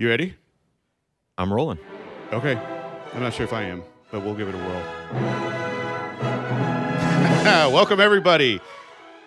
You 0.00 0.08
ready? 0.08 0.36
I'm 1.36 1.52
rolling. 1.52 1.80
Okay. 2.32 2.54
I'm 3.14 3.20
not 3.20 3.34
sure 3.34 3.42
if 3.42 3.52
I 3.52 3.64
am, 3.64 3.82
but 4.12 4.22
we'll 4.22 4.36
give 4.36 4.48
it 4.48 4.54
a 4.54 4.58
whirl. 4.58 4.84
Welcome, 7.72 7.98
everybody. 7.98 8.60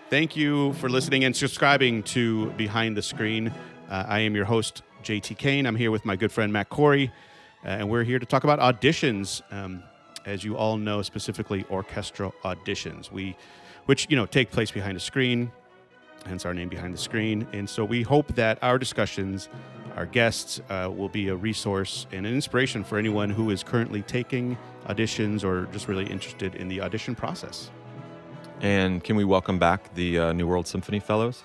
Thank 0.10 0.38
you 0.38 0.72
for 0.76 0.88
listening 0.88 1.26
and 1.26 1.36
subscribing 1.36 2.04
to 2.04 2.52
Behind 2.52 2.96
the 2.96 3.02
Screen. 3.02 3.50
Uh, 3.90 4.06
I 4.08 4.20
am 4.20 4.34
your 4.34 4.46
host, 4.46 4.82
JT 5.04 5.38
Kane. 5.38 5.66
I'm 5.66 5.76
here 5.76 5.92
with 5.92 6.06
my 6.06 6.16
good 6.16 6.32
friend, 6.32 6.54
Matt 6.54 6.70
Corey, 6.70 7.12
uh, 7.66 7.68
and 7.68 7.90
we're 7.90 8.06
here 8.06 8.20
to 8.20 8.26
talk 8.26 8.46
about 8.46 8.60
auditions. 8.60 9.42
Um, 9.52 9.84
as 10.26 10.46
you 10.46 10.56
all 10.56 10.78
know, 10.78 11.02
specifically 11.02 11.66
orchestral 11.70 12.34
auditions, 12.46 13.12
we, 13.12 13.36
which 13.88 14.08
you 14.10 14.16
know 14.16 14.26
take 14.26 14.52
place 14.52 14.72
behind 14.72 14.96
a 14.96 15.02
screen, 15.02 15.52
hence 16.26 16.46
our 16.46 16.54
name 16.54 16.70
behind 16.70 16.94
the 16.94 16.98
screen. 16.98 17.46
And 17.52 17.70
so 17.70 17.84
we 17.84 18.04
hope 18.04 18.36
that 18.36 18.58
our 18.62 18.78
discussions, 18.78 19.50
our 19.96 20.06
guests, 20.06 20.60
uh, 20.70 20.90
will 20.96 21.10
be 21.10 21.28
a 21.30 21.36
resource 21.36 22.08
and 22.12 22.26
an 22.26 22.34
inspiration 22.34 22.84
for 22.84 22.98
anyone 22.98 23.30
who 23.30 23.50
is 23.50 23.64
currently 23.64 24.02
taking 24.04 24.58
auditions 24.88 25.44
or 25.44 25.66
just 25.72 25.88
really 25.88 26.06
interested 26.06 26.56
in 26.56 26.68
the 26.68 26.82
audition 26.82 27.16
process. 27.16 27.70
And 28.62 29.04
can 29.04 29.16
we 29.16 29.24
welcome 29.24 29.58
back 29.60 29.94
the 29.96 30.20
uh, 30.20 30.34
New 30.34 30.48
World 30.48 30.68
Symphony 30.68 31.00
Fellows? 31.00 31.38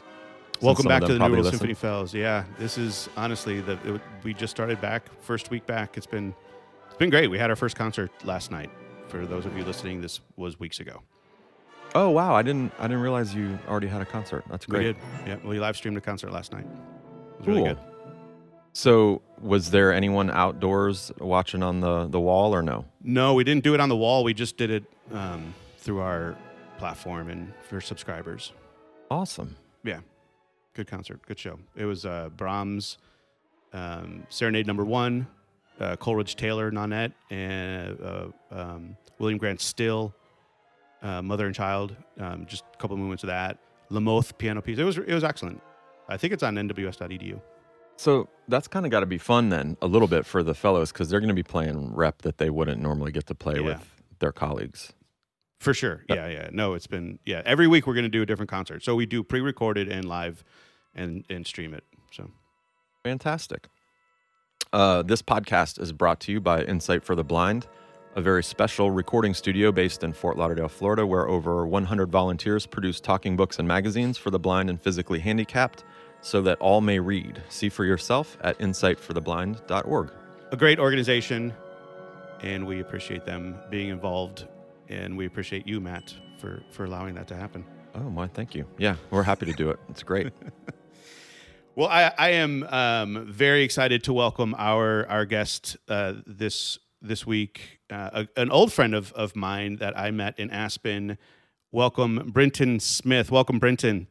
Since 0.52 0.62
Welcome 0.62 0.87
back 0.87 1.02
to 1.02 1.09
the 1.14 1.18
New 1.18 1.24
World 1.24 1.37
listen. 1.45 1.52
Symphony 1.52 1.74
Fellows. 1.74 2.14
Yeah, 2.14 2.45
this 2.59 2.78
is 2.78 3.09
honestly 3.16 3.60
the 3.60 3.73
it, 3.95 4.01
we 4.23 4.32
just 4.32 4.51
started 4.51 4.80
back 4.80 5.04
first 5.20 5.51
week 5.51 5.66
back. 5.66 5.96
It's 5.98 6.06
been 6.06 6.34
it's 6.87 6.96
been 6.96 7.10
great. 7.10 7.28
We 7.28 7.38
had 7.38 7.51
our 7.51 7.56
first 7.56 7.76
concert 7.76 8.10
last 8.24 8.51
night. 8.51 8.70
For 9.09 9.26
those 9.26 9.45
of 9.45 9.56
you 9.56 9.65
listening, 9.65 10.01
this 10.01 10.20
was 10.37 10.59
weeks 10.59 10.80
ago. 10.80 11.02
Oh 11.95 12.09
wow, 12.10 12.34
I 12.34 12.40
didn't 12.42 12.73
I 12.78 12.84
didn't 12.84 13.02
realize 13.02 13.34
you 13.34 13.59
already 13.68 13.87
had 13.87 14.01
a 14.01 14.06
concert. 14.06 14.45
That's 14.51 14.66
We 14.66 14.73
great. 14.78 14.82
did. 14.84 14.96
Yeah, 15.26 15.37
we 15.46 15.59
live 15.60 15.76
streamed 15.76 15.98
a 15.98 16.01
concert 16.01 16.32
last 16.32 16.52
night. 16.52 16.65
It 16.65 17.38
was 17.38 17.45
Cool. 17.46 17.54
really 17.54 17.68
good. 17.68 17.78
So 18.77 19.23
was 19.41 19.71
there 19.71 19.91
anyone 19.91 20.30
outdoors 20.30 21.11
watching 21.19 21.62
on 21.62 21.80
the 21.80 22.09
the 22.09 22.21
wall 22.21 22.55
or 22.55 22.61
no? 22.61 22.85
No, 23.02 23.33
we 23.33 23.43
didn't 23.43 23.65
do 23.65 23.73
it 23.73 23.80
on 23.80 23.88
the 23.88 23.96
wall. 23.96 24.23
We 24.23 24.35
just 24.35 24.59
did 24.59 24.71
it 24.71 24.85
um, 25.15 25.55
through 25.79 26.01
our 26.01 26.37
platform 26.77 27.30
and 27.30 27.55
for 27.66 27.80
subscribers. 27.80 28.52
Awesome. 29.10 29.57
Yeah, 29.83 30.01
good 30.74 30.88
concert, 30.88 31.23
good 31.27 31.38
show. 31.38 31.59
It 31.74 31.87
was 31.87 32.05
uh, 32.05 32.29
Brahms, 32.37 32.99
um, 33.73 34.27
Serenade 34.29 34.66
Number 34.66 34.85
One, 34.85 35.27
uh, 35.80 35.96
Coleridge 35.96 36.37
Taylor 36.37 36.71
Nonet, 36.71 37.13
and 37.30 37.99
uh, 37.99 38.27
um, 38.51 38.95
William 39.18 39.38
Grant 39.38 39.63
Still, 39.63 40.15
uh, 41.01 41.23
Mother 41.23 41.46
and 41.46 41.55
Child. 41.55 41.96
Um, 42.21 42.45
just 42.45 42.65
a 42.74 42.77
couple 42.77 42.93
of 42.93 43.01
movements 43.01 43.23
of 43.23 43.29
that. 43.29 43.57
Lamoth 43.90 44.37
piano 44.37 44.61
piece. 44.61 44.79
It 44.79 44.85
was 44.85 44.99
it 44.99 45.15
was 45.15 45.24
excellent. 45.24 45.63
I 46.11 46.18
think 46.18 46.35
it's 46.35 46.43
on 46.43 46.57
nws.edu. 46.57 47.40
So 47.97 48.29
that's 48.49 48.69
kind 48.69 48.85
of 48.87 48.93
got 48.93 49.01
to 49.01 49.07
be 49.07 49.19
fun 49.19 49.49
then, 49.49 49.77
a 49.83 49.87
little 49.87 50.09
bit 50.09 50.27
for 50.27 50.43
the 50.43 50.55
fellows 50.55 50.93
because 50.93 51.09
they're 51.09 51.21
going 51.21 51.29
to 51.29 51.35
be 51.35 51.43
playing 51.43 51.95
rep 51.95 52.23
that 52.23 52.39
they 52.39 52.51
wouldn't 52.51 52.80
normally 52.80 53.11
get 53.13 53.27
to 53.27 53.35
play 53.35 53.55
Yeah. 53.57 53.61
with 53.63 54.02
their 54.19 54.33
colleagues. 54.33 54.93
For 55.61 55.73
sure. 55.73 56.05
Yeah, 56.09 56.29
yeah. 56.29 56.51
No, 56.52 56.74
it's 56.74 56.87
been 56.87 57.19
yeah. 57.24 57.41
Every 57.47 57.67
week 57.67 57.87
we're 57.87 57.95
going 57.95 58.05
to 58.05 58.11
do 58.11 58.23
a 58.23 58.27
different 58.27 58.51
concert. 58.51 58.85
So 58.85 58.95
we 58.95 59.07
do 59.07 59.23
pre-recorded 59.23 59.89
and 59.89 60.05
live, 60.05 60.45
and 60.95 61.24
and 61.30 61.47
stream 61.47 61.73
it. 61.74 61.85
So 62.13 62.30
Fantastic. 63.02 63.69
Uh, 64.72 65.03
this 65.03 65.22
podcast 65.22 65.81
is 65.81 65.93
brought 65.93 66.21
to 66.21 66.33
you 66.33 66.41
by 66.41 66.62
Insight 66.65 67.05
for 67.05 67.15
the 67.15 67.25
Blind, 67.25 67.67
a 68.17 68.21
very 68.21 68.43
special 68.43 68.91
recording 68.91 69.33
studio 69.33 69.71
based 69.72 70.03
in 70.03 70.12
Fort 70.12 70.37
Lauderdale, 70.37 70.69
Florida, 70.69 71.06
where 71.06 71.27
over 71.28 71.67
100 71.67 72.11
volunteers 72.11 72.67
produce 72.67 73.00
talking 73.00 73.37
books 73.37 73.59
and 73.59 73.67
magazines 73.69 74.19
for 74.19 74.31
the 74.31 74.39
blind 74.41 74.69
and 74.69 74.81
physically 74.83 75.21
handicapped 75.21 75.84
so 76.27 76.43
that 76.43 76.59
all 76.59 76.81
may 76.81 76.99
read. 76.99 77.41
See 77.49 77.69
for 77.69 77.84
yourself 77.84 78.37
at 78.41 78.59
insightfortheblind.org. 78.59 80.10
a 80.50 80.56
great 80.56 80.81
organization, 80.81 81.55
and 82.43 82.66
we 82.66 82.81
appreciate 82.81 83.25
them 83.25 83.56
being 83.71 83.91
involved, 83.91 84.49
and 84.88 85.16
we 85.16 85.27
appreciate 85.27 85.69
you, 85.69 85.81
Matt, 85.81 86.12
for 86.38 86.62
for 86.71 86.84
allowing 86.84 87.15
that 87.15 87.28
to 87.28 87.37
happen. 87.37 87.65
Oh, 87.95 88.11
my, 88.11 88.27
thank 88.27 88.55
you. 88.55 88.67
Yeah, 88.77 88.97
we're 89.11 89.23
happy 89.23 89.47
to 89.47 89.53
do 89.53 89.71
it. 89.71 89.78
It's 89.89 90.03
great. 90.03 90.33
Well, 91.78 91.89
I, 91.89 92.11
I 92.17 92.31
am 92.31 92.62
um, 92.71 93.27
very 93.31 93.62
excited 93.62 94.03
to 94.05 94.15
welcome 94.15 94.55
our 94.56 95.06
our 95.11 95.27
guest 95.27 95.77
uh, 95.91 96.15
this 96.27 96.79
this 97.03 97.27
week, 97.27 97.81
uh, 97.91 98.25
a, 98.25 98.41
an 98.41 98.50
old 98.50 98.73
friend 98.73 98.95
of 98.95 99.12
of 99.12 99.37
mine 99.37 99.77
that 99.77 99.95
I 99.95 100.11
met 100.11 100.39
in 100.39 100.50
Aspen. 100.50 101.19
Welcome, 101.73 102.31
Brinton 102.33 102.81
Smith. 102.81 103.31
Welcome, 103.31 103.59
Brinton. 103.59 104.06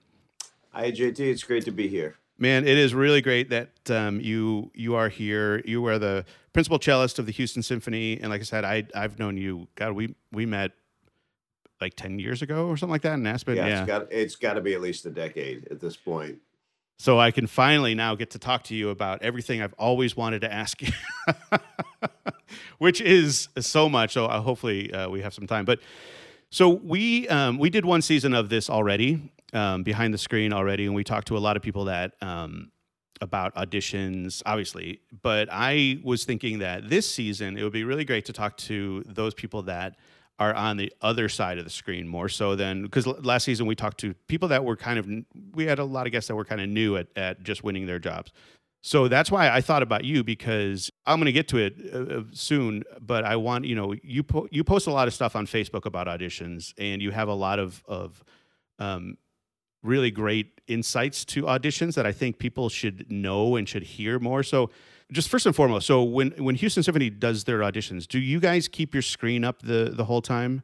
Hi, 0.75 0.91
JT. 0.91 1.19
It's 1.19 1.43
great 1.45 1.63
to 1.63 1.71
be 1.71 1.87
here. 1.87 2.15
Man, 2.37 2.67
it 2.67 2.77
is 2.77 2.93
really 2.93 3.21
great 3.21 3.49
that 3.49 3.69
um, 3.89 4.19
you 4.19 4.71
you 4.73 4.95
are 4.95 5.07
here. 5.07 5.61
You 5.63 5.85
are 5.85 5.97
the 5.97 6.25
principal 6.51 6.79
cellist 6.79 7.17
of 7.17 7.25
the 7.25 7.31
Houston 7.31 7.63
Symphony, 7.63 8.19
and 8.19 8.29
like 8.29 8.41
I 8.41 8.43
said, 8.43 8.65
I 8.65 8.85
I've 8.93 9.17
known 9.17 9.37
you. 9.37 9.69
God, 9.75 9.93
we 9.93 10.15
we 10.33 10.45
met 10.45 10.73
like 11.79 11.93
ten 11.95 12.19
years 12.19 12.41
ago 12.41 12.67
or 12.67 12.75
something 12.75 12.91
like 12.91 13.03
that 13.03 13.13
in 13.13 13.25
Aspen. 13.25 13.55
yeah, 13.55 13.67
yeah. 13.67 13.79
it's 13.79 13.87
got 13.87 14.11
it's 14.11 14.35
got 14.35 14.53
to 14.55 14.61
be 14.61 14.73
at 14.73 14.81
least 14.81 15.05
a 15.05 15.11
decade 15.11 15.65
at 15.71 15.79
this 15.79 15.95
point. 15.95 16.39
So 16.97 17.21
I 17.21 17.31
can 17.31 17.47
finally 17.47 17.95
now 17.95 18.15
get 18.15 18.31
to 18.31 18.39
talk 18.39 18.63
to 18.65 18.75
you 18.75 18.89
about 18.89 19.21
everything 19.21 19.61
I've 19.61 19.73
always 19.75 20.17
wanted 20.17 20.41
to 20.41 20.51
ask 20.51 20.81
you, 20.81 20.91
which 22.79 22.99
is 22.99 23.47
so 23.59 23.87
much. 23.87 24.11
So 24.11 24.25
uh, 24.25 24.41
hopefully 24.41 24.91
uh, 24.91 25.09
we 25.09 25.21
have 25.21 25.33
some 25.33 25.47
time. 25.47 25.63
But 25.63 25.79
so 26.49 26.69
we 26.69 27.29
um, 27.29 27.59
we 27.59 27.69
did 27.69 27.85
one 27.85 28.01
season 28.01 28.33
of 28.33 28.49
this 28.49 28.69
already, 28.69 29.31
um, 29.55 29.83
behind 29.83 30.13
the 30.13 30.17
screen 30.17 30.53
already, 30.53 30.85
and 30.85 30.93
we 30.93 31.03
talked 31.03 31.27
to 31.29 31.37
a 31.37 31.39
lot 31.39 31.55
of 31.55 31.63
people 31.63 31.85
that 31.85 32.13
um, 32.21 32.71
about 33.21 33.55
auditions, 33.55 34.43
obviously. 34.45 34.99
But 35.21 35.47
I 35.51 35.99
was 36.03 36.25
thinking 36.25 36.59
that 36.59 36.89
this 36.89 37.09
season 37.09 37.57
it 37.57 37.63
would 37.63 37.73
be 37.73 37.83
really 37.83 38.05
great 38.05 38.25
to 38.25 38.33
talk 38.33 38.57
to 38.57 39.03
those 39.07 39.33
people 39.33 39.63
that 39.63 39.95
are 40.37 40.53
on 40.53 40.75
the 40.77 40.91
other 41.01 41.29
side 41.29 41.57
of 41.57 41.63
the 41.63 41.69
screen 41.69 42.07
more 42.07 42.27
so 42.27 42.55
than 42.55 42.83
because 42.83 43.07
last 43.07 43.45
season 43.45 43.65
we 43.65 43.75
talked 43.75 43.99
to 43.99 44.13
people 44.27 44.49
that 44.49 44.63
were 44.65 44.75
kind 44.75 44.99
of 44.99 45.07
we 45.53 45.65
had 45.65 45.79
a 45.79 45.83
lot 45.83 46.05
of 46.05 46.11
guests 46.11 46.27
that 46.27 46.35
were 46.35 46.43
kind 46.43 46.59
of 46.59 46.67
new 46.67 46.97
at, 46.97 47.07
at 47.15 47.41
just 47.41 47.63
winning 47.63 47.85
their 47.85 47.99
jobs 47.99 48.33
so 48.81 49.07
that's 49.07 49.31
why 49.31 49.49
i 49.49 49.61
thought 49.61 49.81
about 49.81 50.03
you 50.03 50.25
because 50.25 50.91
i'm 51.05 51.19
going 51.19 51.25
to 51.25 51.31
get 51.31 51.47
to 51.47 51.57
it 51.57 51.75
uh, 51.93 52.19
uh, 52.19 52.23
soon 52.33 52.83
but 52.99 53.23
i 53.23 53.33
want 53.33 53.63
you 53.63 53.75
know 53.75 53.95
you 54.03 54.23
po- 54.23 54.47
you 54.51 54.61
post 54.61 54.87
a 54.87 54.91
lot 54.91 55.07
of 55.07 55.13
stuff 55.13 55.37
on 55.37 55.47
facebook 55.47 55.85
about 55.85 56.05
auditions 56.05 56.73
and 56.77 57.01
you 57.01 57.11
have 57.11 57.29
a 57.29 57.33
lot 57.33 57.57
of 57.57 57.81
of 57.87 58.21
um, 58.77 59.17
really 59.85 60.11
great 60.11 60.59
insights 60.67 61.23
to 61.25 61.43
auditions 61.43 61.93
that 61.95 62.05
i 62.05 62.11
think 62.11 62.39
people 62.39 62.69
should 62.69 63.09
know 63.11 63.55
and 63.55 63.69
should 63.69 63.83
hear 63.83 64.19
more. 64.19 64.41
So 64.43 64.69
just 65.11 65.29
first 65.29 65.45
and 65.45 65.55
foremost 65.55 65.85
so 65.85 66.03
when 66.03 66.31
when 66.31 66.55
houston 66.55 66.81
symphony 66.83 67.09
does 67.11 67.43
their 67.43 67.59
auditions 67.59 68.07
do 68.07 68.19
you 68.19 68.39
guys 68.39 68.67
keep 68.67 68.93
your 68.95 69.03
screen 69.03 69.43
up 69.43 69.61
the 69.61 69.91
the 69.95 70.05
whole 70.05 70.21
time? 70.21 70.63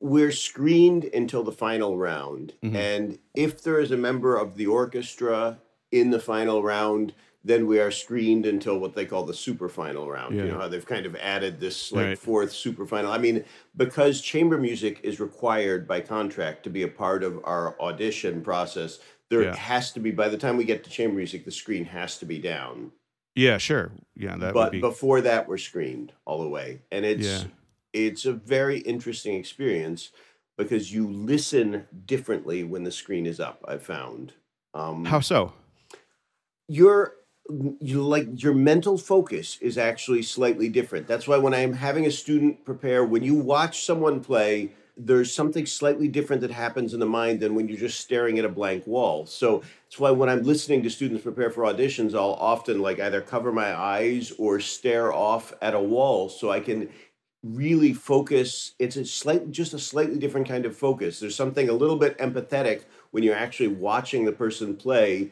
We're 0.00 0.32
screened 0.32 1.04
until 1.04 1.42
the 1.44 1.52
final 1.52 1.96
round, 1.98 2.54
Mhm. 2.64 2.74
and 2.74 3.18
if 3.34 3.62
there 3.62 3.78
is 3.78 3.90
a 3.90 3.96
member 3.98 4.34
of 4.36 4.56
the 4.56 4.66
orchestra 4.66 5.58
in 5.92 6.10
the 6.10 6.18
final 6.18 6.62
round, 6.62 7.12
then 7.42 7.66
we 7.66 7.80
are 7.80 7.90
screened 7.90 8.44
until 8.46 8.78
what 8.78 8.94
they 8.94 9.06
call 9.06 9.24
the 9.24 9.32
super 9.34 9.68
final 9.68 10.10
round. 10.10 10.36
Yeah. 10.36 10.44
You 10.44 10.50
know 10.52 10.58
how 10.58 10.68
they've 10.68 10.84
kind 10.84 11.06
of 11.06 11.16
added 11.16 11.58
this 11.60 11.90
like 11.92 12.04
Right. 12.06 12.18
fourth 12.18 12.52
super 12.52 12.86
final. 12.86 13.10
I 13.10 13.18
mean, 13.18 13.44
because 13.76 14.20
chamber 14.20 14.58
music 14.58 15.00
is 15.02 15.18
required 15.20 15.88
by 15.88 16.00
contract 16.02 16.64
to 16.64 16.70
be 16.70 16.82
a 16.82 16.88
part 16.88 17.22
of 17.24 17.40
our 17.44 17.80
audition 17.80 18.42
process, 18.42 18.98
there 19.30 19.42
Yeah. 19.44 19.56
has 19.56 19.90
to 19.92 20.00
be 20.00 20.10
by 20.10 20.28
the 20.28 20.36
time 20.36 20.56
we 20.58 20.64
get 20.64 20.84
to 20.84 20.90
chamber 20.90 21.16
music, 21.16 21.44
the 21.44 21.50
screen 21.50 21.86
has 21.86 22.18
to 22.18 22.26
be 22.26 22.38
down. 22.38 22.92
yeah 23.36 23.58
sure 23.58 23.92
yeah 24.16 24.36
that 24.36 24.52
would 24.52 24.60
but 24.60 24.72
be 24.72 24.80
before 24.80 25.20
that 25.20 25.46
we're 25.48 25.56
screened 25.56 26.12
all 26.26 26.42
the 26.42 26.48
way 26.48 26.82
and 26.90 27.04
it's 27.06 27.24
Yeah. 27.26 27.44
it's 27.92 28.24
a 28.26 28.32
very 28.32 28.78
interesting 28.80 29.36
experience 29.36 30.10
because 30.58 30.92
you 30.92 31.08
listen 31.08 31.86
differently 32.06 32.64
when 32.64 32.82
the 32.82 32.90
screen 32.90 33.26
is 33.26 33.38
up 33.38 33.64
i've 33.68 33.84
found 33.84 34.32
um 34.74 35.04
how 35.04 35.20
so 35.20 35.52
your 36.68 37.14
you 37.80 38.02
like 38.02 38.42
your 38.42 38.54
mental 38.54 38.98
focus 38.98 39.58
is 39.60 39.78
actually 39.78 40.22
slightly 40.22 40.68
different. 40.68 41.06
That's 41.06 41.28
why 41.28 41.38
when 41.38 41.54
i'm 41.54 41.72
having 41.72 42.06
a 42.06 42.10
student 42.10 42.64
prepare 42.64 43.04
when 43.04 43.22
you 43.22 43.34
watch 43.34 43.84
someone 43.84 44.20
play 44.20 44.72
there's 44.96 45.34
something 45.34 45.64
slightly 45.64 46.08
different 46.08 46.42
that 46.42 46.50
happens 46.50 46.92
in 46.92 47.00
the 47.00 47.06
mind 47.06 47.40
than 47.40 47.54
when 47.54 47.66
you're 47.66 47.78
just 47.78 48.00
staring 48.00 48.38
at 48.38 48.44
a 48.44 48.50
blank 48.50 48.86
wall. 48.86 49.24
So 49.24 49.62
that's 49.84 49.98
why 49.98 50.10
when 50.10 50.28
i'm 50.28 50.42
listening 50.42 50.82
to 50.82 50.90
students 50.90 51.22
prepare 51.22 51.50
for 51.50 51.64
auditions 51.64 52.14
i'll 52.14 52.34
often 52.34 52.80
like 52.80 53.00
either 53.00 53.20
cover 53.20 53.50
my 53.50 53.74
eyes 53.74 54.32
or 54.38 54.60
stare 54.60 55.12
off 55.12 55.54
at 55.62 55.74
a 55.74 55.80
wall 55.80 56.28
so 56.28 56.50
i 56.50 56.60
can 56.60 56.88
really 57.42 57.92
focus. 57.92 58.74
It's 58.78 58.96
a 58.96 59.04
slight 59.04 59.50
just 59.50 59.74
a 59.74 59.78
slightly 59.78 60.18
different 60.18 60.48
kind 60.48 60.66
of 60.66 60.76
focus. 60.76 61.20
There's 61.20 61.36
something 61.36 61.68
a 61.68 61.74
little 61.74 61.96
bit 61.96 62.18
empathetic 62.18 62.84
when 63.10 63.22
you're 63.22 63.36
actually 63.36 63.68
watching 63.68 64.24
the 64.24 64.32
person 64.32 64.76
play 64.76 65.30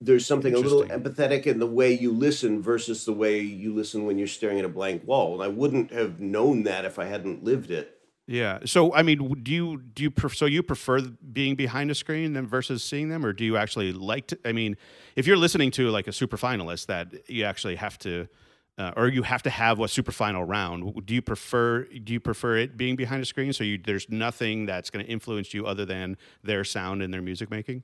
there's 0.00 0.26
something 0.26 0.54
a 0.54 0.58
little 0.58 0.84
empathetic 0.84 1.46
in 1.46 1.58
the 1.58 1.66
way 1.66 1.92
you 1.92 2.12
listen 2.12 2.60
versus 2.60 3.04
the 3.04 3.12
way 3.12 3.40
you 3.40 3.72
listen 3.74 4.04
when 4.04 4.18
you're 4.18 4.26
staring 4.26 4.58
at 4.58 4.64
a 4.64 4.68
blank 4.68 5.06
wall 5.06 5.34
and 5.34 5.42
i 5.42 5.48
wouldn't 5.48 5.90
have 5.90 6.20
known 6.20 6.64
that 6.64 6.84
if 6.84 6.98
i 6.98 7.04
hadn't 7.04 7.44
lived 7.44 7.70
it 7.70 7.94
Yeah. 8.26 8.60
So 8.64 8.94
I 8.94 9.02
mean, 9.02 9.42
do 9.42 9.52
you 9.52 9.82
do 9.82 10.02
you 10.02 10.10
pref- 10.10 10.34
so 10.34 10.46
you 10.46 10.62
prefer 10.62 11.00
being 11.00 11.56
behind 11.56 11.90
a 11.90 11.94
screen 11.94 12.32
than 12.32 12.46
versus 12.46 12.82
seeing 12.82 13.10
them, 13.10 13.24
or 13.24 13.32
do 13.34 13.44
you 13.44 13.56
actually 13.58 13.92
like 13.92 14.28
to? 14.28 14.38
I 14.46 14.52
mean, 14.52 14.76
if 15.14 15.26
you're 15.26 15.36
listening 15.36 15.70
to 15.72 15.90
like 15.90 16.06
a 16.08 16.12
super 16.12 16.38
finalist, 16.38 16.86
that 16.86 17.28
you 17.28 17.44
actually 17.44 17.76
have 17.76 17.98
to, 17.98 18.26
uh, 18.78 18.92
or 18.96 19.08
you 19.08 19.24
have 19.24 19.42
to 19.42 19.50
have 19.50 19.78
a 19.78 19.88
super 19.88 20.10
final 20.10 20.42
round. 20.42 21.04
Do 21.04 21.14
you 21.14 21.20
prefer 21.20 21.84
do 21.84 22.14
you 22.14 22.20
prefer 22.20 22.56
it 22.56 22.78
being 22.78 22.96
behind 22.96 23.22
a 23.22 23.26
screen 23.26 23.52
so 23.52 23.62
you 23.62 23.76
there's 23.76 24.08
nothing 24.08 24.64
that's 24.64 24.88
going 24.88 25.04
to 25.04 25.10
influence 25.10 25.52
you 25.52 25.66
other 25.66 25.84
than 25.84 26.16
their 26.42 26.64
sound 26.64 27.02
and 27.02 27.12
their 27.12 27.22
music 27.22 27.50
making? 27.50 27.82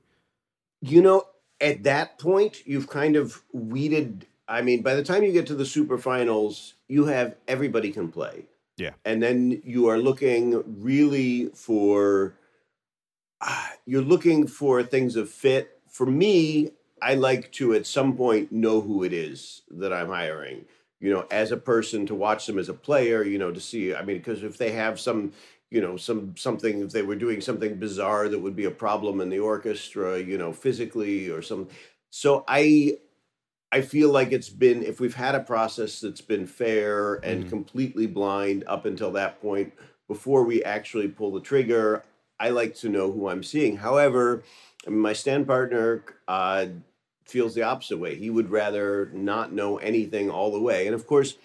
You 0.81 1.03
know, 1.03 1.23
at 1.61 1.83
that 1.83 2.17
point, 2.17 2.65
you've 2.65 2.89
kind 2.89 3.15
of 3.15 3.43
weeded. 3.53 4.25
I 4.47 4.61
mean, 4.61 4.81
by 4.81 4.95
the 4.95 5.03
time 5.03 5.23
you 5.23 5.31
get 5.31 5.47
to 5.47 5.55
the 5.55 5.65
super 5.65 5.97
finals, 5.97 6.73
you 6.87 7.05
have 7.05 7.35
everybody 7.47 7.91
can 7.91 8.09
play. 8.09 8.45
Yeah. 8.77 8.91
And 9.05 9.21
then 9.21 9.61
you 9.63 9.87
are 9.87 9.99
looking 9.99 10.63
really 10.81 11.47
for, 11.53 12.33
ah, 13.39 13.73
you're 13.85 14.01
looking 14.01 14.47
for 14.47 14.81
things 14.81 15.15
of 15.15 15.29
fit. 15.29 15.79
For 15.87 16.05
me, 16.05 16.71
I 17.01 17.13
like 17.13 17.51
to 17.53 17.73
at 17.73 17.85
some 17.85 18.17
point 18.17 18.51
know 18.51 18.81
who 18.81 19.03
it 19.03 19.13
is 19.13 19.61
that 19.69 19.93
I'm 19.93 20.09
hiring. 20.09 20.65
You 20.99 21.11
know, 21.11 21.25
as 21.31 21.51
a 21.51 21.57
person 21.57 22.05
to 22.07 22.15
watch 22.15 22.45
them 22.45 22.59
as 22.59 22.69
a 22.69 22.73
player, 22.73 23.23
you 23.23 23.39
know, 23.39 23.51
to 23.51 23.59
see, 23.59 23.93
I 23.93 24.03
mean, 24.03 24.17
because 24.17 24.43
if 24.43 24.57
they 24.57 24.71
have 24.71 24.99
some 24.99 25.31
you 25.71 25.81
know 25.81 25.97
some 25.97 26.35
something 26.37 26.81
if 26.83 26.91
they 26.91 27.01
were 27.03 27.15
doing 27.15 27.41
something 27.41 27.77
bizarre 27.77 28.29
that 28.29 28.39
would 28.39 28.55
be 28.55 28.65
a 28.65 28.71
problem 28.71 29.21
in 29.21 29.29
the 29.29 29.39
orchestra 29.39 30.19
you 30.19 30.37
know 30.37 30.53
physically 30.53 31.29
or 31.29 31.41
some 31.41 31.67
so 32.11 32.45
i 32.47 32.97
i 33.71 33.81
feel 33.81 34.09
like 34.11 34.31
it's 34.31 34.49
been 34.49 34.83
if 34.83 34.99
we've 34.99 35.15
had 35.15 35.35
a 35.35 35.39
process 35.39 35.99
that's 36.01 36.21
been 36.21 36.45
fair 36.47 37.15
and 37.25 37.45
Mhm. 37.45 37.49
completely 37.49 38.07
blind 38.07 38.63
up 38.67 38.85
until 38.85 39.11
that 39.11 39.41
point 39.41 39.73
before 40.07 40.43
we 40.43 40.63
actually 40.63 41.07
pull 41.07 41.31
the 41.31 41.41
trigger 41.41 42.03
i 42.39 42.49
like 42.49 42.75
to 42.75 42.89
know 42.89 43.11
who 43.11 43.27
i'm 43.29 43.43
seeing. 43.43 43.77
However 43.77 44.43
I 44.85 44.89
mean, 44.89 44.99
my 44.99 45.13
stand 45.13 45.45
partner 45.45 46.03
uh, 46.27 46.65
feels 47.25 47.53
the 47.53 47.61
opposite 47.61 47.97
way. 47.99 48.15
He 48.15 48.31
would 48.31 48.49
rather 48.49 49.11
not 49.13 49.53
know 49.53 49.77
anything 49.77 50.31
all 50.31 50.51
the 50.51 50.59
way. 50.59 50.87
And 50.87 50.95
of 50.95 51.05
course 51.05 51.35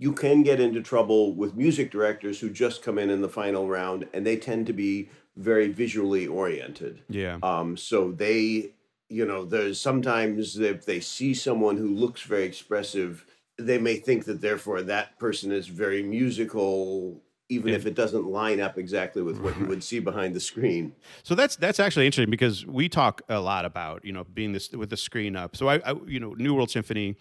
you 0.00 0.12
can 0.12 0.42
get 0.44 0.60
into 0.60 0.80
trouble 0.80 1.34
with 1.34 1.56
music 1.56 1.90
directors 1.90 2.38
who 2.40 2.48
just 2.50 2.82
come 2.82 2.98
in 2.98 3.10
in 3.10 3.20
the 3.20 3.28
final 3.28 3.68
round 3.68 4.06
and 4.12 4.24
they 4.24 4.36
tend 4.36 4.66
to 4.66 4.72
be 4.72 5.10
very 5.36 5.68
visually 5.68 6.26
oriented 6.26 7.02
Yeah. 7.08 7.38
um, 7.42 7.76
so 7.76 8.12
they 8.12 8.72
you 9.08 9.24
know 9.24 9.44
there's 9.44 9.80
sometimes 9.80 10.58
if 10.58 10.84
they 10.84 11.00
see 11.00 11.34
someone 11.34 11.76
who 11.76 11.88
looks 11.88 12.22
very 12.22 12.44
expressive 12.44 13.24
they 13.56 13.78
may 13.78 13.96
think 13.96 14.24
that 14.26 14.40
therefore 14.40 14.82
that 14.82 15.18
person 15.18 15.50
is 15.52 15.66
very 15.66 16.02
musical 16.02 17.20
even 17.50 17.72
if 17.72 17.86
it 17.86 17.94
doesn't 17.94 18.26
line 18.26 18.60
up 18.60 18.76
exactly 18.76 19.22
with 19.22 19.40
what 19.40 19.58
you 19.58 19.64
would 19.64 19.82
see 19.82 20.00
behind 20.00 20.34
the 20.34 20.40
screen 20.40 20.92
So 21.22 21.34
that's 21.34 21.56
that's 21.56 21.80
actually 21.80 22.04
interesting 22.06 22.30
because 22.30 22.66
we 22.66 22.88
talk 22.88 23.22
a 23.28 23.40
lot 23.40 23.64
about 23.64 24.04
you 24.04 24.12
know 24.12 24.24
being 24.24 24.52
this 24.52 24.70
with 24.72 24.90
the 24.90 24.96
screen 24.98 25.34
up. 25.36 25.56
So 25.56 25.68
I, 25.68 25.76
I 25.78 25.94
you 26.06 26.20
know 26.20 26.34
New 26.34 26.54
World 26.54 26.70
Symphony, 26.70 27.16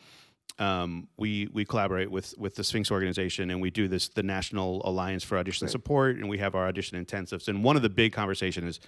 um, 0.59 1.07
we 1.17 1.49
we 1.53 1.65
collaborate 1.65 2.09
with 2.09 2.33
with 2.37 2.55
the 2.55 2.63
Sphinx 2.63 2.91
organization 2.91 3.51
and 3.51 3.61
we 3.61 3.69
do 3.69 3.87
this 3.87 4.09
the 4.09 4.23
National 4.23 4.81
Alliance 4.87 5.23
for 5.23 5.37
Audition 5.37 5.67
Support 5.67 6.17
and 6.17 6.27
we 6.27 6.37
have 6.39 6.55
our 6.55 6.67
audition 6.67 7.03
intensives. 7.03 7.47
And 7.47 7.63
one 7.63 7.75
of 7.75 7.81
the 7.81 7.89
big 7.89 8.13
conversations 8.13 8.77
is 8.77 8.79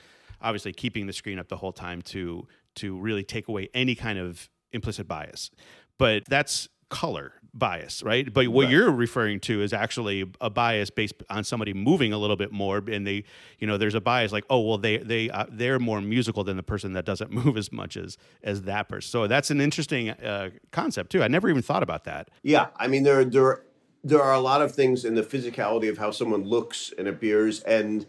obviously 0.41 0.73
keeping 0.73 1.05
the 1.05 1.13
screen 1.13 1.37
up 1.37 1.47
the 1.47 1.57
whole 1.57 1.73
time 1.73 2.01
to 2.03 2.47
to 2.75 2.97
really 2.99 3.23
take 3.23 3.47
away 3.47 3.69
any 3.73 3.95
kind 3.95 4.17
of 4.17 4.49
implicit 4.71 5.07
bias, 5.07 5.51
but 5.97 6.23
that's 6.25 6.69
color 6.89 7.33
bias, 7.53 8.03
right? 8.03 8.31
But 8.31 8.47
what 8.49 8.65
Right. 8.65 8.71
you're 8.71 8.91
referring 8.91 9.39
to 9.41 9.61
is 9.61 9.73
actually 9.73 10.25
a 10.39 10.49
bias 10.49 10.89
based 10.89 11.15
on 11.29 11.43
somebody 11.43 11.73
moving 11.73 12.13
a 12.13 12.17
little 12.17 12.35
bit 12.35 12.51
more, 12.51 12.77
and 12.77 13.05
they, 13.07 13.23
you 13.57 13.65
know, 13.67 13.77
there's 13.77 13.95
a 13.95 14.01
bias 14.01 14.31
like, 14.31 14.45
oh, 14.49 14.59
well, 14.61 14.77
they 14.77 14.97
they 14.97 15.29
uh, 15.29 15.45
they're 15.49 15.79
more 15.79 16.01
musical 16.01 16.43
than 16.43 16.57
the 16.57 16.63
person 16.63 16.93
that 16.93 17.05
doesn't 17.05 17.31
move 17.39 17.57
as 17.57 17.71
much 17.71 17.97
as 17.97 18.17
as 18.43 18.63
that 18.63 18.87
person. 18.87 19.09
So 19.09 19.27
that's 19.27 19.49
an 19.51 19.61
interesting 19.61 20.11
uh, 20.11 20.51
concept 20.71 21.11
too. 21.11 21.23
I 21.23 21.27
never 21.27 21.49
even 21.49 21.61
thought 21.61 21.83
about 21.83 22.03
that. 22.05 22.29
Yeah, 22.43 22.67
I 22.77 22.87
mean 22.87 23.03
there 23.03 23.25
there 23.25 23.63
there 24.03 24.21
are 24.21 24.33
a 24.33 24.39
lot 24.39 24.61
of 24.61 24.73
things 24.73 25.03
in 25.03 25.15
the 25.15 25.23
physicality 25.23 25.89
of 25.89 25.97
how 25.97 26.11
someone 26.11 26.43
looks 26.43 26.93
and 26.97 27.07
appears, 27.07 27.61
and 27.61 28.05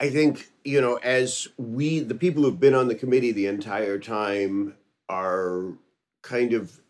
I 0.00 0.10
think 0.10 0.48
you 0.64 0.80
know 0.80 0.96
as 0.96 1.48
we 1.58 2.00
the 2.00 2.14
people 2.14 2.42
who've 2.42 2.58
been 2.60 2.74
on 2.74 2.88
the 2.88 2.94
committee 2.94 3.32
the 3.32 3.46
entire 3.46 3.98
time 3.98 4.74
are 5.08 5.74
kind 6.22 6.52
of 6.52 6.80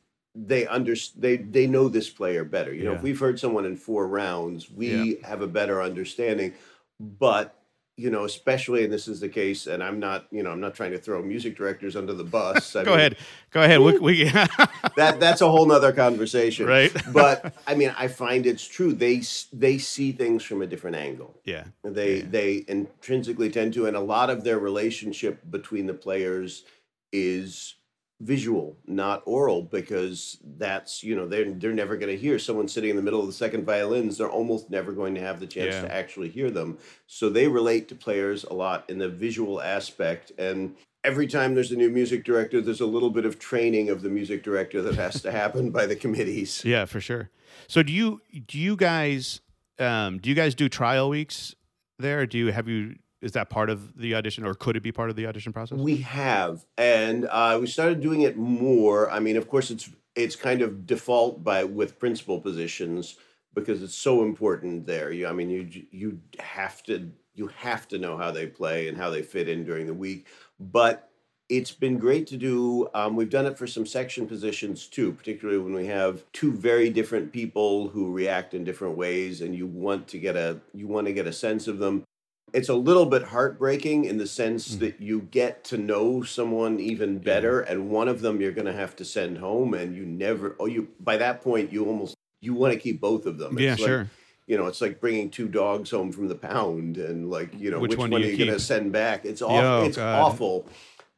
they 0.46 0.66
under 0.66 0.94
they 1.16 1.36
they 1.36 1.66
know 1.66 1.88
this 1.88 2.08
player 2.10 2.44
better. 2.44 2.72
You 2.72 2.84
know, 2.84 2.92
if 2.94 3.02
we've 3.02 3.18
heard 3.18 3.40
someone 3.40 3.64
in 3.64 3.76
four 3.76 4.06
rounds, 4.06 4.70
we 4.70 5.18
have 5.24 5.42
a 5.42 5.46
better 5.48 5.82
understanding. 5.82 6.52
But 7.00 7.54
you 7.96 8.10
know, 8.10 8.24
especially 8.24 8.84
and 8.84 8.92
this 8.92 9.08
is 9.08 9.18
the 9.18 9.28
case, 9.28 9.66
and 9.66 9.82
I'm 9.82 9.98
not 9.98 10.26
you 10.30 10.44
know 10.44 10.50
I'm 10.52 10.60
not 10.60 10.74
trying 10.74 10.92
to 10.92 10.98
throw 10.98 11.20
music 11.22 11.56
directors 11.56 11.96
under 11.96 12.12
the 12.14 12.22
bus. 12.24 12.72
Go 12.74 12.82
mean, 12.84 12.88
ahead, 12.94 13.16
go 13.50 13.62
ahead. 13.62 13.80
We, 13.80 13.98
we 13.98 14.24
That 14.96 15.18
that's 15.18 15.40
a 15.40 15.48
whole 15.48 15.66
nother 15.66 15.92
conversation 15.92 16.66
right, 16.66 16.94
but 17.12 17.54
I 17.66 17.74
mean, 17.74 17.92
I 17.98 18.06
find 18.06 18.46
it's 18.46 18.66
true. 18.66 18.92
They 18.92 19.22
they 19.52 19.78
see 19.78 20.12
things 20.12 20.44
from 20.44 20.62
a 20.62 20.66
different 20.66 20.96
angle. 20.96 21.34
yeah, 21.44 21.64
They 21.82 22.18
Yeah. 22.18 22.24
they 22.30 22.64
intrinsically 22.68 23.50
tend 23.50 23.74
to, 23.74 23.86
and 23.86 23.96
a 23.96 24.00
lot 24.00 24.30
of 24.30 24.44
their 24.44 24.58
relationship 24.60 25.40
between 25.50 25.86
the 25.86 25.94
players 25.94 26.64
is 27.12 27.74
visual, 28.20 28.76
not 28.86 29.22
oral, 29.26 29.62
because 29.62 30.38
that's 30.56 31.02
you 31.04 31.14
know 31.14 31.26
they're 31.26 31.50
they're 31.52 31.72
never 31.72 31.96
going 31.96 32.12
to 32.12 32.20
hear 32.20 32.38
someone 32.38 32.68
sitting 32.68 32.90
in 32.90 32.96
the 32.96 33.02
middle 33.02 33.20
of 33.20 33.26
the 33.26 33.32
second 33.32 33.64
violins. 33.64 34.18
They're 34.18 34.28
almost 34.30 34.70
never 34.70 34.92
going 34.92 35.14
to 35.14 35.20
have 35.20 35.40
the 35.40 35.46
chance 35.46 35.74
Yeah. 35.74 35.82
to 35.82 35.94
actually 35.94 36.28
hear 36.28 36.50
them. 36.50 36.78
So 37.06 37.28
they 37.28 37.48
relate 37.48 37.88
to 37.88 37.94
players 37.94 38.44
a 38.44 38.52
lot 38.54 38.88
in 38.90 38.98
the 38.98 39.08
visual 39.08 39.60
aspect 39.60 40.32
and. 40.38 40.74
Every 41.04 41.28
time 41.28 41.54
there's 41.54 41.70
a 41.70 41.76
new 41.76 41.90
music 41.90 42.24
director, 42.24 42.60
there's 42.60 42.80
a 42.80 42.86
little 42.86 43.08
bit 43.08 43.24
of 43.24 43.38
training 43.38 43.88
of 43.88 44.02
the 44.02 44.08
music 44.10 44.42
director 44.42 44.82
that 44.82 44.96
has 44.96 45.22
to 45.22 45.30
happen 45.30 45.70
by 45.70 45.86
the 45.86 45.94
committees. 45.94 46.62
yeah, 46.66 46.86
for 46.86 47.00
sure. 47.00 47.30
So 47.68 47.84
do 47.84 47.92
you 47.92 48.20
do 48.46 48.58
you 48.58 48.74
guys 48.74 49.40
um, 49.78 50.18
do 50.18 50.28
you 50.28 50.34
guys 50.34 50.56
do 50.56 50.68
trial 50.68 51.08
weeks 51.08 51.54
there? 52.00 52.26
Do 52.26 52.36
you 52.36 52.48
have 52.50 52.66
you 52.66 52.96
is 53.20 53.32
that 53.32 53.50
part 53.50 53.70
of 53.70 53.96
the 53.98 54.14
audition 54.14 54.44
or 54.44 54.54
could 54.54 54.76
it 54.76 54.82
be 54.82 54.92
part 54.92 55.10
of 55.10 55.16
the 55.16 55.26
audition 55.26 55.52
process? 55.52 55.78
We 55.78 55.98
have, 55.98 56.64
and 56.76 57.26
uh, 57.30 57.58
we 57.60 57.66
started 57.66 58.00
doing 58.00 58.22
it 58.22 58.36
more. 58.36 59.10
I 59.10 59.20
mean, 59.20 59.36
of 59.36 59.48
course, 59.48 59.70
it's 59.70 59.90
it's 60.14 60.36
kind 60.36 60.62
of 60.62 60.86
default 60.86 61.44
by 61.44 61.64
with 61.64 61.98
principal 61.98 62.40
positions 62.40 63.16
because 63.54 63.82
it's 63.82 63.94
so 63.94 64.22
important 64.22 64.86
there. 64.86 65.10
You, 65.10 65.26
I 65.26 65.32
mean, 65.32 65.50
you 65.50 65.68
you 65.90 66.20
have 66.38 66.82
to 66.84 67.10
you 67.34 67.48
have 67.58 67.88
to 67.88 67.98
know 67.98 68.16
how 68.16 68.30
they 68.30 68.46
play 68.46 68.88
and 68.88 68.96
how 68.96 69.10
they 69.10 69.22
fit 69.22 69.48
in 69.48 69.64
during 69.64 69.86
the 69.86 69.94
week. 69.94 70.26
But 70.60 71.10
it's 71.48 71.72
been 71.72 71.98
great 71.98 72.26
to 72.26 72.36
do. 72.36 72.88
Um, 72.92 73.16
we've 73.16 73.30
done 73.30 73.46
it 73.46 73.56
for 73.56 73.66
some 73.66 73.86
section 73.86 74.26
positions 74.26 74.86
too, 74.86 75.12
particularly 75.12 75.58
when 75.58 75.72
we 75.72 75.86
have 75.86 76.24
two 76.32 76.52
very 76.52 76.90
different 76.90 77.32
people 77.32 77.88
who 77.88 78.12
react 78.12 78.52
in 78.54 78.64
different 78.64 78.96
ways, 78.96 79.40
and 79.40 79.54
you 79.54 79.66
want 79.66 80.06
to 80.08 80.18
get 80.18 80.36
a 80.36 80.60
you 80.72 80.86
want 80.86 81.06
to 81.06 81.12
get 81.12 81.26
a 81.26 81.32
sense 81.32 81.66
of 81.66 81.78
them 81.78 82.04
it's 82.52 82.68
a 82.68 82.74
little 82.74 83.06
bit 83.06 83.22
heartbreaking 83.24 84.04
in 84.04 84.18
the 84.18 84.26
sense 84.26 84.74
Mhm. 84.74 84.78
that 84.80 85.00
you 85.00 85.20
get 85.30 85.64
to 85.64 85.76
know 85.78 86.22
someone 86.22 86.80
even 86.80 87.18
better 87.18 87.60
and 87.60 87.90
one 87.90 88.08
of 88.08 88.20
them 88.20 88.40
you're 88.40 88.52
going 88.52 88.66
to 88.66 88.72
have 88.72 88.96
to 88.96 89.04
send 89.04 89.38
home 89.38 89.74
and 89.74 89.94
you 89.96 90.04
never 90.04 90.56
oh 90.60 90.66
you 90.66 90.88
by 91.00 91.16
that 91.16 91.42
point 91.42 91.72
you 91.72 91.84
almost 91.86 92.14
you 92.40 92.54
want 92.54 92.72
to 92.72 92.78
keep 92.78 93.00
both 93.00 93.26
of 93.26 93.38
them 93.38 93.58
yeah, 93.58 93.72
It's 93.72 93.80
like, 93.82 93.88
sure. 93.88 94.10
you 94.46 94.56
know 94.56 94.66
it's 94.66 94.80
like 94.80 95.00
bringing 95.00 95.30
two 95.30 95.48
dogs 95.48 95.90
home 95.90 96.10
from 96.12 96.28
the 96.28 96.34
pound 96.34 96.96
and 96.96 97.30
like 97.30 97.50
you 97.58 97.70
know 97.70 97.78
Which 97.80 97.90
which, 97.90 97.98
one 97.98 98.10
one, 98.10 98.22
are 98.22 98.24
you 98.24 98.32
you 98.32 98.38
going 98.38 98.50
to 98.50 98.60
send 98.60 98.92
back 98.92 99.24
it's 99.24 99.42
awful 99.42 99.56
Yo, 99.82 99.84
it's 99.86 99.96
God. 99.96 100.18
awful 100.20 100.66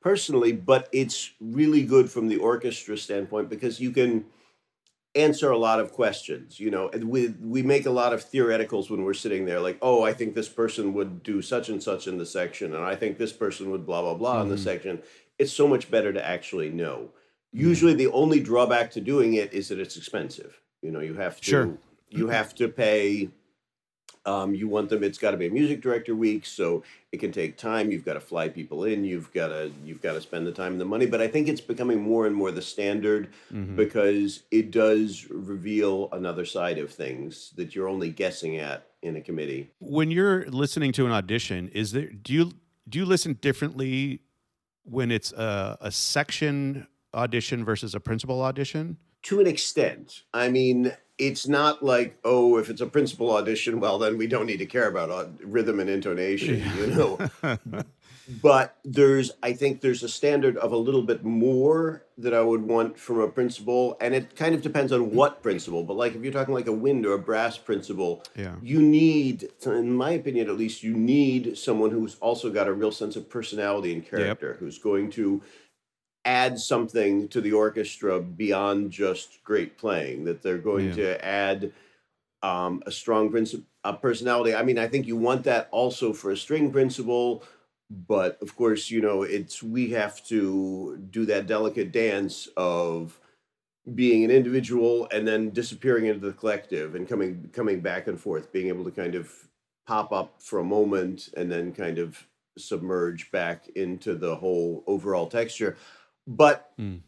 personally 0.01 0.53
but 0.53 0.89
it's 0.93 1.31
really 1.41 1.83
good 1.85 2.11
from 2.11 2.29
the 2.29 2.37
orchestra 2.39 2.97
standpoint 2.97 3.49
because 3.51 3.81
you 3.81 3.91
can 3.91 4.25
answer 5.17 5.51
a 5.51 5.59
lot 5.59 5.81
of 5.81 5.93
questions 5.93 6.61
you 6.61 6.71
know 6.71 6.89
and 6.91 7.05
we 7.11 7.29
we 7.43 7.63
make 7.63 7.85
a 7.85 7.91
lot 7.91 8.13
of 8.13 8.25
theoreticals 8.25 8.89
when 8.91 9.03
we're 9.03 9.13
sitting 9.13 9.45
there 9.45 9.59
like 9.61 9.77
oh 9.83 10.05
i 10.05 10.13
think 10.13 10.35
this 10.35 10.49
person 10.49 10.95
would 10.95 11.21
do 11.25 11.43
such 11.43 11.69
and 11.69 11.83
such 11.83 12.07
in 12.07 12.17
the 12.17 12.25
section 12.27 12.73
and 12.75 12.85
i 12.85 12.95
think 12.95 13.19
this 13.19 13.33
person 13.33 13.71
would 13.73 13.85
blah 13.85 14.01
blah 14.01 14.15
blah 14.15 14.41
in 14.41 14.49
the 14.49 14.55
Mhm. 14.55 14.59
section 14.65 15.03
it's 15.39 15.53
so 15.53 15.67
much 15.67 15.91
better 15.91 16.13
to 16.13 16.25
actually 16.25 16.71
know 16.71 17.09
usually 17.53 17.93
the 17.95 18.07
only 18.09 18.39
drawback 18.39 18.93
to 18.93 19.01
doing 19.01 19.35
it 19.35 19.53
is 19.53 19.69
that 19.69 19.81
it's 19.81 19.97
expensive 19.97 20.61
you 20.81 20.93
know 20.93 21.01
you 21.01 21.15
have 21.15 21.41
to 21.41 21.45
Sure. 21.45 21.79
you 22.11 22.29
have 22.29 22.55
to 22.55 22.69
pay 22.69 23.31
um, 24.27 24.55
you 24.55 24.69
want 24.69 24.89
them 24.91 25.03
it's 25.03 25.19
got 25.19 25.31
to 25.31 25.37
be 25.37 25.47
a 25.47 25.51
music 25.51 25.81
director 25.81 26.15
week 26.15 26.45
so 26.45 26.83
it 27.13 27.19
can 27.21 27.33
take 27.33 27.57
time 27.57 27.91
you've 27.91 28.05
got 28.05 28.15
to 28.15 28.21
fly 28.21 28.49
people 28.49 28.85
in 28.85 29.05
you've 29.05 29.33
got 29.33 29.49
to 29.49 29.73
you've 29.85 30.03
got 30.03 30.13
to 30.13 30.21
spend 30.21 30.47
the 30.47 30.53
time 30.53 30.73
and 30.73 30.81
the 30.81 30.85
money 30.85 31.07
but 31.07 31.21
i 31.23 31.27
think 31.29 31.49
it's 31.49 31.61
becoming 31.61 32.01
more 32.01 32.27
and 32.27 32.37
more 32.37 32.51
the 32.51 32.61
standard 32.63 33.29
Mhm. 33.53 33.77
because 33.77 34.43
it 34.51 34.71
does 34.71 35.27
reveal 35.31 36.09
another 36.13 36.45
side 36.45 36.79
of 36.79 36.91
things 36.91 37.53
that 37.57 37.75
you're 37.75 37.89
only 37.89 38.11
guessing 38.11 38.57
at 38.57 38.87
in 39.03 39.17
a 39.17 39.21
committee. 39.23 39.71
when 39.79 40.11
you're 40.11 40.45
listening 40.51 40.93
to 40.93 41.07
an 41.07 41.13
audition 41.13 41.69
is 41.69 41.93
there 41.93 42.09
do 42.11 42.33
you 42.35 42.53
do 42.89 42.99
you 42.99 43.07
listen 43.07 43.39
differently 43.41 44.21
when 44.85 45.11
it's 45.11 45.33
a, 45.33 45.79
a 45.81 45.91
section 45.91 46.87
audition 47.15 47.65
versus 47.65 47.95
a 47.95 48.01
principal 48.01 48.43
audition 48.43 48.97
To 49.23 49.41
an 49.41 49.47
extent, 49.47 50.23
I 50.33 50.49
mean, 50.49 50.93
it's 51.21 51.47
not 51.47 51.83
like 51.85 52.19
oh 52.25 52.57
if 52.59 52.71
it's 52.71 52.81
a 52.81 52.87
principal 52.87 53.31
audition 53.37 53.79
well 53.79 53.99
then 53.99 54.17
we 54.17 54.27
don't 54.27 54.47
need 54.47 54.57
to 54.59 54.67
care 54.67 54.89
about 54.89 55.11
uh, 55.11 55.27
rhythm 55.45 55.79
and 55.81 55.91
intonation 55.91 56.63
you 56.79 56.87
know? 56.89 57.19
But 58.43 58.77
there's 58.85 59.33
i 59.43 59.53
think 59.53 59.81
there's 59.81 60.03
a 60.05 60.09
standard 60.09 60.57
of 60.59 60.71
a 60.73 60.77
little 60.77 61.03
bit 61.03 61.25
more 61.25 62.05
that 62.17 62.33
i 62.33 62.41
would 62.41 62.63
want 62.63 62.97
from 62.97 63.19
a 63.19 63.27
principal 63.29 63.97
and 64.01 64.15
it 64.15 64.37
kind 64.37 64.55
of 64.55 64.63
depends 64.63 64.93
on 64.93 65.11
what 65.19 65.43
principal 65.43 65.83
but 65.83 65.97
like 65.97 66.15
if 66.15 66.23
you're 66.23 66.33
talking 66.33 66.55
like 66.55 66.69
a 66.69 66.73
wind 66.87 67.05
or 67.07 67.15
a 67.15 67.19
brass 67.19 67.59
principal 67.59 68.23
Yeah. 68.37 68.55
you 68.63 68.81
need 68.81 69.49
in 69.67 69.93
my 69.93 70.13
opinion 70.13 70.49
at 70.49 70.57
least 70.57 70.85
you 70.85 70.95
need 70.95 71.59
someone 71.59 71.91
who's 71.91 72.15
also 72.21 72.51
got 72.51 72.69
a 72.69 72.73
real 72.73 72.93
sense 72.93 73.17
of 73.17 73.29
personality 73.29 73.93
and 73.93 74.07
character 74.09 74.57
who's 74.61 74.79
going 74.79 75.11
to 75.19 75.43
add 76.25 76.59
something 76.59 77.29
to 77.29 77.41
the 77.41 77.53
orchestra 77.53 78.21
beyond 78.21 78.91
just 78.91 79.43
great 79.43 79.79
playing 79.79 80.25
that 80.25 80.43
they're 80.43 80.59
going 80.59 80.89
Yeah. 80.89 80.95
to 80.97 81.25
add 81.25 81.73
um, 82.43 82.83
a 82.87 82.91
strong 82.91 83.31
princi- 83.31 83.65
a 83.85 83.93
personality 83.95 84.55
i 84.55 84.63
mean 84.63 84.79
i 84.79 84.87
think 84.89 85.07
you 85.07 85.17
want 85.17 85.45
that 85.45 85.69
also 85.71 86.13
for 86.13 86.31
a 86.31 86.37
string 86.37 86.71
principal 86.73 87.43
but 87.91 88.41
of 88.43 88.55
course 88.57 88.91
you 88.91 89.01
know 89.01 89.23
it's 89.23 89.63
we 89.63 89.91
have 89.91 90.25
to 90.27 90.97
do 91.11 91.25
that 91.27 91.47
delicate 91.47 91.93
dance 91.93 92.49
of 92.57 93.19
being 93.95 94.25
an 94.25 94.31
individual 94.31 95.09
and 95.13 95.27
then 95.27 95.51
disappearing 95.51 96.07
into 96.07 96.21
the 96.27 96.33
collective 96.33 96.95
and 96.95 97.09
coming 97.09 97.51
coming 97.53 97.81
back 97.81 98.07
and 98.07 98.21
forth 98.21 98.53
being 98.53 98.69
able 98.69 98.85
to 98.85 98.91
kind 98.91 99.15
of 99.15 99.33
pop 99.87 100.13
up 100.13 100.41
for 100.41 100.59
a 100.59 100.65
moment 100.65 101.31
and 101.37 101.51
then 101.51 101.73
kind 101.73 101.99
of 101.99 102.27
submerge 102.59 103.31
back 103.33 103.69
into 103.77 104.15
the 104.15 104.37
whole 104.37 104.85
overall 104.87 105.27
texture 105.27 105.77
but 106.27 106.73
Mm. 106.79 107.01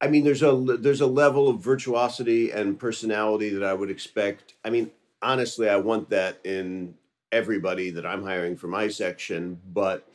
i 0.00 0.08
mean 0.08 0.24
there's 0.24 0.42
a 0.42 0.52
there's 0.80 1.00
a 1.00 1.06
level 1.06 1.48
of 1.48 1.60
virtuosity 1.60 2.50
and 2.50 2.78
personality 2.78 3.48
that 3.50 3.62
i 3.64 3.74
would 3.74 3.90
expect 3.90 4.54
i 4.64 4.70
mean 4.70 4.90
honestly 5.22 5.68
i 5.68 5.76
want 5.76 6.10
that 6.10 6.38
in 6.44 6.94
everybody 7.32 7.90
that 7.90 8.06
i'm 8.06 8.22
hiring 8.24 8.56
for 8.56 8.68
my 8.68 8.88
section 8.88 9.60
but 9.72 10.08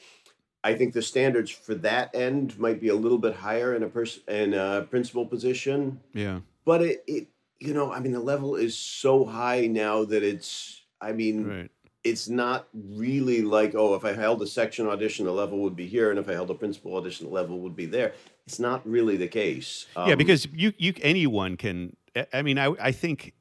I 0.65 0.75
think 0.75 0.93
the 0.93 1.01
standards 1.01 1.51
for 1.51 1.75
that 1.75 2.15
end 2.15 2.57
might 2.57 2.79
be 2.79 2.87
a 2.87 2.95
little 2.95 3.17
bit 3.17 3.35
higher 3.35 3.75
in 3.75 3.83
a 3.83 3.89
person 3.89 4.23
in 4.29 4.53
a 4.53 4.87
principal 4.89 5.25
position, 5.25 5.99
Yeah. 6.13 6.39
but 6.63 6.81
it, 6.81 7.03
it 7.05 7.27
you 7.59 7.73
know 7.73 7.91
I 7.91 7.99
mean 7.99 8.13
the 8.13 8.21
level 8.21 8.55
is 8.55 8.77
so 8.77 9.25
high 9.25 9.67
now 9.67 10.05
that 10.05 10.23
it's 10.23 10.81
I 11.01 11.11
mean 11.11 11.45
Right. 11.45 11.71
It's 12.03 12.27
not 12.27 12.67
really 12.73 13.41
like 13.41 13.75
oh 13.75 13.95
if 13.95 14.03
I 14.03 14.13
held 14.13 14.41
a 14.41 14.47
section 14.47 14.87
audition 14.87 15.25
the 15.25 15.31
level 15.31 15.59
would 15.59 15.75
be 15.75 15.87
here 15.87 16.09
and 16.09 16.19
if 16.19 16.27
I 16.29 16.33
held 16.33 16.49
a 16.49 16.53
principal 16.53 16.95
audition 16.95 17.27
the 17.27 17.33
level 17.33 17.59
would 17.61 17.75
be 17.75 17.85
there. 17.85 18.13
It's 18.45 18.59
not 18.59 18.85
really 18.85 19.15
the 19.15 19.27
case. 19.27 19.85
yeah, 19.95 20.11
Um, 20.11 20.17
because 20.17 20.47
you 20.53 20.73
you 20.77 20.93
anyone 21.01 21.55
can. 21.57 21.95
I- 22.15 22.27
I 22.33 22.41
mean, 22.41 22.57
I 22.57 22.73
I 22.79 22.91
think 22.91 23.33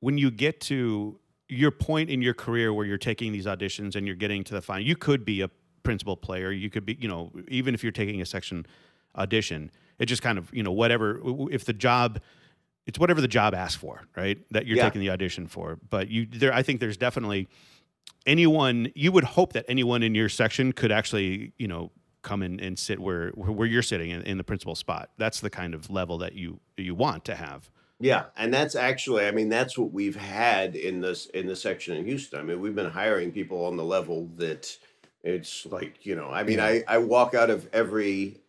when 0.00 0.18
you 0.18 0.30
get 0.30 0.60
to 0.62 1.18
your 1.48 1.70
point 1.70 2.10
in 2.10 2.20
your 2.20 2.34
career 2.34 2.72
where 2.74 2.84
you're 2.84 2.98
taking 2.98 3.32
these 3.32 3.46
auditions 3.46 3.94
and 3.96 4.06
you're 4.06 4.16
getting 4.16 4.44
to 4.44 4.54
the 4.54 4.60
final, 4.60 4.84
you 4.84 4.96
could 4.96 5.24
be 5.24 5.40
a 5.40 5.48
principal 5.84 6.16
player. 6.16 6.50
You 6.52 6.68
could 6.68 6.84
be, 6.84 6.98
you 7.00 7.08
know, 7.08 7.32
even 7.48 7.72
if 7.74 7.82
you're 7.82 7.92
taking 7.92 8.20
a 8.20 8.26
section 8.26 8.66
audition, 9.16 9.70
it 9.98 10.06
just 10.06 10.20
kind 10.22 10.36
of, 10.38 10.52
you 10.52 10.62
know, 10.62 10.72
whatever. 10.72 11.20
If 11.50 11.64
the 11.64 11.72
job, 11.72 12.20
it's 12.84 12.98
whatever 12.98 13.20
the 13.22 13.28
job 13.28 13.54
asks 13.54 13.80
for, 13.80 14.02
right? 14.16 14.38
That 14.50 14.66
you're 14.66 14.76
Yeah. 14.76 14.84
taking 14.84 15.00
the 15.00 15.10
audition 15.10 15.46
for. 15.46 15.78
But 15.88 16.08
you, 16.10 16.26
there, 16.26 16.52
I 16.52 16.62
think 16.62 16.80
there's 16.80 16.96
definitely 16.98 17.48
anyone. 18.26 18.90
You 18.94 19.12
would 19.12 19.24
hope 19.24 19.52
that 19.54 19.64
anyone 19.68 20.02
in 20.02 20.14
your 20.14 20.28
section 20.28 20.72
could 20.72 20.92
actually, 20.92 21.52
you 21.58 21.68
know, 21.68 21.90
come 22.22 22.42
in 22.42 22.58
and 22.60 22.78
sit 22.78 22.98
where 22.98 23.30
where 23.30 23.68
you're 23.68 23.82
sitting 23.82 24.10
in, 24.10 24.22
in 24.22 24.36
the 24.36 24.44
principal 24.44 24.74
spot. 24.74 25.10
That's 25.16 25.40
the 25.40 25.50
kind 25.50 25.74
of 25.74 25.90
level 25.90 26.18
that 26.18 26.34
you 26.34 26.60
you 26.76 26.94
want 26.94 27.24
to 27.26 27.36
have. 27.36 27.70
Yeah, 27.98 28.24
and 28.36 28.52
that's 28.52 28.74
actually, 28.74 29.26
I 29.26 29.30
mean, 29.30 29.48
that's 29.48 29.78
what 29.78 29.90
we've 29.90 30.16
had 30.16 30.76
in 30.76 31.00
this 31.00 31.26
in 31.26 31.46
the 31.46 31.56
section 31.56 31.96
in 31.96 32.04
Houston. 32.04 32.40
I 32.40 32.42
mean, 32.42 32.60
we've 32.60 32.74
been 32.74 32.90
hiring 32.90 33.32
people 33.32 33.64
on 33.64 33.76
the 33.76 33.84
level 33.84 34.28
that 34.36 34.76
it's 35.22 35.64
like, 35.66 36.04
you 36.04 36.14
know, 36.14 36.28
I 36.28 36.42
mean, 36.42 36.58
Yeah. 36.58 36.66
I 36.66 36.84
I 36.88 36.98
walk 36.98 37.34
out 37.34 37.48
of 37.48 37.68
every 37.72 38.40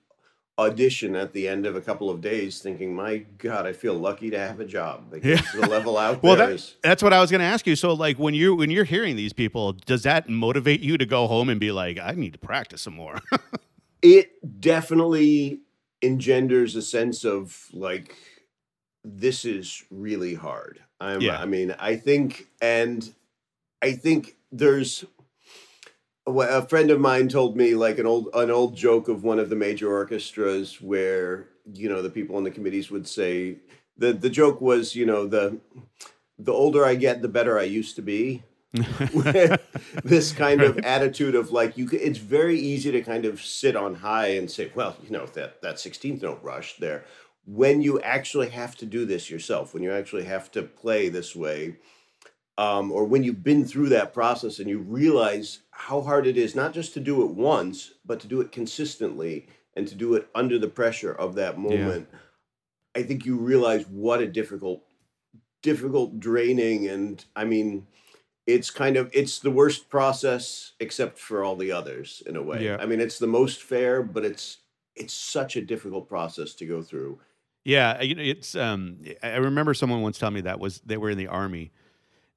audition 0.59 1.15
at 1.15 1.33
the 1.33 1.47
end 1.47 1.65
of 1.67 1.75
a 1.75 1.81
couple 1.81 2.09
of 2.09 2.19
days 2.19 2.59
thinking, 2.59 2.95
my 2.95 3.17
God, 3.37 3.67
I 3.67 3.73
feel 3.73 3.93
lucky 3.93 4.29
to 4.31 4.39
have 4.39 4.59
a 4.59 4.65
job 4.65 5.11
because 5.11 5.39
Yeah. 5.39 5.61
the 5.61 5.67
level 5.67 5.97
out 6.05 6.23
Well, 6.23 6.35
there 6.35 6.47
that, 6.47 6.53
is- 6.55 6.75
that's 6.81 7.03
what 7.03 7.13
I 7.13 7.21
was 7.21 7.29
going 7.29 7.39
to 7.41 7.45
ask 7.45 7.67
you. 7.67 7.75
So, 7.75 7.93
like, 7.93 8.17
when 8.17 8.33
you 8.33 8.55
when 8.55 8.71
you're 8.71 8.83
hearing 8.83 9.15
these 9.15 9.33
people, 9.33 9.73
does 9.73 10.03
that 10.03 10.29
motivate 10.29 10.79
you 10.81 10.97
to 10.97 11.05
go 11.05 11.27
home 11.27 11.49
and 11.49 11.59
be 11.59 11.71
like, 11.71 11.99
I 11.99 12.11
need 12.13 12.33
to 12.33 12.39
practice 12.39 12.81
some 12.81 12.95
more? 12.95 13.19
it 14.01 14.59
definitely 14.61 15.59
engenders 16.03 16.75
a 16.75 16.81
sense 16.81 17.23
of 17.25 17.67
like 17.73 18.15
this 19.03 19.45
is 19.45 19.83
really 19.89 20.35
hard 20.35 20.79
I'm, 21.01 21.21
Yeah. 21.21 21.39
i 21.41 21.45
mean 21.45 21.73
i 21.79 21.95
think 21.95 22.47
and 22.61 23.11
i 23.81 23.93
think 23.93 24.35
there's 24.51 25.05
a 26.27 26.67
friend 26.67 26.91
of 26.91 26.99
mine 26.99 27.29
told 27.29 27.55
me 27.55 27.73
like 27.75 27.99
an 27.99 28.05
old 28.05 28.29
an 28.33 28.51
old 28.51 28.75
joke 28.75 29.07
of 29.07 29.23
one 29.23 29.39
of 29.39 29.49
the 29.49 29.55
major 29.55 29.91
orchestras 29.91 30.81
where 30.81 31.47
you 31.73 31.87
know 31.87 32.01
the 32.01 32.09
people 32.09 32.35
on 32.35 32.43
the 32.43 32.51
committees 32.51 32.91
would 32.91 33.07
say 33.07 33.57
the 33.97 34.13
the 34.13 34.29
joke 34.29 34.59
was 34.59 34.95
you 34.95 35.05
know 35.05 35.25
the 35.25 35.59
the 36.37 36.51
older 36.51 36.85
i 36.85 36.95
get 36.95 37.21
the 37.21 37.27
better 37.27 37.57
i 37.57 37.63
used 37.63 37.95
to 37.95 38.01
be. 38.01 38.43
This 40.03 40.31
kind 40.31 40.61
of 40.61 40.77
attitude 40.79 41.35
of 41.35 41.51
like 41.51 41.77
you 41.77 41.87
it's 41.91 42.19
very 42.19 42.59
easy 42.59 42.91
to 42.91 43.01
kind 43.01 43.25
of 43.25 43.41
sit 43.41 43.75
on 43.75 43.95
high 43.95 44.29
and 44.29 44.49
say 44.49 44.71
well 44.75 44.97
you 45.03 45.11
know 45.11 45.25
that 45.27 45.61
that 45.61 45.75
16th 45.75 46.21
note 46.21 46.39
rush 46.43 46.77
there. 46.77 47.05
When 47.45 47.81
you 47.81 48.01
actually 48.01 48.49
have 48.49 48.75
to 48.77 48.85
do 48.85 49.05
this 49.05 49.29
yourself 49.29 49.73
when 49.73 49.83
you 49.83 49.91
actually 49.91 50.25
have 50.25 50.51
to 50.51 50.63
play 50.63 51.09
this 51.09 51.35
way 51.35 51.77
um, 52.57 52.91
or 52.91 53.05
when 53.05 53.23
you've 53.23 53.43
been 53.43 53.65
through 53.65 53.89
that 53.89 54.13
process 54.13 54.59
and 54.59 54.67
you 54.69 54.79
realize 54.79 55.59
how 55.77 56.01
hard 56.01 56.25
it 56.25 56.37
is 56.37 56.55
not 56.55 56.73
just 56.73 56.93
to 56.93 56.99
do 56.99 57.23
it 57.23 57.31
once 57.31 57.93
but 58.05 58.19
to 58.19 58.27
do 58.27 58.41
it 58.41 58.51
consistently 58.51 59.47
and 59.75 59.87
to 59.87 59.95
do 59.95 60.15
it 60.15 60.27
under 60.33 60.57
the 60.57 60.67
pressure 60.67 61.13
of 61.13 61.35
that 61.35 61.57
moment 61.57 62.07
i 62.95 63.03
think 63.03 63.25
you 63.25 63.37
realize 63.37 63.85
what 63.87 64.19
a 64.19 64.27
difficult 64.27 64.83
difficult 65.61 66.19
draining 66.19 66.87
and 66.87 67.25
i 67.35 67.43
mean 67.43 67.85
it's 68.47 68.71
kind 68.71 68.97
of 68.97 69.09
it's 69.13 69.39
the 69.39 69.51
worst 69.51 69.89
process 69.89 70.73
except 70.79 71.19
for 71.19 71.43
all 71.43 71.55
the 71.55 71.71
others 71.71 72.23
in 72.25 72.35
a 72.35 72.41
way 72.41 72.65
Yeah. 72.65 72.77
i 72.79 72.85
mean 72.85 72.99
it's 72.99 73.19
the 73.19 73.27
most 73.27 73.61
fair 73.61 74.01
but 74.01 74.25
it's 74.25 74.57
it's 74.95 75.13
such 75.13 75.55
a 75.55 75.61
difficult 75.61 76.09
process 76.09 76.53
to 76.55 76.65
go 76.65 76.81
through 76.81 77.19
yeah, 77.67 78.01
you 78.01 78.15
know, 78.15 78.23
it's. 78.23 78.55
Um, 78.55 78.99
I 79.21 79.35
remember 79.35 79.73
someone 79.73 80.01
once 80.01 80.17
telling 80.17 80.35
me 80.35 80.41
that 80.41 80.57
was 80.57 80.79
they 80.85 80.95
were 80.95 81.09
in 81.09 81.17
the 81.17 81.27
army, 81.27 81.73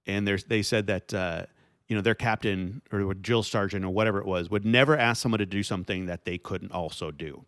and 0.04 0.26
there's 0.26 0.42
they 0.42 0.62
said 0.62 0.88
that 0.88 1.14
uh, 1.14 1.46
you 1.90 1.96
know 1.96 2.00
their 2.00 2.14
captain 2.14 2.80
or 2.92 3.12
drill 3.12 3.42
sergeant 3.42 3.84
or 3.84 3.90
whatever 3.90 4.18
it 4.18 4.26
was 4.26 4.48
would 4.48 4.64
never 4.64 4.96
ask 4.96 5.20
someone 5.20 5.40
to 5.40 5.46
do 5.46 5.62
something 5.62 6.06
that 6.06 6.24
they 6.24 6.38
couldn't 6.38 6.72
also 6.72 7.10
do. 7.10 7.44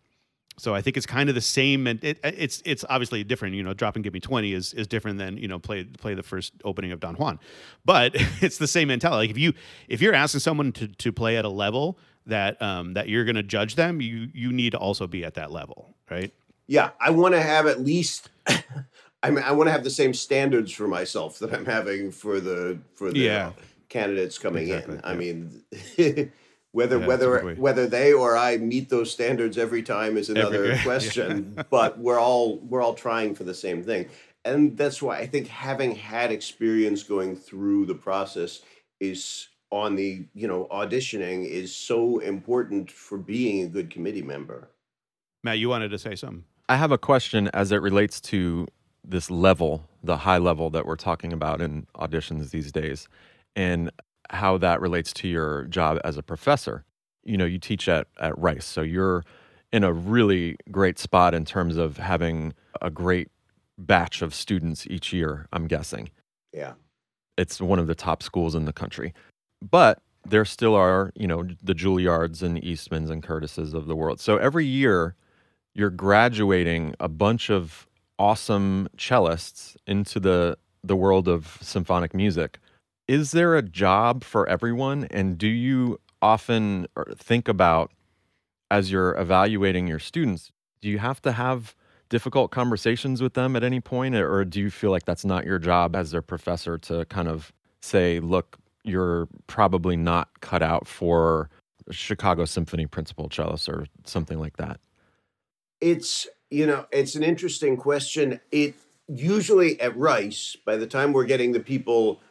So 0.57 0.75
I 0.75 0.81
think 0.81 0.97
it's 0.97 1.07
kind 1.07 1.29
of 1.29 1.35
the 1.35 1.41
same, 1.41 1.87
and 1.87 2.03
it, 2.03 2.19
it's 2.23 2.61
it's 2.63 2.85
obviously 2.87 3.23
different. 3.23 3.55
You 3.55 3.63
know, 3.63 3.73
drop 3.73 3.95
and 3.95 4.03
give 4.03 4.13
me 4.13 4.19
twenty 4.19 4.53
is 4.53 4.73
is 4.73 4.85
different 4.85 5.17
than 5.17 5.37
you 5.37 5.47
know 5.47 5.57
play 5.57 5.85
play 5.85 6.13
the 6.13 6.21
first 6.21 6.53
opening 6.63 6.91
of 6.91 6.99
Don 6.99 7.15
Juan, 7.15 7.39
but 7.85 8.11
it's 8.41 8.59
the 8.59 8.67
same 8.67 8.89
mentality. 8.89 9.27
Like 9.27 9.29
if 9.31 9.37
you 9.37 9.53
if 9.87 10.01
you're 10.01 10.13
asking 10.13 10.41
someone 10.41 10.71
to 10.73 10.87
to 10.89 11.11
play 11.11 11.37
at 11.37 11.45
a 11.45 11.49
level 11.49 11.97
that 12.27 12.61
um, 12.61 12.93
that 12.93 13.09
you're 13.09 13.25
going 13.25 13.35
to 13.35 13.43
judge 13.43 13.73
them, 13.73 14.01
you 14.01 14.27
you 14.33 14.51
need 14.51 14.73
to 14.73 14.77
also 14.77 15.07
be 15.07 15.25
at 15.25 15.33
that 15.35 15.51
level, 15.51 15.95
right? 16.11 16.31
yeah 16.67 16.91
i 16.99 17.09
want 17.09 17.33
to 17.33 17.41
have 17.41 17.67
at 17.67 17.81
least 17.81 18.29
i 18.47 19.29
mean 19.29 19.43
i 19.43 19.51
want 19.51 19.67
to 19.67 19.71
have 19.71 19.83
the 19.83 19.89
same 19.89 20.13
standards 20.13 20.71
for 20.71 20.87
myself 20.87 21.39
that 21.39 21.53
i'm 21.53 21.65
having 21.65 22.11
for 22.11 22.39
the 22.39 22.77
for 22.95 23.11
the 23.11 23.19
Yeah. 23.19 23.51
Candidates 23.93 24.37
coming 24.37 24.63
Exactly, 24.63 24.95
in 24.95 25.01
i 25.05 25.13
mean 25.13 25.63
whether 26.71 26.97
Yeah, 26.99 27.07
whether 27.07 27.39
good 27.39 27.57
whether 27.59 27.87
they 27.87 28.11
or 28.11 28.35
i 28.35 28.57
meet 28.57 28.89
those 28.89 29.11
standards 29.11 29.57
every 29.57 29.83
time 29.83 30.17
is 30.17 30.29
another 30.29 30.65
yeah. 30.69 30.83
question 30.83 31.63
but 31.69 31.99
we're 31.99 32.19
all 32.19 32.57
we're 32.69 32.81
all 32.81 32.95
trying 32.95 33.35
for 33.35 33.43
the 33.43 33.53
same 33.53 33.83
thing. 33.83 34.09
And 34.45 34.75
that's 34.77 35.01
why 35.01 35.19
i 35.19 35.27
think 35.27 35.47
having 35.47 35.95
had 35.95 36.31
experience 36.31 37.03
going 37.03 37.35
through 37.35 37.85
the 37.85 37.95
process 37.95 38.61
is 38.99 39.47
on 39.73 39.95
the 39.95 40.25
you 40.33 40.47
know 40.47 40.67
auditioning 40.71 41.45
is 41.45 41.75
so 41.75 42.19
important 42.19 42.91
for 42.91 43.17
being 43.17 43.63
a 43.65 43.67
good 43.67 43.89
committee 43.89 44.21
member. 44.21 44.69
Matt, 45.43 45.59
you 45.59 45.69
wanted 45.69 45.89
to 45.89 45.97
say 45.97 46.15
something. 46.15 46.43
I 46.69 46.77
have 46.77 46.91
a 46.91 46.97
question 46.97 47.49
as 47.53 47.71
it 47.71 47.81
relates 47.81 48.21
to 48.21 48.67
this 49.03 49.29
level, 49.29 49.85
the 50.03 50.17
high 50.17 50.37
level 50.37 50.69
that 50.69 50.85
we're 50.85 50.95
talking 50.95 51.33
about 51.33 51.61
in 51.61 51.87
auditions 51.95 52.51
these 52.51 52.71
days, 52.71 53.07
and 53.55 53.91
how 54.29 54.57
that 54.57 54.81
relates 54.81 55.13
to 55.13 55.27
your 55.27 55.63
job 55.65 55.99
as 56.03 56.17
a 56.17 56.23
professor. 56.23 56.85
You 57.23 57.37
know, 57.37 57.45
you 57.45 57.59
teach 57.59 57.87
at, 57.87 58.07
at 58.19 58.37
Rice, 58.37 58.65
so 58.65 58.81
you're 58.81 59.23
in 59.71 59.83
a 59.83 59.93
really 59.93 60.55
great 60.71 60.99
spot 60.99 61.33
in 61.33 61.45
terms 61.45 61.77
of 61.77 61.97
having 61.97 62.53
a 62.81 62.89
great 62.89 63.29
batch 63.77 64.21
of 64.21 64.33
students 64.33 64.85
each 64.87 65.13
year, 65.13 65.47
I'm 65.51 65.67
guessing. 65.67 66.09
yeah 66.51 66.73
It's 67.37 67.59
one 67.59 67.79
of 67.79 67.87
the 67.87 67.95
top 67.95 68.21
schools 68.21 68.55
in 68.55 68.65
the 68.65 68.73
country. 68.73 69.13
But 69.61 70.01
there 70.25 70.45
still 70.45 70.75
are, 70.75 71.11
you 71.15 71.27
know, 71.27 71.47
the 71.61 71.73
Juilliards 71.73 72.43
and 72.43 72.61
Eastmans 72.61 73.09
and 73.09 73.23
Curtises 73.23 73.73
of 73.73 73.87
the 73.87 73.95
world. 73.95 74.19
So 74.19 74.37
every 74.37 74.65
year 74.65 75.15
you're 75.73 75.89
graduating 75.89 76.95
a 76.99 77.09
bunch 77.09 77.49
of 77.49 77.87
awesome 78.19 78.87
cellists 78.97 79.75
into 79.87 80.19
the 80.19 80.57
the 80.83 80.95
world 80.95 81.27
of 81.27 81.57
symphonic 81.61 82.13
music. 82.13 82.59
Is 83.07 83.31
there 83.31 83.55
a 83.55 83.61
job 83.61 84.23
for 84.23 84.47
everyone? 84.47 85.07
And 85.11 85.37
do 85.37 85.47
you 85.47 85.99
often 86.21 86.87
er, 86.97 87.13
think 87.17 87.47
about, 87.47 87.91
as 88.71 88.91
you're 88.91 89.17
evaluating 89.17 89.87
your 89.87 89.99
students, 89.99 90.51
do 90.81 90.89
you 90.89 90.99
have 90.99 91.21
to 91.23 91.33
have 91.33 91.75
difficult 92.09 92.51
conversations 92.51 93.21
with 93.21 93.33
them 93.33 93.55
at 93.55 93.63
any 93.63 93.81
point? 93.81 94.15
Or 94.15 94.45
do 94.45 94.59
you 94.59 94.69
feel 94.69 94.91
like 94.91 95.05
that's 95.05 95.25
not 95.25 95.45
your 95.45 95.59
job 95.59 95.95
as 95.95 96.11
their 96.11 96.21
professor 96.21 96.77
to 96.79 97.05
kind 97.05 97.27
of 97.27 97.51
say, 97.81 98.19
look, 98.19 98.57
you're 98.83 99.27
probably 99.47 99.97
not 99.97 100.39
cut 100.41 100.61
out 100.61 100.87
for 100.87 101.49
Chicago 101.91 102.45
Symphony 102.45 102.85
principal 102.85 103.29
cellist 103.29 103.67
or 103.67 103.85
something 104.05 104.39
like 104.39 104.57
that? 104.57 104.79
It's 105.81 106.27
you 106.49 106.65
know 106.65 106.85
it's 106.91 107.15
an 107.15 107.23
interesting 107.23 107.75
question. 107.75 108.39
It 108.51 108.75
usually 109.07 109.79
at 109.81 109.97
Rice, 109.97 110.55
by 110.65 110.77
the 110.77 110.87
time 110.87 111.11
we're 111.11 111.25
getting 111.25 111.51
the 111.51 111.59
people 111.59 112.21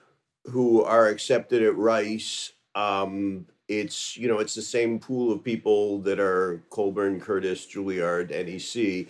who 0.46 0.82
are 0.82 1.06
accepted 1.06 1.62
at 1.62 1.76
Rice, 1.76 2.52
um, 2.74 3.46
it's 3.68 4.16
you 4.16 4.28
know 4.28 4.38
it's 4.38 4.54
the 4.54 4.62
same 4.62 4.98
pool 4.98 5.32
of 5.32 5.44
people 5.44 5.98
that 6.00 6.20
are 6.20 6.62
Colburn, 6.70 7.20
Curtis, 7.20 7.66
Juilliard, 7.66 8.30
NEC. 8.30 9.08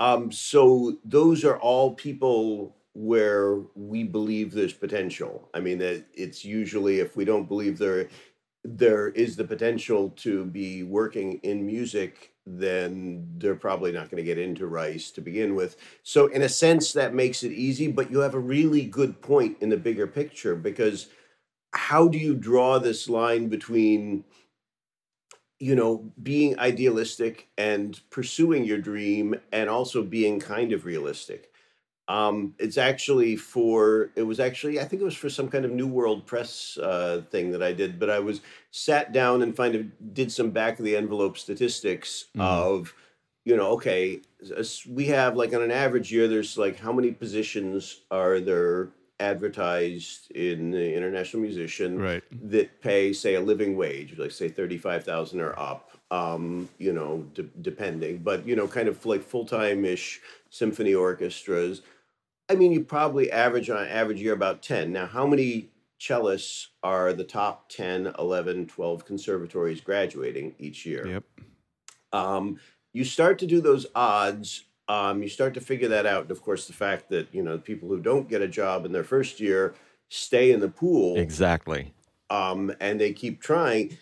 Um, 0.00 0.32
so 0.32 0.98
those 1.04 1.44
are 1.44 1.58
all 1.58 1.94
people 1.94 2.76
where 2.94 3.60
we 3.74 4.04
believe 4.04 4.52
there's 4.52 4.72
potential. 4.72 5.48
I 5.54 5.60
mean, 5.60 5.78
that 5.78 6.04
it's 6.14 6.44
usually 6.44 7.00
if 7.00 7.16
we 7.16 7.24
don't 7.24 7.48
believe 7.48 7.78
there 7.78 8.08
there 8.64 9.08
is 9.08 9.36
the 9.36 9.44
potential 9.44 10.10
to 10.10 10.44
be 10.44 10.82
working 10.82 11.34
in 11.42 11.66
music, 11.66 12.31
then 12.46 13.28
they're 13.38 13.54
probably 13.54 13.92
not 13.92 14.10
going 14.10 14.22
to 14.22 14.26
get 14.26 14.38
into 14.38 14.66
Rice 14.66 15.10
to 15.12 15.20
begin 15.20 15.54
with. 15.54 15.76
So, 16.02 16.26
in 16.26 16.42
a 16.42 16.48
sense, 16.48 16.92
that 16.92 17.14
makes 17.14 17.42
it 17.42 17.52
easy. 17.52 17.90
But 17.90 18.10
you 18.10 18.20
have 18.20 18.34
a 18.34 18.40
really 18.40 18.84
good 18.84 19.20
point 19.20 19.58
in 19.60 19.68
the 19.68 19.76
bigger 19.76 20.06
picture 20.06 20.56
because 20.56 21.08
how 21.72 22.08
do 22.08 22.18
you 22.18 22.34
draw 22.34 22.78
this 22.78 23.08
line 23.08 23.48
between 23.48 24.24
you 25.58 25.76
know 25.76 26.12
being 26.22 26.58
idealistic 26.58 27.48
and 27.56 28.00
pursuing 28.10 28.64
your 28.64 28.78
dream 28.78 29.34
and 29.52 29.70
also 29.70 30.02
being 30.02 30.40
kind 30.40 30.72
of 30.72 30.84
realistic 30.84 31.51
um, 32.08 32.54
it's 32.58 32.78
actually 32.78 33.36
for 33.36 34.10
it 34.16 34.22
was 34.22 34.40
actually 34.40 34.80
I 34.80 34.84
think 34.84 35.02
it 35.02 35.04
was 35.04 35.16
for 35.16 35.30
some 35.30 35.48
kind 35.48 35.64
of 35.64 35.70
New 35.70 35.86
World 35.86 36.26
Press 36.26 36.76
uh, 36.78 37.22
thing 37.30 37.52
that 37.52 37.62
I 37.62 37.72
did, 37.72 37.98
but 37.98 38.10
I 38.10 38.18
was 38.18 38.40
sat 38.70 39.12
down 39.12 39.42
and 39.42 39.56
kind 39.56 39.74
of 39.74 40.14
did 40.14 40.32
some 40.32 40.50
back 40.50 40.78
of 40.78 40.84
the 40.84 40.96
envelope 40.96 41.38
statistics 41.38 42.26
mm. 42.36 42.42
of 42.42 42.94
you 43.44 43.56
know 43.56 43.72
okay 43.72 44.20
we 44.88 45.06
have 45.06 45.36
like 45.36 45.54
on 45.54 45.62
an 45.62 45.70
average 45.70 46.12
year 46.12 46.28
there's 46.28 46.56
like 46.56 46.78
how 46.78 46.92
many 46.92 47.10
positions 47.10 48.00
are 48.10 48.40
there 48.40 48.90
advertised 49.20 50.30
in 50.32 50.70
the 50.70 50.94
international 50.94 51.42
musician 51.42 51.98
right. 51.98 52.22
that 52.50 52.80
pay 52.80 53.12
say 53.12 53.34
a 53.34 53.40
living 53.40 53.76
wage 53.76 54.18
like 54.18 54.32
say 54.32 54.48
35,000 54.48 55.40
or 55.40 55.58
up 55.58 55.90
um, 56.10 56.68
you 56.78 56.92
know 56.92 57.24
d- 57.34 57.48
depending 57.60 58.18
but 58.18 58.46
you 58.46 58.56
know 58.56 58.66
kind 58.66 58.88
of 58.88 59.04
like 59.06 59.22
full-time 59.22 59.84
ish 59.84 60.20
symphony 60.50 60.94
orchestras 60.94 61.82
I 62.52 62.54
mean, 62.54 62.70
you 62.70 62.84
probably 62.84 63.32
average 63.32 63.70
on 63.70 63.86
average 63.86 64.20
year 64.20 64.34
about 64.34 64.62
10. 64.62 64.92
Now, 64.92 65.06
how 65.06 65.26
many 65.26 65.70
cellists 65.98 66.66
are 66.82 67.14
the 67.14 67.24
top 67.24 67.70
10, 67.70 68.12
11, 68.18 68.66
12 68.66 69.06
conservatories 69.06 69.80
graduating 69.80 70.54
each 70.58 70.84
year? 70.84 71.06
Yep. 71.06 71.24
Um, 72.12 72.60
you 72.92 73.04
start 73.04 73.38
to 73.38 73.46
do 73.46 73.62
those 73.62 73.86
odds. 73.94 74.64
Um, 74.86 75.22
you 75.22 75.30
start 75.30 75.54
to 75.54 75.62
figure 75.62 75.88
that 75.88 76.04
out. 76.04 76.22
And 76.22 76.30
of 76.30 76.42
course, 76.42 76.66
the 76.66 76.74
fact 76.74 77.08
that, 77.08 77.26
you 77.32 77.42
know, 77.42 77.56
people 77.56 77.88
who 77.88 78.00
don't 78.00 78.28
get 78.28 78.42
a 78.42 78.48
job 78.48 78.84
in 78.84 78.92
their 78.92 79.02
first 79.02 79.40
year 79.40 79.74
stay 80.10 80.52
in 80.52 80.60
the 80.60 80.68
pool. 80.68 81.16
Exactly. 81.16 81.94
Um, 82.28 82.70
and 82.80 83.00
they 83.00 83.14
keep 83.14 83.40
trying. 83.40 83.96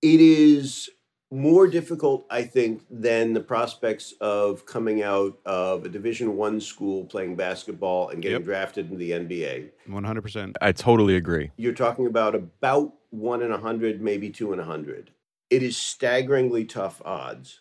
It 0.00 0.20
is 0.22 0.88
more 1.30 1.66
difficult, 1.66 2.26
I 2.30 2.42
think, 2.42 2.82
than 2.90 3.34
the 3.34 3.40
prospects 3.40 4.14
of 4.20 4.64
coming 4.64 5.02
out 5.02 5.38
of 5.44 5.84
a 5.84 5.88
Division 5.88 6.36
One 6.36 6.60
school 6.60 7.04
playing 7.04 7.36
basketball 7.36 8.08
and 8.08 8.22
getting 8.22 8.36
Yep. 8.38 8.44
drafted 8.44 8.86
into 8.86 8.96
the 8.96 9.10
NBA. 9.12 9.70
One 9.86 10.04
hundred 10.04 10.22
percent. 10.22 10.56
I 10.62 10.72
totally 10.72 11.16
agree. 11.16 11.50
You're 11.56 11.74
talking 11.74 12.06
about 12.06 12.34
about 12.34 12.94
one 13.10 13.42
in 13.42 13.52
a 13.52 13.58
hundred, 13.58 14.00
maybe 14.00 14.30
two 14.30 14.52
in 14.52 14.60
a 14.60 14.64
hundred. 14.64 15.10
It 15.50 15.62
is 15.62 15.76
staggeringly 15.76 16.64
tough 16.64 17.02
odds, 17.04 17.60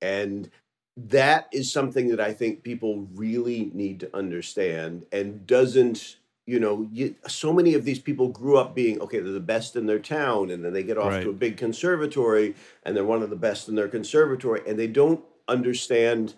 and 0.00 0.50
that 0.96 1.48
is 1.52 1.72
something 1.72 2.08
that 2.08 2.20
I 2.20 2.32
think 2.32 2.62
people 2.62 3.08
really 3.14 3.70
need 3.74 4.00
to 4.00 4.16
understand 4.16 5.06
and 5.12 5.46
doesn't 5.46 6.16
you 6.50 6.58
know, 6.58 6.88
you, 6.92 7.14
so 7.28 7.52
many 7.52 7.74
of 7.74 7.84
these 7.84 8.00
people 8.00 8.26
grew 8.28 8.56
up 8.56 8.74
being 8.74 9.00
okay. 9.00 9.20
They're 9.20 9.32
the 9.32 9.38
best 9.40 9.76
in 9.76 9.86
their 9.86 10.00
town, 10.00 10.50
and 10.50 10.64
then 10.64 10.72
they 10.72 10.82
get 10.82 10.98
off 10.98 11.12
Right. 11.12 11.22
to 11.22 11.30
a 11.30 11.32
big 11.32 11.56
conservatory, 11.56 12.56
and 12.82 12.96
they're 12.96 13.04
one 13.04 13.22
of 13.22 13.30
the 13.30 13.36
best 13.36 13.68
in 13.68 13.76
their 13.76 13.86
conservatory, 13.88 14.60
and 14.66 14.76
they 14.76 14.88
don't 14.88 15.22
understand 15.46 16.34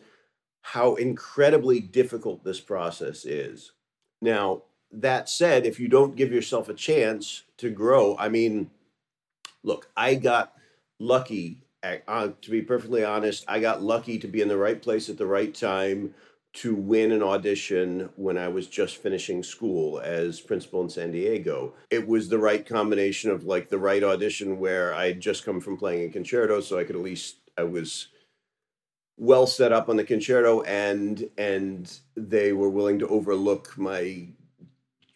how 0.60 0.96
incredibly 0.96 1.80
difficult 1.80 2.44
this 2.44 2.60
process 2.60 3.24
is. 3.24 3.72
Now, 4.20 4.64
that 4.90 5.30
said, 5.30 5.64
if 5.64 5.80
you 5.80 5.88
don't 5.88 6.14
give 6.14 6.30
yourself 6.30 6.68
a 6.68 6.74
chance 6.74 7.44
to 7.56 7.70
grow, 7.70 8.14
I 8.18 8.28
mean, 8.28 8.70
look, 9.62 9.88
I 9.96 10.16
got 10.16 10.52
lucky. 11.00 11.62
Uh, 11.82 12.28
to 12.42 12.50
be 12.50 12.60
perfectly 12.60 13.02
honest, 13.02 13.44
I 13.48 13.60
got 13.60 13.82
lucky 13.82 14.18
to 14.18 14.28
be 14.28 14.42
in 14.42 14.48
the 14.48 14.58
right 14.58 14.80
place 14.80 15.08
at 15.08 15.16
the 15.16 15.26
right 15.26 15.52
time 15.52 16.14
to 16.54 16.74
win 16.74 17.12
an 17.12 17.22
audition 17.22 18.10
when 18.16 18.36
I 18.36 18.48
was 18.48 18.66
just 18.66 18.98
finishing 18.98 19.42
school 19.42 20.00
as 20.00 20.40
principal 20.40 20.82
in 20.82 20.90
San 20.90 21.12
Diego. 21.12 21.74
It 21.90 22.06
was 22.06 22.28
the 22.28 22.38
right 22.38 22.66
combination 22.66 23.30
of 23.30 23.44
like 23.44 23.70
the 23.70 23.78
right 23.78 24.02
audition 24.02 24.58
where 24.58 24.94
I 24.94 25.06
had 25.06 25.20
just 25.20 25.44
come 25.44 25.60
from 25.60 25.78
playing 25.78 26.08
a 26.08 26.12
concerto, 26.12 26.60
so 26.60 26.78
I 26.78 26.84
could 26.84 26.96
at 26.96 27.02
least 27.02 27.36
I 27.56 27.64
was 27.64 28.08
well 29.16 29.46
set 29.46 29.72
up 29.72 29.88
on 29.88 29.96
the 29.96 30.04
concerto 30.04 30.62
and 30.62 31.28
and 31.38 31.98
they 32.16 32.52
were 32.52 32.70
willing 32.70 32.98
to 32.98 33.08
overlook 33.08 33.76
my 33.76 34.26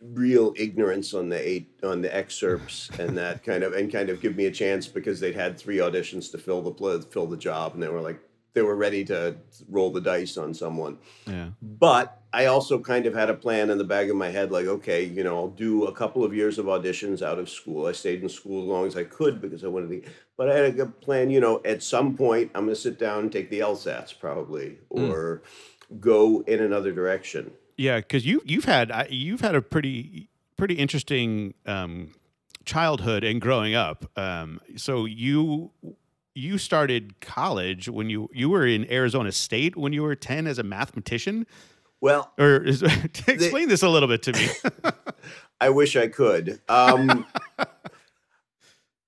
real 0.01 0.55
ignorance 0.57 1.15
on 1.15 1.29
the 1.29 1.49
eight 1.49 1.69
on 1.83 2.03
the 2.03 2.15
excerpts 2.15 2.91
and 2.99 3.17
that 3.17 3.43
kind 3.43 3.63
of 3.63 3.73
and 3.73 3.93
kind 3.93 4.09
of 4.09 4.21
give 4.21 4.37
me 4.37 4.47
a 4.47 4.51
chance 4.51 4.87
because 4.87 5.21
they'd 5.21 5.35
had 5.35 5.59
three 5.59 5.79
auditions 5.79 6.31
to 6.31 6.39
fill 6.39 6.63
the 6.63 7.03
fill 7.11 7.27
the 7.27 7.37
job 7.37 7.75
and 7.75 7.83
they 7.83 7.89
were 7.89 8.01
like 8.01 8.21
they 8.57 8.63
were 8.63 8.75
ready 8.75 9.05
to 9.05 9.37
roll 9.69 9.91
the 9.91 10.01
dice 10.01 10.39
on 10.39 10.55
someone 10.55 10.97
Yeah. 11.27 11.51
but 11.61 12.23
I 12.33 12.47
also 12.47 12.79
kind 12.79 13.07
of 13.07 13.15
had 13.15 13.31
a 13.31 13.35
plan 13.35 13.71
in 13.71 13.79
the 13.79 13.85
back 13.85 14.09
of 14.11 14.17
my 14.17 14.29
head, 14.29 14.51
like, 14.53 14.67
okay, 14.67 15.03
you 15.05 15.25
know, 15.25 15.37
I'll 15.37 15.49
do 15.49 15.85
a 15.87 15.93
couple 15.93 16.23
of 16.23 16.35
years 16.35 16.59
of 16.59 16.67
auditions 16.67 17.23
out 17.23 17.39
of 17.39 17.49
school. 17.49 17.87
I 17.87 17.93
stayed 17.93 18.23
in 18.23 18.29
school 18.29 18.63
as 18.63 18.69
long 18.69 18.87
as 18.87 18.95
I 18.95 19.05
could 19.05 19.41
because 19.41 19.65
I 19.65 19.69
wanted 19.69 19.89
to. 20.05 20.11
But 20.37 20.51
I 20.51 20.55
had 20.55 20.65
a 20.67 20.71
good 20.73 21.01
plan, 21.01 21.31
you 21.31 21.41
know, 21.41 21.63
at 21.65 21.83
some 21.83 22.15
point 22.15 22.51
I'm 22.55 22.65
going 22.65 22.75
to 22.75 22.81
sit 22.81 22.99
down 22.99 23.21
and 23.21 23.33
take 23.33 23.49
the 23.49 23.61
LSATs 23.61 24.19
probably, 24.19 24.77
or 24.91 25.41
go 25.99 26.43
in 26.47 26.61
another 26.61 26.93
direction. 26.93 27.53
Yeah, 27.79 27.99
because 28.01 28.27
you 28.27 28.43
you've 28.45 28.67
had 28.67 28.93
you've 29.09 29.41
had 29.41 29.55
a 29.55 29.63
pretty 29.63 30.29
pretty 30.59 30.75
interesting 30.75 31.55
um, 31.65 32.13
childhood 32.67 33.25
and 33.25 33.41
growing 33.41 33.75
up. 33.75 34.11
Um, 34.19 34.61
so 34.77 35.07
you 35.07 35.71
you 36.37 36.59
started 36.59 37.21
college 37.21 37.89
when 37.89 38.11
you 38.11 38.29
you 38.33 38.51
were 38.51 38.67
in 38.67 38.91
Arizona 38.93 39.33
State 39.33 39.77
when 39.77 39.93
you 39.93 40.03
were 40.03 40.15
ten 40.15 40.47
as 40.47 40.59
a 40.59 40.63
mathematician. 40.63 41.47
Well, 42.01 42.31
Or 42.39 42.57
is, 42.57 42.83
explain 43.27 43.69
this 43.69 43.83
a 43.83 43.89
little 43.89 44.09
bit 44.09 44.23
to 44.25 44.33
me. 44.33 44.49
I 45.61 45.71
wish 45.71 45.97
I 45.97 46.09
could. 46.09 46.61
Um, 46.69 47.27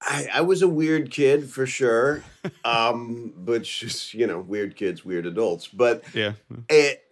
I, 0.00 0.28
I 0.32 0.40
was 0.40 0.62
a 0.62 0.68
weird 0.68 1.10
kid 1.10 1.50
for 1.50 1.66
sure, 1.66 2.24
um, 2.64 3.34
but 3.36 3.64
just 3.64 4.14
you 4.14 4.26
know, 4.26 4.40
weird 4.40 4.74
kids, 4.74 5.04
weird 5.04 5.26
adults. 5.26 5.68
But 5.68 6.02
yeah. 6.14 6.32
it, 6.70 7.02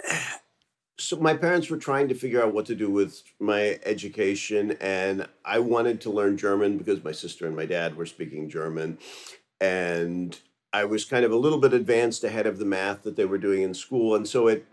so 0.99 1.17
my 1.19 1.35
parents 1.35 1.69
were 1.69 1.77
trying 1.77 2.09
to 2.09 2.15
figure 2.15 2.43
out 2.43 2.55
what 2.55 2.67
to 2.67 2.75
do 2.75 2.91
with 2.91 3.23
my 3.39 3.79
education, 3.85 4.79
and 4.81 5.29
I 5.45 5.59
wanted 5.59 6.01
to 6.03 6.11
learn 6.11 6.39
German 6.39 6.79
because 6.79 7.05
my 7.05 7.13
sister 7.13 7.47
and 7.47 7.55
my 7.55 7.67
dad 7.67 7.97
were 7.97 8.07
speaking 8.07 8.49
German, 8.49 8.99
and 9.61 10.39
I 10.73 10.85
was 10.85 11.05
kind 11.05 11.25
of 11.25 11.33
a 11.33 11.37
little 11.37 11.59
bit 11.59 11.73
advanced 11.73 12.25
ahead 12.25 12.47
of 12.47 12.59
the 12.59 12.65
math 12.65 13.03
that 13.03 13.17
they 13.17 13.25
were 13.25 13.39
doing 13.39 13.63
in 13.63 13.75
school, 13.75 14.15
and 14.15 14.27
so 14.29 14.49
it. 14.49 14.67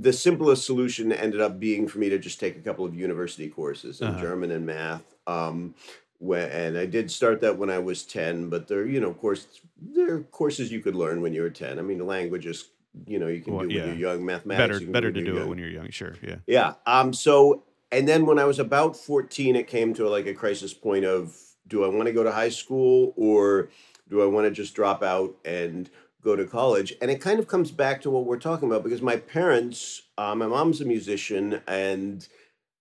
The 0.00 0.12
simplest 0.12 0.64
solution 0.64 1.10
ended 1.10 1.40
up 1.40 1.58
being 1.58 1.88
for 1.88 1.98
me 1.98 2.08
to 2.08 2.20
just 2.20 2.38
take 2.38 2.56
a 2.56 2.60
couple 2.60 2.84
of 2.84 2.94
university 2.94 3.48
courses 3.48 4.00
in 4.00 4.06
Uh-huh. 4.06 4.20
German 4.20 4.52
and 4.52 4.64
math. 4.64 5.02
Um, 5.26 5.74
when, 6.20 6.48
and 6.50 6.78
I 6.78 6.86
did 6.86 7.10
start 7.10 7.40
that 7.40 7.58
when 7.58 7.68
I 7.68 7.80
was 7.80 8.04
10, 8.04 8.48
but 8.48 8.68
there, 8.68 8.86
you 8.86 9.00
know, 9.00 9.08
of 9.08 9.18
course, 9.18 9.48
there 9.82 10.14
are 10.14 10.20
courses 10.20 10.70
you 10.70 10.78
could 10.78 10.94
learn 10.94 11.20
when 11.20 11.32
you 11.34 11.42
were 11.42 11.50
10. 11.50 11.80
I 11.80 11.82
mean, 11.82 11.98
the 11.98 12.04
language 12.04 12.46
is, 12.46 12.68
you 13.08 13.18
know, 13.18 13.26
you 13.26 13.40
can 13.40 13.54
Well, 13.54 13.66
do 13.66 13.74
yeah. 13.74 13.86
when 13.86 13.98
you're 13.98 14.12
young, 14.12 14.24
mathematics. 14.24 14.78
Better 14.78 14.92
better 14.92 15.10
to 15.10 15.20
do 15.20 15.36
it 15.38 15.48
when 15.48 15.58
you're 15.58 15.68
young. 15.68 15.90
Sure. 15.90 16.14
Yeah. 16.22 16.36
Yeah. 16.46 16.74
Um. 16.86 17.12
So, 17.12 17.64
and 17.90 18.06
then 18.06 18.24
when 18.24 18.38
I 18.38 18.44
was 18.44 18.60
about 18.60 18.96
14, 18.96 19.56
it 19.56 19.66
came 19.66 19.94
to 19.94 20.08
like 20.08 20.26
a 20.26 20.34
crisis 20.34 20.72
point 20.72 21.06
of 21.06 21.36
do 21.66 21.84
I 21.84 21.88
want 21.88 22.06
to 22.06 22.12
go 22.12 22.22
to 22.22 22.30
high 22.30 22.50
school 22.50 23.14
or 23.16 23.68
do 24.08 24.22
I 24.22 24.26
want 24.26 24.46
to 24.46 24.50
just 24.50 24.74
drop 24.74 25.02
out 25.02 25.36
and 25.44 25.90
go 26.22 26.34
to 26.36 26.44
college. 26.44 26.94
And 27.00 27.10
it 27.10 27.20
kind 27.20 27.38
of 27.38 27.46
comes 27.46 27.70
back 27.70 28.02
to 28.02 28.10
what 28.10 28.24
we're 28.24 28.38
talking 28.38 28.68
about 28.68 28.82
because 28.82 29.02
my 29.02 29.16
parents, 29.16 30.02
uh, 30.16 30.34
my 30.34 30.46
mom's 30.46 30.80
a 30.80 30.84
musician, 30.84 31.60
and 31.66 32.26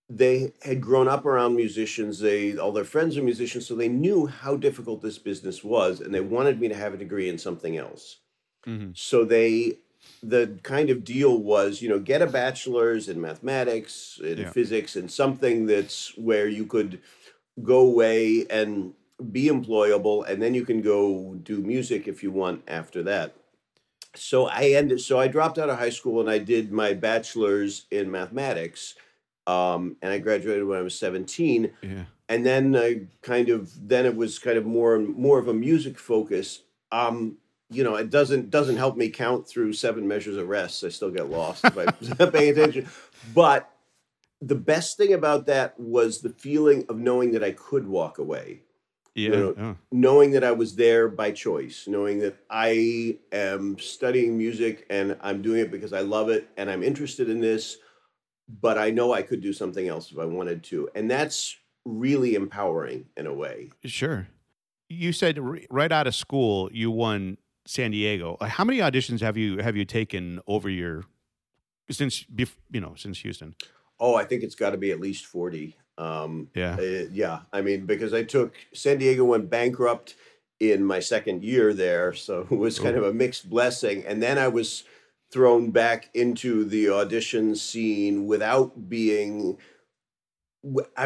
they 0.10 0.54
had 0.64 0.82
grown 0.82 1.08
up 1.08 1.26
around 1.26 1.56
musicians. 1.56 2.20
They 2.20 2.58
all 2.58 2.72
their 2.72 2.84
friends 2.84 3.18
are 3.18 3.24
musicians, 3.24 3.68
so 3.68 3.76
they 3.76 3.90
knew 3.90 4.26
how 4.28 4.56
difficult 4.56 5.02
this 5.02 5.18
business 5.18 5.64
was, 5.64 6.00
and 6.00 6.14
they 6.14 6.22
wanted 6.22 6.60
me 6.60 6.68
to 6.70 6.76
have 6.76 6.94
a 6.94 6.98
degree 6.98 7.30
in 7.30 7.38
something 7.38 7.78
else. 7.78 8.18
Mm-hmm. 8.66 8.92
So 8.96 9.26
they 9.26 9.80
the 10.24 10.58
kind 10.64 10.90
of 10.90 11.04
deal 11.04 11.38
was, 11.38 11.82
you 11.82 11.90
know, 11.90 12.00
get 12.00 12.22
a 12.22 12.28
bachelor's 12.28 13.10
in 13.10 13.20
mathematics, 13.20 14.20
in 14.24 14.38
Yeah. 14.40 14.52
physics, 14.52 14.96
and 14.96 15.12
something 15.12 15.66
that's 15.66 16.18
where 16.18 16.48
you 16.48 16.66
could 16.66 17.00
go 17.62 17.80
away 17.80 18.46
and 18.50 18.94
be 19.32 19.46
employable, 19.48 20.28
and 20.28 20.42
then 20.42 20.54
you 20.54 20.66
can 20.66 20.82
go 20.82 21.36
do 21.42 21.62
music 21.62 22.08
if 22.08 22.22
you 22.24 22.32
want 22.32 22.64
after 22.68 23.02
that. 23.04 23.36
So 24.16 24.48
I 24.48 24.70
ended. 24.76 25.02
So 25.02 25.20
I 25.20 25.28
dropped 25.28 25.58
out 25.58 25.70
of 25.70 25.78
high 25.80 25.90
school 25.92 26.20
and 26.22 26.30
I 26.30 26.38
did 26.40 26.72
my 26.72 26.94
bachelor's 26.94 27.86
in 27.92 28.10
mathematics, 28.12 28.96
um, 29.46 29.98
and 30.02 30.12
I 30.12 30.20
graduated 30.20 30.66
when 30.66 30.78
I 30.78 30.82
was 30.82 30.98
seventeen 30.98 31.72
Yeah. 31.82 32.06
and 32.30 32.46
then 32.46 32.76
I 32.76 33.08
kind 33.22 33.50
of 33.50 33.88
then 33.88 34.06
it 34.06 34.16
was 34.16 34.40
kind 34.40 34.58
of 34.58 34.66
more 34.66 34.98
more 35.00 35.40
of 35.40 35.48
a 35.48 35.54
music 35.54 36.00
focus. 36.00 36.62
Um, 36.92 37.38
you 37.70 37.84
know, 37.84 37.96
it 37.96 38.10
doesn't 38.10 38.50
doesn't 38.50 38.78
help 38.78 38.98
me 38.98 39.10
count 39.10 39.48
through 39.48 39.74
seven 39.74 40.08
measures 40.08 40.38
of 40.38 40.48
rest. 40.48 40.84
I 40.84 40.90
still 40.90 41.12
get 41.12 41.30
lost 41.30 41.66
if 41.66 41.78
I'm 41.78 42.32
paying 42.32 42.52
attention. 42.58 42.88
But 43.36 43.70
the 44.42 44.56
best 44.56 44.98
thing 44.98 45.14
about 45.14 45.48
that 45.48 45.80
was 45.80 46.22
the 46.22 46.30
feeling 46.30 46.86
of 46.90 46.98
knowing 46.98 47.32
that 47.34 47.44
I 47.44 47.52
could 47.52 47.88
walk 47.88 48.20
away, 48.20 48.62
Yeah. 49.18 49.30
know, 49.30 49.56
oh. 49.58 49.76
knowing 49.92 50.32
that 50.32 50.44
I 50.44 50.52
was 50.52 50.76
there 50.76 51.08
by 51.10 51.32
choice, 51.32 51.86
knowing 51.88 52.20
that 52.20 52.38
I 52.50 53.18
am 53.32 53.80
studying 53.80 54.38
music 54.38 54.86
and 54.90 55.18
I'm 55.22 55.42
doing 55.42 55.62
it 55.62 55.72
because 55.72 55.92
I 55.92 56.02
love 56.02 56.30
it 56.30 56.48
and 56.56 56.70
I'm 56.70 56.84
interested 56.84 57.30
in 57.30 57.42
this, 57.42 57.78
but 58.48 58.78
I 58.78 58.92
know 58.92 59.14
I 59.14 59.24
could 59.24 59.42
do 59.42 59.54
something 59.54 59.88
else 59.88 60.12
if 60.12 60.20
I 60.20 60.26
wanted 60.26 60.64
to. 60.66 60.90
And 60.94 61.10
that's 61.10 61.58
really 61.84 62.36
empowering 62.36 63.06
in 63.16 63.26
a 63.26 63.34
way. 63.34 63.72
Sure. 63.86 64.28
You 64.90 65.12
said 65.12 65.40
right 65.70 65.92
out 65.92 66.08
of 66.08 66.16
school 66.16 66.70
you 66.72 66.92
won 66.92 67.38
San 67.66 67.92
Diego. 67.92 68.38
Uh, 68.40 68.46
How 68.46 68.64
many 68.64 68.80
auditions 68.80 69.20
have 69.22 69.38
you 69.38 69.58
have 69.58 69.76
you 69.76 69.84
taken 69.86 70.40
over 70.48 70.70
your 70.70 71.04
since 71.90 72.24
bef- 72.24 72.56
you 72.72 72.80
know 72.80 72.94
since 72.96 73.20
Houston? 73.20 73.56
Oh, 74.00 74.16
I 74.16 74.26
think 74.26 74.44
it's 74.44 74.56
got 74.56 74.72
to 74.72 74.78
be 74.78 74.92
at 74.92 75.00
least 75.00 75.26
40. 75.26 75.76
Um, 75.98 76.50
Yeah. 76.54 76.78
uh, 76.80 77.08
yeah. 77.12 77.40
I 77.52 77.62
mean, 77.62 77.86
because 77.86 78.14
I 78.14 78.24
took 78.24 78.54
San 78.74 78.98
Diego 79.00 79.24
went 79.26 79.50
bankrupt 79.50 80.16
in 80.60 80.84
my 80.84 81.00
second 81.00 81.44
year 81.44 81.74
there. 81.74 82.14
So 82.14 82.48
it 82.52 82.56
was 82.56 82.80
kind 82.80 82.96
of 82.98 83.04
a 83.04 83.14
mixed 83.14 83.50
blessing. 83.50 84.06
And 84.06 84.22
then 84.22 84.38
I 84.38 84.48
was 84.48 84.84
thrown 85.32 85.72
back 85.72 86.10
into 86.14 86.64
the 86.64 86.90
audition 86.90 87.56
scene 87.56 88.26
without 88.28 88.88
being, 88.90 89.58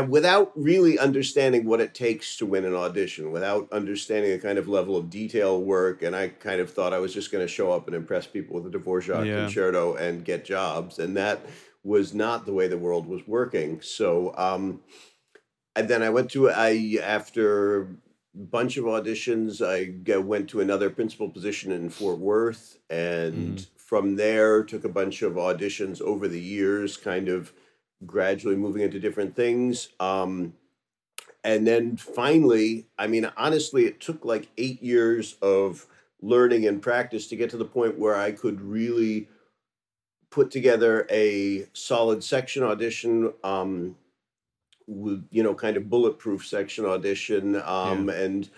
without 0.08 0.51
really 0.56 0.97
understanding 0.97 1.65
what 1.65 1.82
it 1.82 1.93
takes 1.93 2.38
to 2.38 2.45
win 2.45 2.65
an 2.65 2.73
audition, 2.75 3.32
without 3.32 3.71
understanding 3.71 4.32
the 4.32 4.39
kind 4.39 4.58
of 4.58 4.67
level 4.67 4.95
of 4.97 5.10
detail 5.10 5.62
work. 5.62 6.01
And 6.01 6.15
I 6.15 6.30
kind 6.30 6.62
of 6.62 6.71
thought 6.71 6.93
I 6.93 6.99
was 6.99 7.13
just 7.13 7.32
going 7.32 7.43
to 7.45 7.51
show 7.51 7.71
up 7.71 7.88
and 7.88 7.95
impress 7.95 8.25
people 8.27 8.60
with 8.60 8.73
a 8.73 8.77
Dvorak 8.77 9.25
Yeah. 9.25 9.36
concerto 9.41 9.95
and 9.95 10.23
get 10.25 10.45
jobs. 10.45 10.99
And 10.99 11.15
that 11.17 11.41
was 11.84 12.13
not 12.13 12.46
the 12.46 12.54
way 12.54 12.67
the 12.67 12.78
world 12.78 13.08
was 13.08 13.28
working. 13.28 13.82
So, 13.82 14.34
um, 14.38 14.82
and 15.76 15.88
then 15.88 16.04
I 16.04 16.10
went 16.10 16.30
to 16.32 16.50
I 16.50 16.98
after 17.02 17.82
a 17.82 17.88
bunch 18.36 18.78
of 18.78 18.86
auditions, 18.86 19.62
I 19.62 20.17
went 20.17 20.50
to 20.50 20.62
another 20.62 20.89
principal 20.89 21.30
position 21.30 21.72
in 21.72 21.89
Fort 21.89 22.20
Worth, 22.20 22.78
and 22.89 23.65
from 23.78 24.15
there 24.15 24.63
took 24.63 24.84
a 24.84 24.89
bunch 24.89 25.22
of 25.22 25.34
auditions 25.34 26.02
over 26.02 26.28
the 26.28 26.39
years, 26.39 26.98
kind 26.98 27.28
of 27.28 27.54
gradually 28.06 28.56
moving 28.56 28.82
into 28.82 29.00
different 29.00 29.36
things. 29.36 29.89
Um, 30.00 30.54
and 31.44 31.65
then 31.65 31.98
finally, 31.98 32.88
I 32.98 33.08
mean, 33.08 33.30
honestly, 33.36 33.86
it 33.86 34.00
took 34.00 34.24
like 34.24 34.50
eight 34.58 34.82
years 34.82 35.36
of 35.41 35.88
learning 36.22 36.67
and 36.67 36.82
practice 36.82 37.28
to 37.28 37.36
get 37.36 37.50
to 37.50 37.58
the 37.58 37.65
point 37.65 37.98
where 37.98 38.15
I 38.15 38.32
could 38.32 38.62
really 38.62 39.28
put 40.32 40.50
together 40.50 41.06
a 41.12 41.67
solid 41.74 42.24
section 42.24 42.63
audition 42.63 43.32
um 43.44 43.96
with 44.88 45.26
you 45.30 45.44
know 45.44 45.54
kind 45.54 45.78
of 45.78 45.89
bulletproof 45.89 46.46
section 46.46 46.86
audition 46.86 47.62
um 47.63 48.10
and 48.10 48.50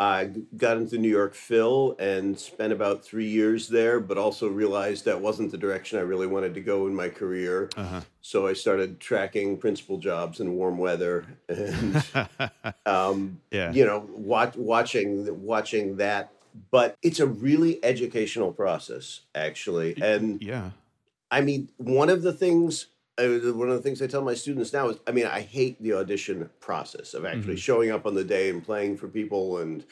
I 0.00 0.30
got 0.56 0.76
into 0.76 0.96
New 0.96 1.08
York 1.08 1.34
Phil 1.34 1.96
and 1.98 2.38
spent 2.38 2.72
about 2.72 3.04
three 3.04 3.26
years 3.26 3.66
there, 3.66 3.98
but 3.98 4.16
also 4.16 4.46
realized 4.46 5.06
that 5.06 5.20
wasn't 5.20 5.50
the 5.50 5.58
direction 5.58 5.98
I 5.98 6.02
really 6.02 6.28
wanted 6.28 6.54
to 6.54 6.60
go 6.60 6.86
in 6.86 6.94
my 6.94 7.08
career. 7.08 7.68
Uh 7.76 8.02
So 8.20 8.46
I 8.46 8.52
started 8.52 9.00
tracking 9.00 9.58
principal 9.58 9.98
jobs 9.98 10.38
in 10.38 10.52
warm 10.52 10.78
weather 10.78 11.26
and 11.48 12.04
um, 12.86 13.40
yeah. 13.50 13.72
you 13.72 13.84
know 13.84 14.08
watch, 14.14 14.54
watching 14.54 15.42
watching 15.44 15.96
that 15.96 16.30
but 16.70 16.96
it's 17.02 17.20
a 17.20 17.26
really 17.26 17.84
educational 17.84 18.52
process 18.52 19.22
actually 19.34 20.00
and 20.00 20.40
Yeah. 20.42 20.70
I 21.30 21.40
mean 21.40 21.68
one 21.76 22.08
of 22.08 22.22
the 22.22 22.32
things 22.32 22.86
uh, 23.18 23.26
one 23.52 23.68
of 23.68 23.74
the 23.76 23.82
things 23.82 24.00
i 24.00 24.06
tell 24.06 24.22
my 24.22 24.34
students 24.34 24.72
now 24.72 24.88
is 24.88 24.96
i 25.06 25.10
mean 25.10 25.26
i 25.26 25.40
hate 25.40 25.80
the 25.82 25.92
audition 25.92 26.48
process 26.60 27.14
of 27.14 27.24
actually 27.24 27.54
Mhm. 27.54 27.58
showing 27.58 27.90
up 27.90 28.06
on 28.06 28.14
the 28.14 28.24
day 28.24 28.48
and 28.50 28.64
playing 28.64 28.96
for 28.96 29.08
people 29.08 29.58
and 29.58 29.84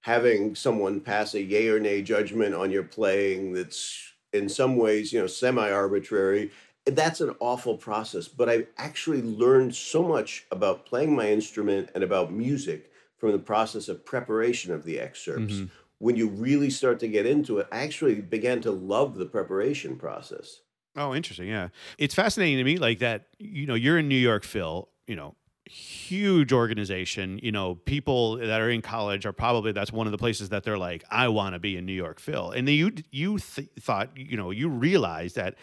having 0.00 0.54
someone 0.54 1.00
pass 1.00 1.34
a 1.34 1.40
yay 1.42 1.68
or 1.68 1.78
nay 1.78 2.02
judgment 2.02 2.54
on 2.54 2.70
your 2.70 2.82
playing 2.82 3.52
that's 3.52 4.12
in 4.32 4.48
some 4.48 4.76
ways 4.76 5.12
you 5.12 5.20
know 5.20 5.26
semi 5.26 5.70
arbitrary 5.70 6.50
that's 6.86 7.20
an 7.20 7.34
awful 7.38 7.76
process 7.76 8.26
but 8.28 8.48
i've 8.48 8.66
actually 8.76 9.22
learned 9.22 9.74
so 9.74 10.02
much 10.02 10.44
about 10.50 10.84
playing 10.84 11.14
my 11.14 11.30
instrument 11.30 11.88
and 11.94 12.02
about 12.02 12.32
music 12.32 12.90
from 13.16 13.30
the 13.30 13.38
process 13.38 13.88
of 13.88 14.04
preparation 14.04 14.72
of 14.72 14.82
the 14.84 14.98
excerpts 14.98 15.54
Mhm. 15.54 15.70
when 15.98 16.16
you 16.16 16.26
really 16.26 16.68
start 16.70 16.98
to 16.98 17.06
get 17.06 17.24
into 17.26 17.58
it 17.58 17.68
i 17.70 17.78
actually 17.84 18.16
began 18.16 18.60
to 18.62 18.72
love 18.72 19.16
the 19.16 19.26
preparation 19.26 19.94
process 19.96 20.62
Oh, 20.96 21.14
interesting. 21.14 21.48
Yeah. 21.48 21.68
It's 21.98 22.14
fascinating 22.14 22.58
to 22.58 22.64
me 22.64 22.76
like 22.76 22.98
that, 22.98 23.28
you 23.38 23.66
know, 23.66 23.74
you're 23.74 23.98
in 23.98 24.08
New 24.08 24.14
York, 24.14 24.44
Phil, 24.44 24.88
you 25.06 25.16
know, 25.16 25.34
huge 25.64 26.52
organization, 26.52 27.40
you 27.42 27.50
know, 27.50 27.76
people 27.76 28.36
that 28.36 28.60
are 28.60 28.68
in 28.68 28.82
college 28.82 29.24
are 29.24 29.32
probably 29.32 29.72
that's 29.72 29.92
one 29.92 30.06
of 30.06 30.10
the 30.10 30.18
places 30.18 30.50
that 30.50 30.64
they're 30.64 30.76
like, 30.78 31.02
I 31.10 31.28
want 31.28 31.54
to 31.54 31.58
be 31.58 31.76
in 31.78 31.86
New 31.86 31.94
York, 31.94 32.20
Phil. 32.20 32.50
And 32.50 32.68
then 32.68 32.74
you 32.74 32.92
you 33.10 33.38
th- 33.38 33.70
thought, 33.80 34.10
you 34.16 34.36
know, 34.36 34.50
you 34.50 34.68
realized 34.68 35.36
that 35.36 35.54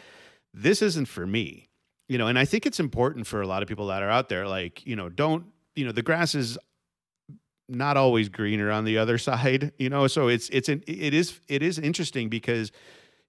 this 0.54 0.82
isn't 0.82 1.06
for 1.08 1.28
me. 1.28 1.68
You 2.08 2.18
know, 2.18 2.26
and 2.26 2.40
I 2.40 2.46
think 2.46 2.66
it's 2.66 2.80
important 2.80 3.28
for 3.28 3.42
a 3.42 3.46
lot 3.48 3.62
of 3.62 3.70
people 3.70 3.86
that 3.88 4.02
are 4.02 4.10
out 4.10 4.30
there 4.30 4.48
like, 4.48 4.84
you 4.84 4.96
know, 4.96 5.10
don't, 5.10 5.46
you 5.76 5.86
know, 5.86 5.92
the 5.92 6.02
grass 6.02 6.34
is 6.34 6.58
not 7.68 7.98
always 7.98 8.30
greener 8.30 8.72
on 8.72 8.86
the 8.86 8.98
other 8.98 9.18
side, 9.30 9.72
you 9.78 9.90
know. 9.90 10.08
So 10.08 10.28
it's 10.28 10.50
it's 10.50 10.70
an, 10.70 10.84
it 10.88 11.14
is 11.14 11.40
it 11.48 11.62
is 11.62 11.80
interesting 11.80 12.30
because 12.30 12.72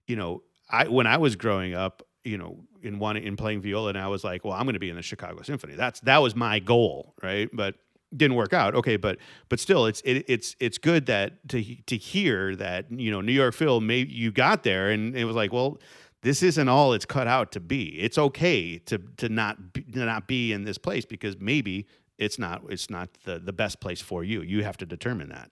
you 0.07 0.17
know, 0.17 0.43
I 0.71 0.89
when 0.89 1.07
I 1.07 1.17
was 1.19 1.37
growing 1.37 1.75
up, 1.75 2.03
you 2.25 2.39
know, 2.39 2.61
in 2.83 2.99
one 2.99 3.17
in 3.17 3.37
playing 3.37 3.63
viola, 3.63 3.91
and 3.91 3.99
I 3.99 4.09
was 4.09 4.25
like, 4.25 4.45
well, 4.45 4.55
I'm 4.55 4.65
going 4.65 4.75
to 4.75 4.81
be 4.81 4.91
in 4.91 4.97
the 4.97 5.03
Chicago 5.03 5.43
Symphony. 5.43 5.75
That's 5.75 6.01
that 6.01 6.19
was 6.19 6.35
my 6.37 6.59
goal, 6.59 7.15
right? 7.23 7.49
But 7.53 7.77
didn't 8.17 8.37
work 8.37 8.53
out. 8.53 8.75
Okay, 8.75 8.97
but 8.97 9.19
but 9.49 9.61
still, 9.61 9.87
it's 9.87 10.01
it, 10.03 10.25
it's 10.29 10.57
it's 10.61 10.79
good 10.79 11.07
that 11.07 11.49
to 11.49 11.63
to 11.87 11.97
hear 11.97 12.57
that 12.57 12.91
you 12.91 13.11
know 13.11 13.21
New 13.21 13.33
York 13.33 13.55
Phil, 13.55 13.81
maybe 13.81 14.13
you 14.13 14.33
got 14.33 14.63
there, 14.65 14.91
and 14.91 15.17
it 15.17 15.25
was 15.25 15.37
like, 15.37 15.53
well, 15.53 15.79
this 16.23 16.43
isn't 16.43 16.69
all 16.69 16.93
it's 16.93 17.07
cut 17.07 17.27
out 17.27 17.53
to 17.53 17.61
be. 17.61 18.01
It's 18.01 18.19
okay 18.19 18.79
to 18.79 18.99
to 19.19 19.29
not 19.29 19.73
be, 19.73 19.83
to 19.83 20.05
not 20.05 20.27
be 20.27 20.53
in 20.53 20.65
this 20.65 20.79
place 20.79 21.05
because 21.05 21.39
maybe 21.41 21.87
it's 22.19 22.39
not 22.39 22.63
it's 22.69 22.91
not 22.91 23.11
the 23.25 23.39
the 23.39 23.53
best 23.53 23.81
place 23.81 24.01
for 24.01 24.25
you. 24.25 24.43
You 24.43 24.65
have 24.65 24.77
to 24.79 24.87
determine 24.87 25.29
that. 25.31 25.51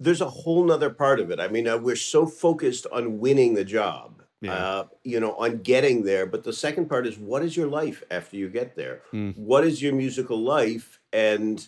there's 0.00 0.20
a 0.20 0.30
whole 0.30 0.64
nother 0.64 0.90
part 0.90 1.20
of 1.20 1.30
it. 1.30 1.40
I 1.40 1.48
mean, 1.48 1.66
we're 1.82 1.96
so 1.96 2.26
focused 2.26 2.86
on 2.92 3.18
winning 3.20 3.54
the 3.54 3.64
job, 3.64 4.23
Yeah. 4.40 4.52
uh, 4.54 4.84
you 5.04 5.20
know, 5.20 5.34
on 5.36 5.58
getting 5.62 6.04
there. 6.04 6.26
But 6.26 6.44
the 6.44 6.52
second 6.52 6.88
part 6.88 7.06
is 7.06 7.18
what 7.18 7.42
is 7.42 7.56
your 7.56 7.66
life 7.68 8.02
after 8.10 8.36
you 8.36 8.48
get 8.50 8.76
there? 8.76 9.00
Mm. 9.12 9.36
What 9.38 9.64
is 9.64 9.80
your 9.82 9.94
musical 9.94 10.38
life? 10.38 11.00
And 11.12 11.66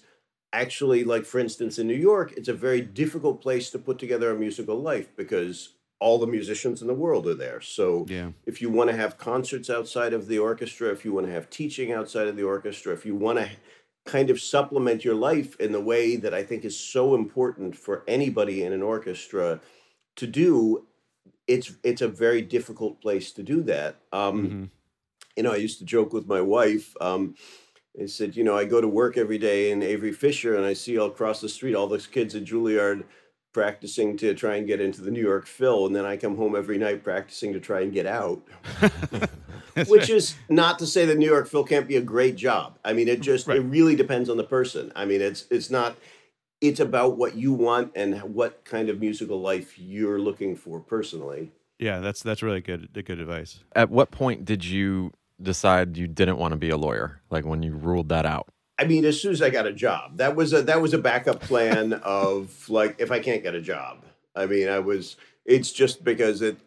actually, 0.52 1.04
like 1.04 1.24
for 1.24 1.38
instance, 1.38 1.78
in 1.78 1.86
New 1.86 1.94
York, 1.94 2.34
it's 2.36 2.48
a 2.48 2.54
very 2.54 2.80
difficult 2.82 3.40
place 3.40 3.70
to 3.70 3.78
put 3.78 3.98
together 3.98 4.30
a 4.30 4.38
musical 4.38 4.80
life 4.80 5.08
because 5.16 5.74
all 5.98 6.18
the 6.18 6.26
musicians 6.26 6.82
in 6.82 6.88
the 6.88 6.94
world 6.94 7.26
are 7.26 7.34
there. 7.34 7.60
So 7.62 8.04
Yeah. 8.08 8.32
if 8.44 8.60
you 8.60 8.68
want 8.68 8.90
to 8.90 8.96
have 8.96 9.16
concerts 9.16 9.70
outside 9.70 10.12
of 10.12 10.26
the 10.28 10.38
orchestra, 10.38 10.90
if 10.90 11.04
you 11.04 11.12
want 11.12 11.26
to 11.26 11.32
have 11.32 11.48
teaching 11.48 11.90
outside 11.92 12.28
of 12.28 12.36
the 12.36 12.42
orchestra, 12.42 12.92
if 12.92 13.06
you 13.06 13.14
want 13.14 13.38
to 13.38 13.48
kind 14.04 14.28
of 14.28 14.40
supplement 14.40 15.04
your 15.04 15.14
life 15.14 15.58
in 15.58 15.72
the 15.72 15.80
way 15.80 16.16
that 16.16 16.34
I 16.34 16.42
think 16.42 16.64
is 16.64 16.78
so 16.78 17.14
important 17.14 17.74
for 17.76 18.04
anybody 18.06 18.62
in 18.62 18.72
an 18.74 18.82
orchestra 18.82 19.60
to 20.16 20.26
do, 20.26 20.86
it's 21.46 21.72
it's 21.82 22.02
a 22.02 22.08
very 22.08 22.42
difficult 22.42 23.00
place 23.00 23.30
to 23.32 23.42
do 23.42 23.62
that. 23.62 23.96
Um, 24.12 24.48
Mhm. 24.48 24.70
You 25.36 25.42
know, 25.42 25.52
I 25.52 25.56
used 25.56 25.78
to 25.80 25.84
joke 25.84 26.12
with 26.14 26.26
my 26.26 26.40
wife. 26.40 26.94
Um, 27.00 27.34
I 28.02 28.06
said, 28.06 28.36
you 28.36 28.44
know, 28.44 28.56
I 28.56 28.64
go 28.64 28.80
to 28.80 28.88
work 28.88 29.16
every 29.18 29.38
day 29.38 29.70
in 29.70 29.82
Avery 29.82 30.12
Fisher, 30.12 30.54
and 30.56 30.64
I 30.64 30.72
see 30.72 30.96
all 30.98 31.08
across 31.08 31.40
the 31.40 31.48
street 31.48 31.74
all 31.74 31.86
those 31.86 32.06
kids 32.06 32.34
at 32.34 32.44
Juilliard 32.44 33.04
practicing 33.52 34.16
to 34.18 34.34
try 34.34 34.56
and 34.56 34.66
get 34.66 34.80
into 34.82 35.00
the 35.02 35.10
New 35.10 35.20
York 35.22 35.46
Phil, 35.46 35.86
and 35.86 35.94
then 35.96 36.04
I 36.04 36.16
come 36.16 36.36
home 36.36 36.54
every 36.56 36.76
night 36.78 37.02
practicing 37.04 37.52
to 37.54 37.60
try 37.60 37.80
and 37.82 37.92
get 37.92 38.06
out. 38.06 38.42
Which 39.88 40.08
is 40.08 40.36
not 40.48 40.78
to 40.78 40.86
say 40.86 41.04
that 41.04 41.18
New 41.18 41.26
York 41.26 41.48
Phil 41.48 41.64
can't 41.64 41.86
be 41.86 41.96
a 41.96 42.00
great 42.02 42.36
job. 42.36 42.78
I 42.84 42.92
mean, 42.94 43.08
it 43.08 43.20
just 43.20 43.46
Right. 43.46 43.58
it 43.58 43.60
really 43.62 43.94
depends 43.94 44.30
on 44.30 44.38
the 44.38 44.44
person. 44.44 44.90
I 44.96 45.04
mean, 45.04 45.20
it's 45.20 45.44
it's 45.50 45.70
not. 45.70 45.96
It's 46.60 46.80
about 46.80 47.16
what 47.16 47.34
you 47.34 47.52
want 47.52 47.92
and 47.94 48.20
what 48.22 48.64
kind 48.64 48.88
of 48.88 49.00
musical 49.00 49.40
life 49.40 49.78
you're 49.78 50.18
looking 50.18 50.56
for 50.56 50.80
personally. 50.80 51.52
Yeah, 51.78 52.00
that's 52.00 52.22
that's 52.22 52.42
really 52.42 52.60
good 52.60 52.88
good 52.92 53.20
advice. 53.20 53.60
At 53.74 53.90
what 53.90 54.10
point 54.10 54.44
did 54.44 54.64
you 54.64 55.12
decide 55.40 55.96
you 55.96 56.06
didn't 56.06 56.38
want 56.38 56.52
to 56.52 56.56
be 56.56 56.70
a 56.70 56.76
lawyer? 56.76 57.20
Like 57.30 57.44
when 57.44 57.62
you 57.62 57.74
ruled 57.74 58.08
that 58.08 58.24
out? 58.24 58.48
I 58.78 58.84
mean, 58.84 59.04
as 59.04 59.20
soon 59.20 59.32
as 59.32 59.40
I 59.40 59.50
got 59.50 59.66
a 59.66 59.72
job, 59.72 60.18
that 60.18 60.36
was 60.36 60.52
a 60.52 60.62
that 60.62 60.80
was 60.80 60.94
a 60.94 60.98
backup 60.98 61.40
plan 61.40 61.92
of 62.02 62.68
like 62.68 62.96
if 62.98 63.10
I 63.10 63.20
can't 63.20 63.42
get 63.42 63.54
a 63.54 63.60
job. 63.60 64.04
I 64.34 64.46
mean, 64.46 64.68
I 64.68 64.78
was. 64.78 65.16
It's 65.44 65.72
just 65.72 66.04
because 66.04 66.42
it. 66.42 66.58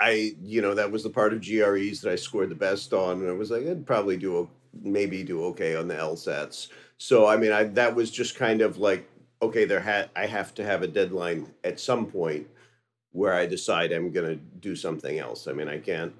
I 0.00 0.34
you 0.42 0.60
know 0.60 0.74
that 0.74 0.90
was 0.90 1.04
the 1.04 1.10
part 1.10 1.32
of 1.32 1.40
GREs 1.40 2.00
that 2.00 2.10
I 2.10 2.16
scored 2.16 2.50
the 2.50 2.54
best 2.54 2.92
on, 2.92 3.20
and 3.20 3.28
I 3.28 3.32
was 3.32 3.50
like, 3.50 3.66
I'd 3.66 3.86
probably 3.86 4.16
do 4.16 4.36
o- 4.36 4.50
maybe 4.82 5.22
do 5.22 5.44
okay 5.46 5.76
on 5.76 5.88
the 5.88 5.94
LSATs. 5.94 6.68
So 6.98 7.26
I 7.26 7.36
mean, 7.36 7.52
I 7.52 7.64
that 7.64 7.94
was 7.94 8.10
just 8.10 8.36
kind 8.36 8.60
of 8.60 8.78
like 8.78 9.08
okay, 9.44 9.64
there 9.64 9.80
had 9.80 10.10
I 10.16 10.26
have 10.26 10.54
to 10.56 10.64
have 10.64 10.82
a 10.82 10.86
deadline 10.88 11.52
at 11.62 11.80
some 11.80 12.06
point 12.06 12.46
where 13.12 13.34
I 13.34 13.46
decide 13.46 13.92
I'm 13.92 14.10
going 14.10 14.28
to 14.28 14.36
do 14.36 14.74
something 14.76 15.18
else. 15.18 15.46
I 15.46 15.52
mean, 15.52 15.68
I 15.68 15.78
can't. 15.78 16.12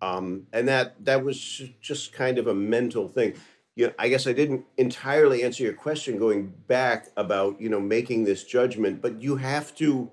Um, 0.00 0.46
and 0.52 0.68
that 0.68 1.04
that 1.04 1.24
was 1.24 1.62
just 1.80 2.12
kind 2.12 2.38
of 2.38 2.46
a 2.46 2.54
mental 2.54 3.08
thing 3.08 3.34
you 3.76 3.86
know, 3.86 3.92
I 3.98 4.08
guess 4.08 4.26
I 4.26 4.32
didn't 4.32 4.64
entirely 4.78 5.42
answer 5.44 5.62
your 5.62 5.74
question 5.74 6.18
going 6.18 6.52
back 6.66 7.08
about 7.16 7.60
you 7.60 7.68
know 7.68 7.80
making 7.80 8.24
this 8.24 8.42
judgment, 8.42 9.02
but 9.02 9.20
you 9.22 9.36
have 9.36 9.74
to. 9.76 10.10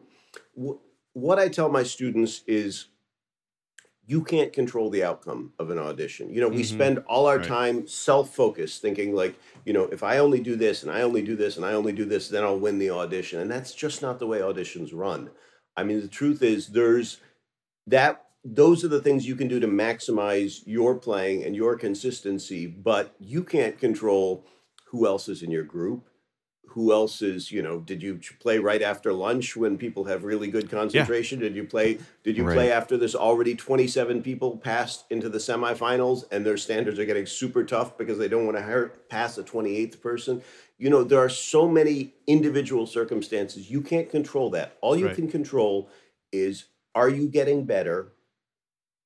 wh- 0.62 0.80
What 1.14 1.40
I 1.40 1.48
tell 1.48 1.70
my 1.70 1.84
students 1.84 2.42
is, 2.48 2.88
you 4.06 4.24
can't 4.24 4.52
control 4.52 4.90
the 4.90 5.04
outcome 5.04 5.54
of 5.60 5.70
an 5.70 5.80
audition. 5.80 6.34
You 6.34 6.42
know, 6.42 6.50
we 6.50 6.62
Mhm. 6.64 6.66
spend 6.66 6.98
all 7.08 7.26
our 7.26 7.38
Right. 7.38 7.48
time 7.48 7.88
self-focused, 7.88 8.82
thinking 8.82 9.16
like, 9.16 9.36
you 9.66 9.72
know, 9.74 9.86
if 9.86 10.04
I 10.04 10.18
only 10.18 10.42
do 10.42 10.56
this 10.56 10.84
and 10.84 10.92
I 10.92 11.02
only 11.02 11.22
do 11.22 11.36
this 11.36 11.56
and 11.58 11.66
I 11.66 11.74
only 11.74 11.94
do 11.94 12.06
this, 12.06 12.28
then 12.28 12.44
I'll 12.44 12.60
win 12.60 12.80
the 12.80 12.90
audition, 12.90 13.40
and 13.40 13.50
that's 13.50 13.74
just 13.74 14.02
not 14.02 14.20
the 14.20 14.28
way 14.28 14.40
auditions 14.40 14.92
run. 14.94 15.30
I 15.78 15.84
mean, 15.84 16.02
the 16.02 16.08
truth 16.08 16.42
is, 16.44 16.68
there's 16.68 17.20
that 17.88 18.26
those 18.46 18.84
are 18.84 18.90
the 18.90 19.02
things 19.02 19.26
you 19.28 19.36
can 19.36 19.48
do 19.48 19.60
to 19.60 19.68
maximize 19.68 20.62
your 20.66 20.96
playing 20.96 21.44
and 21.44 21.56
your 21.56 21.78
consistency 21.78 22.68
but 22.68 23.16
you 23.20 23.44
can't 23.44 23.78
control 23.80 24.46
who 24.88 25.08
else 25.08 25.30
is 25.30 25.42
in 25.42 25.50
your 25.52 25.64
group 25.64 26.10
who 26.74 26.92
else 26.92 27.22
is 27.22 27.52
you 27.52 27.62
know 27.62 27.80
did 27.80 28.02
you 28.02 28.20
play 28.40 28.58
right 28.58 28.82
after 28.82 29.14
lunch 29.14 29.56
when 29.56 29.78
people 29.78 30.06
have 30.06 30.24
really 30.24 30.48
good 30.50 30.70
concentration? 30.72 31.40
Did 31.40 31.56
you 31.56 31.66
play 31.66 32.00
did 32.24 32.36
you 32.36 32.44
play 32.46 32.72
after 32.72 32.98
this 32.98 33.14
already 33.14 33.54
27 33.56 34.24
people 34.24 34.58
passed 34.58 35.06
into 35.12 35.30
the 35.30 35.38
semifinals 35.38 36.24
and 36.32 36.44
their 36.46 36.58
standards 36.58 36.98
are 36.98 37.06
getting 37.06 37.28
super 37.28 37.64
tough 37.64 37.96
because 37.98 38.18
they 38.18 38.28
don't 38.28 38.46
want 38.46 38.58
to 38.58 38.92
pass 39.08 39.38
a 39.38 39.44
28th 39.44 40.02
person? 40.02 40.42
You 40.80 40.90
know 40.90 41.04
there 41.04 41.20
are 41.20 41.30
so 41.30 41.68
many 41.68 42.14
individual 42.26 42.88
circumstances. 42.88 43.70
You 43.70 43.82
can't 43.82 44.10
control 44.10 44.50
that. 44.52 44.78
All 44.82 44.98
you 44.98 45.06
Right. 45.06 45.16
can 45.16 45.30
control 45.30 45.90
is 46.32 46.66
are 46.96 47.10
you 47.10 47.28
getting 47.28 47.66
better 47.66 48.14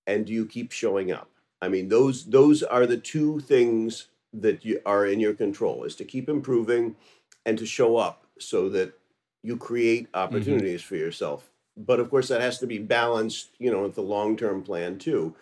and 0.05 0.25
do 0.25 0.31
you 0.31 0.45
keep 0.45 0.71
showing 0.71 1.11
up? 1.11 1.29
I 1.61 1.67
mean 1.67 1.89
those 1.89 2.25
those 2.27 2.63
are 2.63 2.85
the 2.85 2.97
two 2.97 3.41
things 3.41 4.07
that 4.33 4.63
you 4.63 4.79
are 4.85 5.05
in 5.05 5.19
your 5.19 5.33
control 5.33 5.83
is 5.83 5.95
to 5.95 6.05
keep 6.05 6.29
improving 6.29 6.95
and 7.47 7.57
to 7.57 7.65
show 7.65 7.97
up 7.97 8.27
so 8.37 8.69
that 8.69 8.93
you 9.41 9.57
create 9.57 10.07
opportunities 10.13 10.81
mm-hmm. 10.81 10.89
for 10.89 10.95
yourself. 10.97 11.49
But 11.75 11.99
of 11.99 12.11
course 12.11 12.27
that 12.27 12.41
has 12.41 12.59
to 12.59 12.67
be 12.67 12.77
balanced 12.77 13.49
you 13.57 13.71
know 13.71 13.81
with 13.81 13.95
the 13.95 14.01
long-term 14.01 14.61
plan 14.61 14.99
too. 14.99 15.35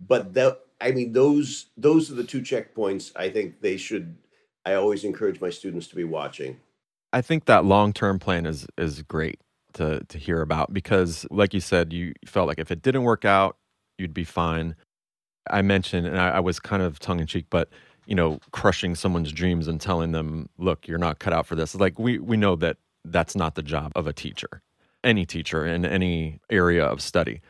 But 0.00 0.34
that 0.34 0.60
i 0.80 0.90
mean 0.90 1.12
those 1.12 1.66
those 1.76 2.10
are 2.10 2.14
the 2.14 2.24
two 2.24 2.40
checkpoints 2.40 3.12
i 3.14 3.28
think 3.28 3.60
they 3.60 3.76
should 3.76 4.16
i 4.64 4.72
always 4.72 5.04
encourage 5.04 5.38
my 5.38 5.50
students 5.50 5.86
to 5.88 5.96
be 5.96 6.04
watching. 6.04 6.58
I 7.12 7.22
think 7.22 7.44
that 7.46 7.64
long 7.64 7.92
term 7.92 8.18
plan 8.18 8.46
is 8.46 8.66
is 8.78 9.02
great 9.02 9.40
to 9.74 10.00
to 10.08 10.18
hear 10.18 10.40
about 10.40 10.72
because, 10.72 11.26
like 11.30 11.54
you 11.54 11.60
said, 11.60 11.92
you 11.92 12.14
felt 12.26 12.48
like 12.48 12.58
if 12.58 12.70
it 12.70 12.82
didn't 12.82 13.02
work 13.02 13.24
out, 13.24 13.56
you'd 13.98 14.14
be 14.14 14.24
fine. 14.24 14.76
I 15.50 15.62
mentioned, 15.62 16.06
and 16.06 16.18
I, 16.18 16.30
I 16.30 16.40
was 16.40 16.60
kind 16.60 16.82
of 16.82 16.98
tongue 16.98 17.20
in 17.20 17.26
cheek, 17.26 17.46
but 17.50 17.68
you 18.10 18.16
know, 18.16 18.40
crushing 18.50 18.94
someone's 18.94 19.32
dreams 19.32 19.68
and 19.68 19.80
telling 19.80 20.12
them, 20.12 20.50
"Look, 20.58 20.86
you're 20.88 20.98
not 20.98 21.20
cut 21.20 21.32
out 21.32 21.46
for 21.46 21.54
this." 21.54 21.74
Like 21.74 21.98
we 21.98 22.18
we 22.18 22.36
know 22.36 22.56
that 22.56 22.76
that's 23.04 23.36
not 23.36 23.54
the 23.54 23.62
job 23.62 23.92
of 23.94 24.06
a 24.06 24.12
teacher, 24.12 24.62
any 25.02 25.24
teacher 25.24 25.64
in 25.64 25.86
any 25.86 26.40
area 26.50 26.84
of 26.84 27.00
study. 27.00 27.40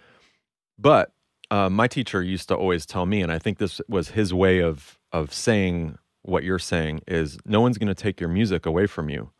But 0.78 1.12
uh, 1.50 1.70
my 1.70 1.88
teacher 1.88 2.22
used 2.22 2.48
to 2.48 2.54
always 2.54 2.86
tell 2.86 3.06
me, 3.06 3.22
and 3.22 3.32
I 3.32 3.38
think 3.38 3.58
this 3.58 3.80
was 3.88 4.10
his 4.10 4.32
way 4.32 4.60
of 4.60 4.98
of 5.12 5.32
saying 5.34 5.98
what 6.22 6.44
you're 6.44 6.58
saying 6.58 7.00
is, 7.08 7.38
no 7.46 7.60
one's 7.60 7.78
going 7.78 7.88
to 7.88 7.94
take 7.94 8.20
your 8.20 8.28
music 8.28 8.66
away 8.66 8.86
from 8.86 9.08
you. 9.08 9.30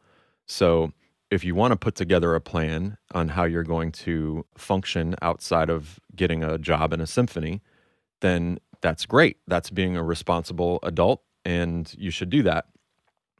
So 0.47 0.93
if 1.31 1.45
you 1.45 1.55
want 1.55 1.73
to 1.73 1.77
put 1.77 1.95
together 1.95 2.35
a 2.35 2.41
plan 2.41 2.97
on 3.13 3.29
how 3.29 3.45
you're 3.45 3.63
going 3.63 3.93
to 3.93 4.47
function 4.57 5.15
outside 5.23 5.71
of 5.71 6.01
getting 6.17 6.43
a 6.43 6.59
job 6.59 6.93
in 6.93 7.01
a 7.01 7.07
symphony, 7.07 7.61
then 8.21 8.59
that's 8.81 9.07
great. 9.07 9.39
That's 9.47 9.71
being 9.71 9.97
a 9.97 10.03
responsible 10.03 10.79
adult 10.83 11.23
and 11.45 11.93
you 11.99 12.11
should 12.11 12.31
do 12.31 12.43
that. 12.45 12.67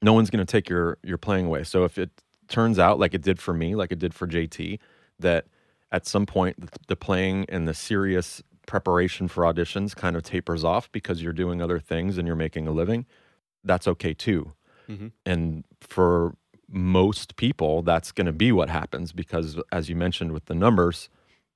No 0.03 0.13
one's 0.13 0.31
going 0.31 0.45
to 0.45 0.51
take 0.51 0.69
your 0.69 0.99
your 1.03 1.19
playing 1.19 1.47
away. 1.47 1.65
So 1.65 1.85
if 1.85 1.99
it 1.99 2.11
turns 2.49 2.79
out 2.79 2.99
like 2.99 3.15
it 3.15 3.23
did 3.23 3.41
for 3.41 3.53
me, 3.53 3.75
like 3.75 3.93
it 3.93 3.99
did 3.99 4.15
for 4.15 4.27
JT, 4.27 4.79
that 5.19 5.47
at 5.93 6.07
some 6.07 6.27
point 6.27 6.57
the, 6.87 6.97
playing 6.97 7.47
and 7.49 7.67
the 7.67 7.75
serious 7.75 8.43
preparation 8.67 9.29
for 9.29 9.45
auditions 9.45 9.95
kind 9.95 10.17
of 10.17 10.23
tapers 10.23 10.65
off 10.65 10.91
because 10.93 11.23
you're 11.23 11.33
doing 11.33 11.61
other 11.61 11.79
things 11.79 12.17
and 12.19 12.27
you're 12.27 12.37
making 12.37 12.67
a 12.67 12.71
living, 12.71 13.07
that's 13.65 13.89
okay 13.89 14.15
too. 14.15 14.53
Mhm. 14.89 15.13
And 15.27 15.65
for 15.81 16.35
most 16.69 17.37
people, 17.37 17.83
that's 17.83 18.13
going 18.13 18.27
to 18.27 18.33
be 18.33 18.53
what 18.53 18.71
happens 18.71 19.13
because, 19.13 19.59
as 19.73 19.89
you 19.89 19.97
mentioned 19.97 20.33
with 20.33 20.45
the 20.47 20.55
numbers, 20.55 21.09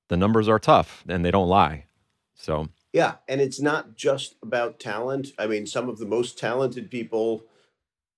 the 0.09 0.17
numbers 0.17 0.47
are 0.49 0.59
tough 0.59 1.03
and 1.07 1.23
they 1.23 1.31
don't 1.31 1.47
lie. 1.47 1.85
So, 2.33 2.67
Yeah, 2.95 3.15
and 3.27 3.41
it's 3.41 3.59
not 3.59 3.97
just 3.97 4.35
about 4.41 4.79
talent. 4.79 5.33
I 5.37 5.47
mean, 5.47 5.67
some 5.67 5.89
of 5.89 5.97
the 5.97 6.05
most 6.05 6.39
talented 6.39 6.89
people 6.89 7.43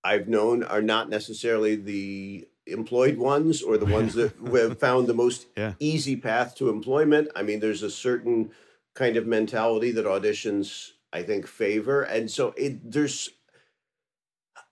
I've 0.03 0.27
known 0.27 0.61
are 0.61 0.83
not 0.83 1.09
necessarily 1.09 1.75
the 1.75 2.47
employed 2.67 3.17
ones 3.17 3.63
or 3.63 3.79
the 3.79 3.87
ones 3.97 4.13
that 4.13 4.33
have 4.53 4.79
found 4.79 5.07
the 5.07 5.15
most 5.15 5.47
Yeah. 5.57 5.73
easy 5.79 6.15
path 6.15 6.53
to 6.57 6.69
employment. 6.69 7.29
I 7.35 7.41
mean, 7.41 7.59
there's 7.59 7.81
a 7.81 7.89
certain 7.89 8.51
kind 8.93 9.17
of 9.17 9.25
mentality 9.25 9.89
that 9.93 10.05
auditions 10.05 10.91
I 11.11 11.23
think 11.23 11.47
favor, 11.47 12.03
and 12.03 12.29
so 12.29 12.53
it 12.55 12.91
there's 12.91 13.29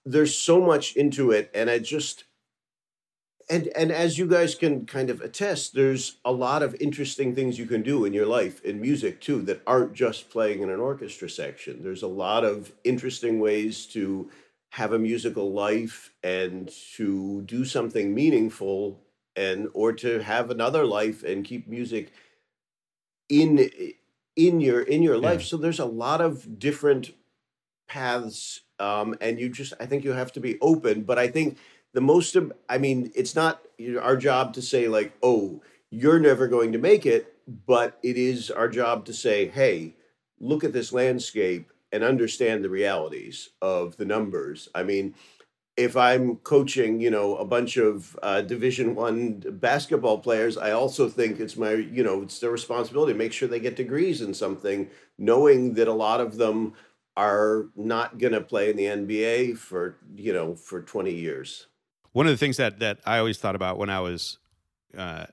there's 0.05 0.37
so 0.37 0.61
much 0.61 0.95
into 0.95 1.31
it, 1.31 1.49
and 1.55 1.67
I 1.67 1.79
just 1.79 2.25
and 3.49 3.67
and 3.75 3.91
as 3.91 4.17
you 4.17 4.27
guys 4.27 4.55
can 4.55 4.85
kind 4.85 5.09
of 5.09 5.21
attest 5.21 5.73
there's 5.73 6.17
a 6.25 6.31
lot 6.31 6.63
of 6.63 6.75
interesting 6.81 7.35
things 7.35 7.59
you 7.59 7.65
can 7.65 7.81
do 7.81 8.05
in 8.05 8.13
your 8.13 8.25
life 8.25 8.63
in 8.63 8.81
music 8.81 9.21
too 9.21 9.41
that 9.43 9.61
aren't 9.67 9.93
just 9.93 10.29
playing 10.29 10.61
in 10.61 10.69
an 10.69 10.79
orchestra 10.79 11.29
section 11.29 11.83
there's 11.83 12.03
a 12.03 12.07
lot 12.07 12.43
of 12.43 12.71
interesting 12.83 13.39
ways 13.39 13.85
to 13.85 14.29
have 14.71 14.91
a 14.93 14.99
musical 14.99 15.51
life 15.53 16.11
and 16.23 16.71
to 16.95 17.41
do 17.43 17.63
something 17.63 18.13
meaningful 18.13 18.99
and 19.35 19.67
or 19.73 19.93
to 19.93 20.19
have 20.19 20.49
another 20.49 20.85
life 20.85 21.23
and 21.23 21.45
keep 21.45 21.67
music 21.67 22.11
in 23.29 23.69
in 24.35 24.59
your 24.61 24.81
in 24.81 25.01
your 25.03 25.17
life 25.17 25.41
Yeah. 25.41 25.45
so 25.47 25.57
there's 25.57 25.79
a 25.79 25.85
lot 25.85 26.21
of 26.21 26.59
different 26.59 27.11
paths 27.87 28.61
um, 28.79 29.15
and 29.21 29.39
you 29.39 29.49
just 29.49 29.73
i 29.79 29.85
think 29.85 30.03
you 30.03 30.11
have 30.11 30.31
to 30.33 30.39
be 30.39 30.57
open 30.61 31.03
but 31.03 31.17
i 31.19 31.27
think 31.27 31.57
the 31.95 32.01
most 32.01 32.35
of 32.35 32.53
i 32.69 32.77
mean 32.77 33.11
it's 33.15 33.35
not 33.35 33.61
our 34.01 34.17
job 34.17 34.53
to 34.53 34.61
say 34.61 34.87
like 34.87 35.13
oh 35.23 35.61
you're 35.89 36.19
never 36.19 36.47
going 36.47 36.71
to 36.71 36.77
make 36.77 37.05
it 37.05 37.35
but 37.65 37.97
it 38.03 38.17
is 38.17 38.51
our 38.51 38.67
job 38.67 39.05
to 39.05 39.13
say 39.13 39.47
hey 39.47 39.95
look 40.39 40.63
at 40.63 40.73
this 40.73 40.91
landscape 40.93 41.71
and 41.91 42.03
understand 42.03 42.63
the 42.63 42.69
realities 42.69 43.51
of 43.61 43.95
the 43.95 44.05
numbers. 44.05 44.67
I 44.75 44.83
mean 44.83 45.15
if 45.77 45.97
i'm 45.97 46.37
coaching 46.37 47.01
you 47.01 47.11
know 47.11 47.35
a 47.35 47.43
bunch 47.43 47.75
of 47.75 48.17
uh, 48.23 48.39
division 48.41 48.95
one 48.95 49.43
basketball 49.59 50.17
players 50.17 50.57
i 50.57 50.71
also 50.71 51.09
think 51.09 51.37
it's 51.37 51.57
my 51.57 51.73
you 51.73 52.01
know 52.01 52.21
it's 52.21 52.39
their 52.39 52.49
responsibility 52.49 53.11
to 53.11 53.17
make 53.19 53.33
sure 53.33 53.45
they 53.45 53.59
get 53.59 53.75
degrees 53.75 54.21
in 54.21 54.33
something 54.33 54.89
knowing 55.17 55.73
that 55.73 55.89
a 55.89 55.93
lot 55.93 56.21
of 56.21 56.37
them 56.37 56.73
are 57.17 57.65
not 57.75 58.17
going 58.17 58.31
to 58.31 58.39
play 58.39 58.69
in 58.69 58.77
the 58.77 58.85
nba 58.85 59.57
for 59.57 59.97
you 60.15 60.31
know 60.31 60.55
for 60.55 60.81
20 60.81 61.13
years 61.13 61.67
One 62.15 62.27
of 62.27 62.31
the 62.31 62.37
things 62.37 62.55
that 62.55 62.79
that 62.79 62.99
I 63.05 63.17
always 63.17 63.37
thought 63.39 63.55
about 63.55 63.77
when 63.77 63.89
I 63.89 63.99
was 63.99 64.37
uh, 64.97 65.25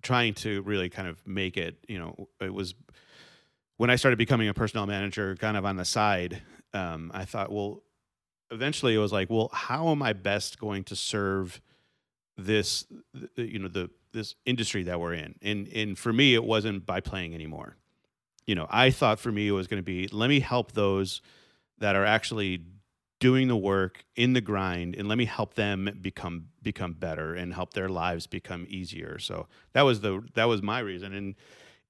trying 0.00 0.32
to 0.36 0.62
really 0.62 0.88
kind 0.88 1.08
of 1.08 1.18
make 1.26 1.58
it, 1.58 1.76
you 1.88 1.98
know, 1.98 2.28
it 2.40 2.54
was 2.54 2.74
when 3.76 3.90
I 3.90 3.96
started 3.96 4.16
becoming 4.16 4.48
a 4.48 4.54
personnel 4.54 4.86
manager, 4.86 5.36
kind 5.36 5.58
of 5.58 5.66
on 5.66 5.76
the 5.76 5.84
side. 5.84 6.40
Um, 6.72 7.10
I 7.12 7.26
thought, 7.26 7.52
well, 7.52 7.82
eventually 8.50 8.94
it 8.94 8.98
was 8.98 9.12
like, 9.12 9.28
well, 9.28 9.50
how 9.52 9.90
am 9.90 10.02
I 10.02 10.14
best 10.14 10.58
going 10.58 10.84
to 10.84 10.96
serve 10.96 11.60
this 12.38 12.86
you 13.36 13.58
know 13.58 13.68
the 13.68 13.90
this 14.12 14.36
industry 14.46 14.84
that 14.84 14.98
we're 14.98 15.12
in 15.14 15.34
and 15.42 15.68
and 15.68 15.98
for 15.98 16.12
me 16.12 16.34
it 16.34 16.44
wasn't 16.44 16.84
by 16.84 17.00
playing 17.00 17.34
anymore 17.34 17.76
you 18.46 18.54
know 18.54 18.66
i 18.68 18.90
thought 18.90 19.18
for 19.18 19.32
me 19.32 19.48
it 19.48 19.52
was 19.52 19.66
going 19.66 19.78
to 19.78 19.84
be 19.84 20.06
let 20.08 20.28
me 20.28 20.40
help 20.40 20.72
those 20.72 21.22
that 21.78 21.96
are 21.96 22.04
actually 22.04 22.60
doing 23.18 23.48
the 23.48 23.56
work 23.56 24.04
in 24.14 24.34
the 24.34 24.40
grind 24.40 24.94
and 24.94 25.08
let 25.08 25.16
me 25.16 25.24
help 25.24 25.54
them 25.54 25.98
become 26.00 26.46
become 26.62 26.92
better 26.92 27.34
and 27.34 27.54
help 27.54 27.72
their 27.72 27.88
lives 27.88 28.26
become 28.26 28.66
easier. 28.68 29.18
So 29.18 29.46
that 29.72 29.82
was 29.82 30.00
the 30.00 30.22
that 30.34 30.44
was 30.44 30.62
my 30.62 30.80
reason. 30.80 31.14
And 31.14 31.34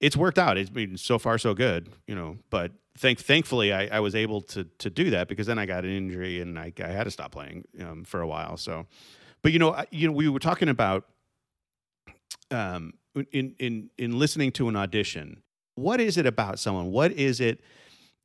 it's 0.00 0.16
worked 0.16 0.38
out. 0.38 0.58
It's 0.58 0.70
been 0.70 0.96
so 0.96 1.18
far 1.18 1.38
so 1.38 1.54
good 1.54 1.88
you 2.06 2.14
know 2.14 2.36
but 2.50 2.72
thank 2.98 3.18
thankfully 3.18 3.72
I, 3.72 3.96
I 3.96 4.00
was 4.00 4.14
able 4.14 4.40
to 4.42 4.64
to 4.64 4.90
do 4.90 5.10
that 5.10 5.28
because 5.28 5.46
then 5.46 5.58
i 5.58 5.66
got 5.66 5.84
an 5.84 5.90
injury 5.90 6.40
and 6.40 6.58
i, 6.58 6.72
I 6.82 6.88
had 6.88 7.04
to 7.04 7.10
stop 7.10 7.32
playing 7.32 7.64
um, 7.80 8.04
for 8.04 8.20
a 8.20 8.26
while. 8.26 8.56
So 8.56 8.86
but 9.42 9.52
you 9.52 9.58
know 9.58 9.72
I, 9.74 9.86
you 9.90 10.06
know 10.06 10.12
we 10.12 10.28
were 10.28 10.38
talking 10.38 10.68
about 10.68 11.06
um 12.50 12.94
in 13.32 13.54
in 13.58 13.90
in 13.98 14.18
listening 14.18 14.52
to 14.52 14.68
an 14.68 14.76
audition. 14.76 15.42
What 15.74 16.00
is 16.00 16.16
it 16.16 16.26
about 16.26 16.58
someone? 16.58 16.90
What 16.90 17.12
is 17.12 17.40
it 17.40 17.60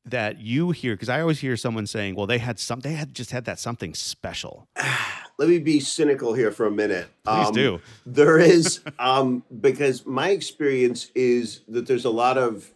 that 0.05 0.39
you 0.39 0.71
hear 0.71 0.93
because 0.93 1.09
I 1.09 1.21
always 1.21 1.39
hear 1.39 1.55
someone 1.55 1.85
saying, 1.85 2.15
"Well, 2.15 2.27
they 2.27 2.39
had 2.39 2.59
some, 2.59 2.79
they 2.79 2.93
had 2.93 3.13
just 3.13 3.31
had 3.31 3.45
that 3.45 3.59
something 3.59 3.93
special." 3.93 4.67
Let 5.37 5.49
me 5.49 5.59
be 5.59 5.79
cynical 5.79 6.33
here 6.33 6.51
for 6.51 6.67
a 6.67 6.71
minute. 6.71 7.07
Please 7.23 7.47
um, 7.47 7.53
do. 7.53 7.81
There 8.05 8.37
is 8.37 8.81
um, 8.99 9.43
because 9.59 10.05
my 10.05 10.29
experience 10.29 11.11
is 11.15 11.61
that 11.67 11.87
there's 11.87 12.05
a 12.05 12.11
lot 12.11 12.37
of 12.37 12.71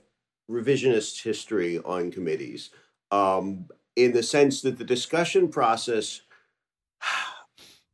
revisionist 0.49 1.23
history 1.23 1.79
on 1.79 2.11
committees, 2.11 2.69
um, 3.11 3.65
in 3.95 4.13
the 4.13 4.23
sense 4.23 4.61
that 4.61 4.77
the 4.77 4.85
discussion 4.85 5.49
process. 5.49 6.21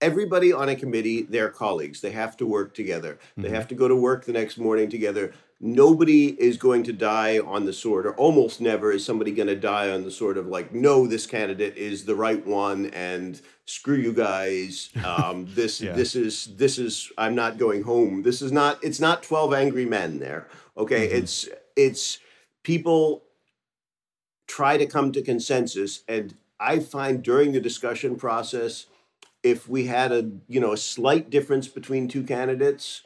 Everybody 0.01 0.51
on 0.51 0.67
a 0.67 0.75
committee, 0.75 1.21
they're 1.21 1.49
colleagues. 1.49 2.01
They 2.01 2.09
have 2.09 2.35
to 2.37 2.47
work 2.47 2.73
together. 2.73 3.19
They 3.37 3.43
mm-hmm. 3.43 3.53
have 3.53 3.67
to 3.67 3.75
go 3.75 3.87
to 3.87 3.95
work 3.95 4.25
the 4.25 4.31
next 4.31 4.57
morning 4.57 4.89
together 4.89 5.31
nobody 5.61 6.29
is 6.41 6.57
going 6.57 6.83
to 6.83 6.91
die 6.91 7.37
on 7.37 7.65
the 7.65 7.73
sword, 7.73 8.07
or 8.07 8.15
almost 8.15 8.59
never 8.59 8.91
is 8.91 9.05
somebody 9.05 9.31
going 9.31 9.47
to 9.47 9.55
die 9.55 9.91
on 9.91 10.03
the 10.03 10.11
sword 10.11 10.37
of 10.37 10.47
like, 10.47 10.73
no, 10.73 11.05
this 11.05 11.27
candidate 11.27 11.77
is 11.77 12.03
the 12.05 12.15
right 12.15 12.45
one, 12.45 12.87
and 12.87 13.39
screw 13.65 13.95
you 13.95 14.11
guys. 14.11 14.89
Um, 15.11 15.47
this 15.55 15.81
yeah. 15.81 15.91
this 15.91 16.15
is 16.15 16.55
this 16.55 16.77
is 16.77 17.11
I'm 17.17 17.35
not 17.35 17.57
going 17.57 17.83
home. 17.83 18.23
This 18.23 18.41
is 18.41 18.51
not. 18.51 18.81
It's 18.83 18.99
not 18.99 19.23
Twelve 19.23 19.53
Angry 19.53 19.85
Men. 19.85 20.19
There, 20.19 20.47
okay. 20.77 21.07
Mm-hmm. 21.07 21.17
It's 21.17 21.49
it's 21.75 22.19
people 22.63 23.23
try 24.47 24.77
to 24.77 24.85
come 24.85 25.11
to 25.11 25.21
consensus, 25.21 26.03
and 26.07 26.35
I 26.59 26.79
find 26.79 27.21
during 27.21 27.51
the 27.51 27.59
discussion 27.59 28.15
process, 28.15 28.85
if 29.43 29.67
we 29.67 29.87
had 29.87 30.11
a 30.11 30.31
you 30.47 30.59
know 30.61 30.71
a 30.71 30.77
slight 30.77 31.29
difference 31.29 31.67
between 31.67 32.07
two 32.07 32.23
candidates 32.23 33.01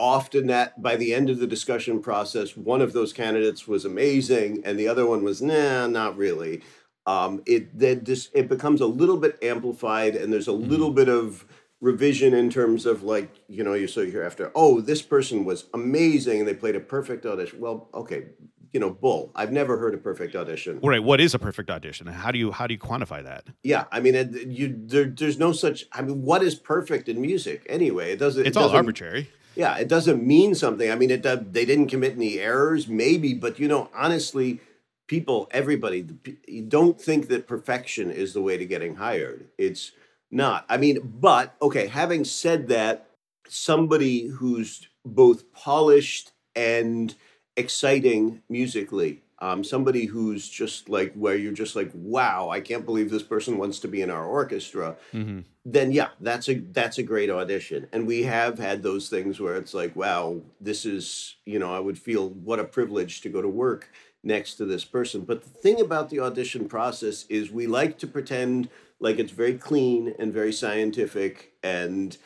often 0.00 0.48
that 0.48 0.82
by 0.82 0.96
the 0.96 1.14
end 1.14 1.30
of 1.30 1.38
the 1.38 1.46
discussion 1.46 2.00
process, 2.00 2.56
one 2.56 2.80
of 2.80 2.92
those 2.92 3.12
candidates 3.12 3.68
was 3.68 3.84
amazing 3.84 4.62
and 4.64 4.78
the 4.78 4.88
other 4.88 5.06
one 5.06 5.22
was 5.22 5.40
nah, 5.40 5.86
not 5.86 6.16
really. 6.16 6.62
Um, 7.06 7.42
it 7.46 7.78
then 7.78 8.04
just 8.04 8.30
it 8.34 8.48
becomes 8.48 8.80
a 8.80 8.86
little 8.86 9.16
bit 9.16 9.38
amplified, 9.42 10.14
and 10.14 10.32
there's 10.32 10.48
a 10.48 10.52
little 10.52 10.88
mm-hmm. 10.88 10.96
bit 10.96 11.08
of 11.08 11.44
revision 11.80 12.34
in 12.34 12.50
terms 12.50 12.84
of 12.84 13.02
like 13.02 13.40
you 13.48 13.64
know 13.64 13.72
you 13.72 13.88
so 13.88 14.02
you 14.02 14.10
hear 14.10 14.22
after 14.22 14.52
oh 14.54 14.82
this 14.82 15.00
person 15.00 15.46
was 15.46 15.64
amazing 15.72 16.40
and 16.40 16.46
they 16.46 16.54
played 16.54 16.76
a 16.76 16.80
perfect 16.80 17.24
audition. 17.24 17.58
Well, 17.58 17.88
okay, 17.94 18.26
you 18.72 18.78
know, 18.78 18.90
bull. 18.90 19.32
I've 19.34 19.50
never 19.50 19.78
heard 19.78 19.94
a 19.94 19.98
perfect 19.98 20.36
audition. 20.36 20.78
Right. 20.82 21.02
What 21.02 21.20
is 21.20 21.34
a 21.34 21.38
perfect 21.38 21.70
audition? 21.70 22.06
How 22.06 22.30
do 22.30 22.38
you 22.38 22.52
how 22.52 22.66
do 22.66 22.74
you 22.74 22.80
quantify 22.80 23.24
that? 23.24 23.48
Yeah, 23.62 23.84
I 23.90 24.00
mean, 24.00 24.14
you 24.48 24.78
there, 24.86 25.06
there's 25.06 25.38
no 25.38 25.52
such. 25.52 25.86
I 25.92 26.02
mean, 26.02 26.22
what 26.22 26.42
is 26.42 26.54
perfect 26.54 27.08
in 27.08 27.20
music 27.20 27.66
anyway? 27.68 28.12
It 28.12 28.18
doesn't. 28.18 28.46
It's 28.46 28.56
it 28.56 28.60
all 28.60 28.68
doesn't, 28.68 28.76
arbitrary. 28.76 29.30
Yeah, 29.60 29.76
it 29.76 29.88
doesn't 29.88 30.26
mean 30.26 30.54
something. 30.54 30.90
I 30.90 30.94
mean, 30.94 31.10
it 31.10 31.22
they 31.22 31.66
didn't 31.66 31.88
commit 31.88 32.14
any 32.14 32.38
errors, 32.38 32.88
maybe, 32.88 33.34
but 33.34 33.58
you 33.58 33.68
know, 33.68 33.90
honestly, 33.94 34.58
people, 35.06 35.48
everybody, 35.50 36.06
you 36.48 36.62
don't 36.62 36.98
think 36.98 37.28
that 37.28 37.46
perfection 37.46 38.10
is 38.10 38.32
the 38.32 38.40
way 38.40 38.56
to 38.56 38.64
getting 38.64 38.94
hired. 38.94 39.48
It's 39.58 39.92
not. 40.30 40.64
I 40.70 40.78
mean, 40.78 41.00
but 41.04 41.56
okay, 41.60 41.88
having 41.88 42.24
said 42.24 42.68
that, 42.68 43.10
somebody 43.48 44.28
who's 44.28 44.88
both 45.04 45.52
polished 45.52 46.32
and 46.56 47.14
exciting 47.54 48.40
musically 48.48 49.20
um, 49.40 49.64
somebody 49.64 50.04
who's 50.04 50.48
just 50.48 50.88
like 50.88 51.12
where 51.14 51.36
you're 51.36 51.52
just 51.52 51.76
like 51.76 51.90
wow 51.94 52.48
i 52.50 52.60
can't 52.60 52.84
believe 52.84 53.10
this 53.10 53.22
person 53.22 53.58
wants 53.58 53.78
to 53.80 53.88
be 53.88 54.02
in 54.02 54.10
our 54.10 54.26
orchestra. 54.26 54.96
Mm-hmm. 55.12 55.40
then 55.64 55.92
yeah 55.92 56.08
that's 56.20 56.48
a 56.48 56.54
that's 56.72 56.98
a 56.98 57.02
great 57.02 57.30
audition. 57.30 57.88
And 57.92 58.06
we 58.06 58.22
have 58.24 58.58
had 58.58 58.82
those 58.82 59.08
things 59.08 59.40
where 59.40 59.56
it's 59.56 59.74
like 59.74 59.94
wow 59.96 60.40
this 60.60 60.84
is 60.84 61.36
you 61.46 61.58
know 61.58 61.74
i 61.74 61.80
would 61.80 61.98
feel 61.98 62.30
what 62.30 62.58
a 62.58 62.64
privilege 62.64 63.20
to 63.22 63.28
go 63.28 63.42
to 63.42 63.48
work 63.48 63.90
next 64.22 64.56
to 64.56 64.64
this 64.64 64.84
person. 64.84 65.22
But 65.22 65.42
the 65.42 65.48
thing 65.48 65.80
about 65.80 66.10
the 66.10 66.20
audition 66.20 66.68
process 66.68 67.24
is 67.28 67.50
we 67.50 67.66
like 67.66 67.98
to 67.98 68.06
pretend 68.06 68.68
like 68.98 69.18
it's 69.18 69.32
very 69.32 69.54
clean 69.54 70.14
and 70.18 70.32
very 70.32 70.52
scientific 70.52 71.52
and 71.62 72.16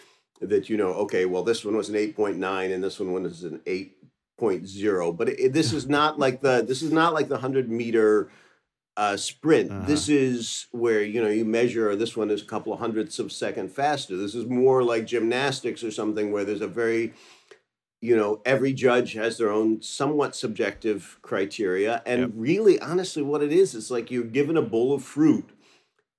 that 0.41 0.69
you 0.69 0.77
know 0.77 0.93
okay 0.93 1.25
well 1.25 1.45
this 1.45 1.65
one 1.65 1.77
was 1.77 1.89
an 1.89 1.95
8.9 1.95 2.75
and 2.75 2.83
this 2.83 2.99
one 2.99 3.13
was 3.13 3.45
an 3.45 3.61
8 3.67 4.04
0.0 4.41 5.17
but 5.17 5.29
it, 5.29 5.53
this 5.53 5.73
is 5.73 5.89
not 5.89 6.19
like 6.19 6.41
the 6.41 6.65
this 6.67 6.83
is 6.83 6.93
not 6.93 7.15
like 7.15 7.29
the 7.29 7.35
100 7.35 7.71
meter 7.71 8.31
uh, 8.97 9.17
sprint 9.17 9.73
uh-huh. 9.73 9.87
this 9.87 10.09
is 10.09 10.67
where 10.71 11.03
you 11.03 11.21
know 11.21 11.29
you 11.29 11.45
measure 11.45 11.97
this 11.97 12.17
one 12.17 12.31
is 12.31 12.43
a 12.43 12.47
couple 12.47 12.73
of 12.73 12.79
hundredths 12.79 13.19
of 13.19 13.27
a 13.27 13.31
second 13.31 13.69
faster 13.69 14.17
this 14.17 14.37
is 14.37 14.47
more 14.47 14.85
like 14.85 15.05
gymnastics 15.05 15.83
or 15.83 15.91
something 15.91 16.31
where 16.31 16.45
there's 16.45 16.61
a 16.61 16.69
very 16.69 17.13
you 18.05 18.15
know 18.15 18.43
every 18.45 18.75
judge 18.75 19.15
has 19.15 19.39
their 19.39 19.51
own 19.51 19.81
somewhat 19.81 20.37
subjective 20.37 21.19
criteria 21.23 22.03
and 22.05 22.21
yep. 22.21 22.31
really 22.35 22.79
honestly 22.79 23.23
what 23.23 23.43
it 23.43 23.51
is 23.51 23.75
is 23.75 23.91
like 23.91 24.11
you're 24.11 24.25
given 24.25 24.59
a 24.59 24.63
bowl 24.63 24.93
of 24.93 25.03
fruit 25.03 25.49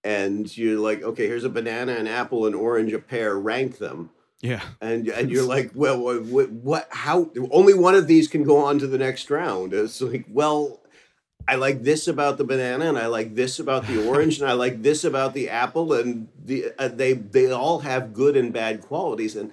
and 0.04 0.58
you're 0.58 0.80
like 0.80 1.04
okay 1.04 1.28
here's 1.28 1.44
a 1.44 1.50
banana 1.50 1.94
an 1.94 2.08
apple 2.08 2.48
an 2.48 2.56
orange 2.56 2.92
a 2.92 2.98
pear 2.98 3.36
rank 3.36 3.78
them 3.78 4.10
yeah. 4.46 4.62
And 4.80 5.08
and 5.08 5.32
you're 5.32 5.44
like, 5.56 5.72
well, 5.74 6.00
what, 6.00 6.52
what, 6.52 6.88
how? 6.92 7.32
Only 7.52 7.74
one 7.74 7.96
of 7.96 8.08
these 8.08 8.28
can 8.28 8.44
go 8.44 8.64
on 8.64 8.80
to 8.80 8.88
the 8.88 8.98
next 8.98 9.30
round. 9.30 9.74
It's 9.74 10.02
like, 10.02 10.26
well, 10.30 10.82
I 11.48 11.56
like 11.56 11.82
this 11.82 12.08
about 12.08 12.38
the 12.38 12.44
banana, 12.44 12.88
and 12.88 12.98
I 12.98 13.08
like 13.08 13.36
this 13.36 13.60
about 13.60 13.88
the 13.88 14.08
orange, 14.08 14.40
and 14.40 14.50
I 14.50 14.54
like 14.54 14.84
this 14.84 15.04
about 15.04 15.34
the 15.34 15.50
apple, 15.50 15.94
and 15.94 16.28
the 16.44 16.72
uh, 16.78 16.90
they 16.90 17.14
they 17.14 17.52
all 17.52 17.80
have 17.80 18.14
good 18.14 18.38
and 18.38 18.54
bad 18.54 18.82
qualities. 18.82 19.36
And 19.36 19.52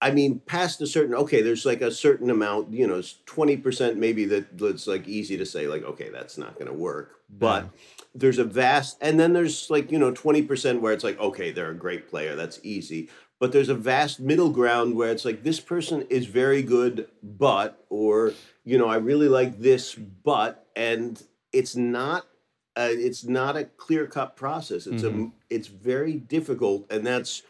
I 0.00 0.12
mean, 0.12 0.40
past 0.46 0.80
a 0.80 0.86
certain 0.86 1.14
okay, 1.14 1.42
there's 1.42 1.66
like 1.66 1.80
a 1.80 1.90
certain 1.90 2.30
amount, 2.30 2.72
you 2.72 2.86
know, 2.86 3.02
twenty 3.24 3.56
percent 3.56 3.98
maybe 3.98 4.24
that 4.26 4.56
that's 4.56 4.86
like 4.86 5.08
easy 5.08 5.36
to 5.36 5.46
say, 5.46 5.66
like, 5.66 5.82
okay, 5.82 6.10
that's 6.10 6.38
not 6.38 6.54
going 6.54 6.68
to 6.68 6.72
work. 6.72 7.12
But 7.28 7.64
yeah. 7.64 7.70
there's 8.14 8.38
a 8.38 8.44
vast, 8.44 8.98
and 9.00 9.18
then 9.18 9.32
there's 9.32 9.68
like 9.68 9.90
you 9.90 9.98
know 9.98 10.12
twenty 10.12 10.42
percent 10.42 10.80
where 10.80 10.92
it's 10.92 11.04
like, 11.04 11.18
okay, 11.18 11.50
they're 11.50 11.70
a 11.70 11.74
great 11.74 12.08
player, 12.08 12.36
that's 12.36 12.60
easy 12.62 13.08
but 13.38 13.52
there's 13.52 13.68
a 13.68 13.74
vast 13.74 14.20
middle 14.20 14.50
ground 14.50 14.94
where 14.94 15.10
it's 15.10 15.24
like 15.24 15.42
this 15.42 15.60
person 15.60 16.02
is 16.08 16.26
very 16.26 16.62
good 16.62 17.08
but 17.22 17.84
or 17.88 18.32
you 18.64 18.78
know 18.78 18.88
i 18.88 18.96
really 18.96 19.28
like 19.28 19.58
this 19.58 19.94
but 19.94 20.66
and 20.74 21.22
it's 21.52 21.74
not 21.74 22.26
a, 22.76 22.90
it's 22.90 23.24
not 23.24 23.56
a 23.56 23.64
clear 23.64 24.06
cut 24.06 24.36
process. 24.36 24.86
It's 24.86 25.02
mm-hmm. 25.02 25.24
a 25.24 25.30
it's 25.48 25.68
very 25.68 26.14
difficult 26.14 26.86
and 26.90 27.06
that's 27.06 27.42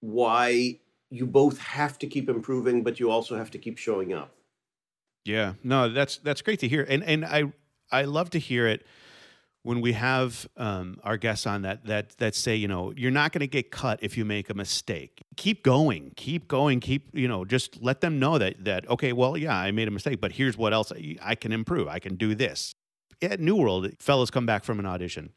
why 0.00 0.80
you 1.10 1.26
both 1.26 1.58
have 1.58 1.98
to 2.00 2.06
keep 2.06 2.28
improving 2.28 2.82
but 2.82 2.98
you 2.98 3.10
also 3.10 3.36
have 3.36 3.50
to 3.52 3.58
keep 3.58 3.78
showing 3.78 4.12
up. 4.12 4.34
Yeah. 5.24 5.54
No 5.62 5.88
that's 5.88 6.18
that's 6.18 6.42
great 6.42 6.60
to 6.60 6.68
hear. 6.68 6.84
And 6.88 7.04
and 7.04 7.24
i 7.24 7.52
i 7.92 8.02
love 8.02 8.30
to 8.30 8.38
hear 8.38 8.66
it 8.66 8.84
when 9.62 9.80
we 9.80 9.92
have 9.92 10.48
um, 10.56 10.98
our 11.04 11.16
guests 11.16 11.46
on 11.46 11.62
that 11.62 11.84
that 11.84 12.16
that 12.18 12.34
say 12.34 12.56
you 12.56 12.68
know 12.68 12.92
you're 12.96 13.10
not 13.10 13.32
going 13.32 13.40
to 13.40 13.46
get 13.46 13.70
cut 13.70 13.98
if 14.02 14.16
you 14.16 14.24
make 14.24 14.50
a 14.50 14.54
mistake. 14.54 15.22
Keep 15.36 15.62
going 15.62 16.12
keep 16.16 16.48
going 16.48 16.80
keep 16.80 17.08
you 17.12 17.28
know 17.28 17.44
just 17.44 17.82
let 17.82 18.00
them 18.00 18.18
know 18.18 18.38
that 18.38 18.64
that 18.64 18.88
okay 18.88 19.12
well 19.12 19.36
yeah 19.36 19.56
i 19.56 19.70
made 19.70 19.88
a 19.88 19.90
mistake 19.90 20.20
but 20.20 20.32
here's 20.32 20.56
what 20.56 20.72
else 20.72 20.92
i, 20.92 21.16
I 21.22 21.34
can 21.34 21.52
improve. 21.52 21.88
I 21.88 21.98
can 21.98 22.16
do 22.16 22.34
this. 22.34 22.74
At 23.22 23.40
new 23.40 23.56
world 23.56 23.88
fellas 23.98 24.30
come 24.30 24.46
back 24.46 24.64
from 24.64 24.78
an 24.78 24.86
audition 24.86 25.30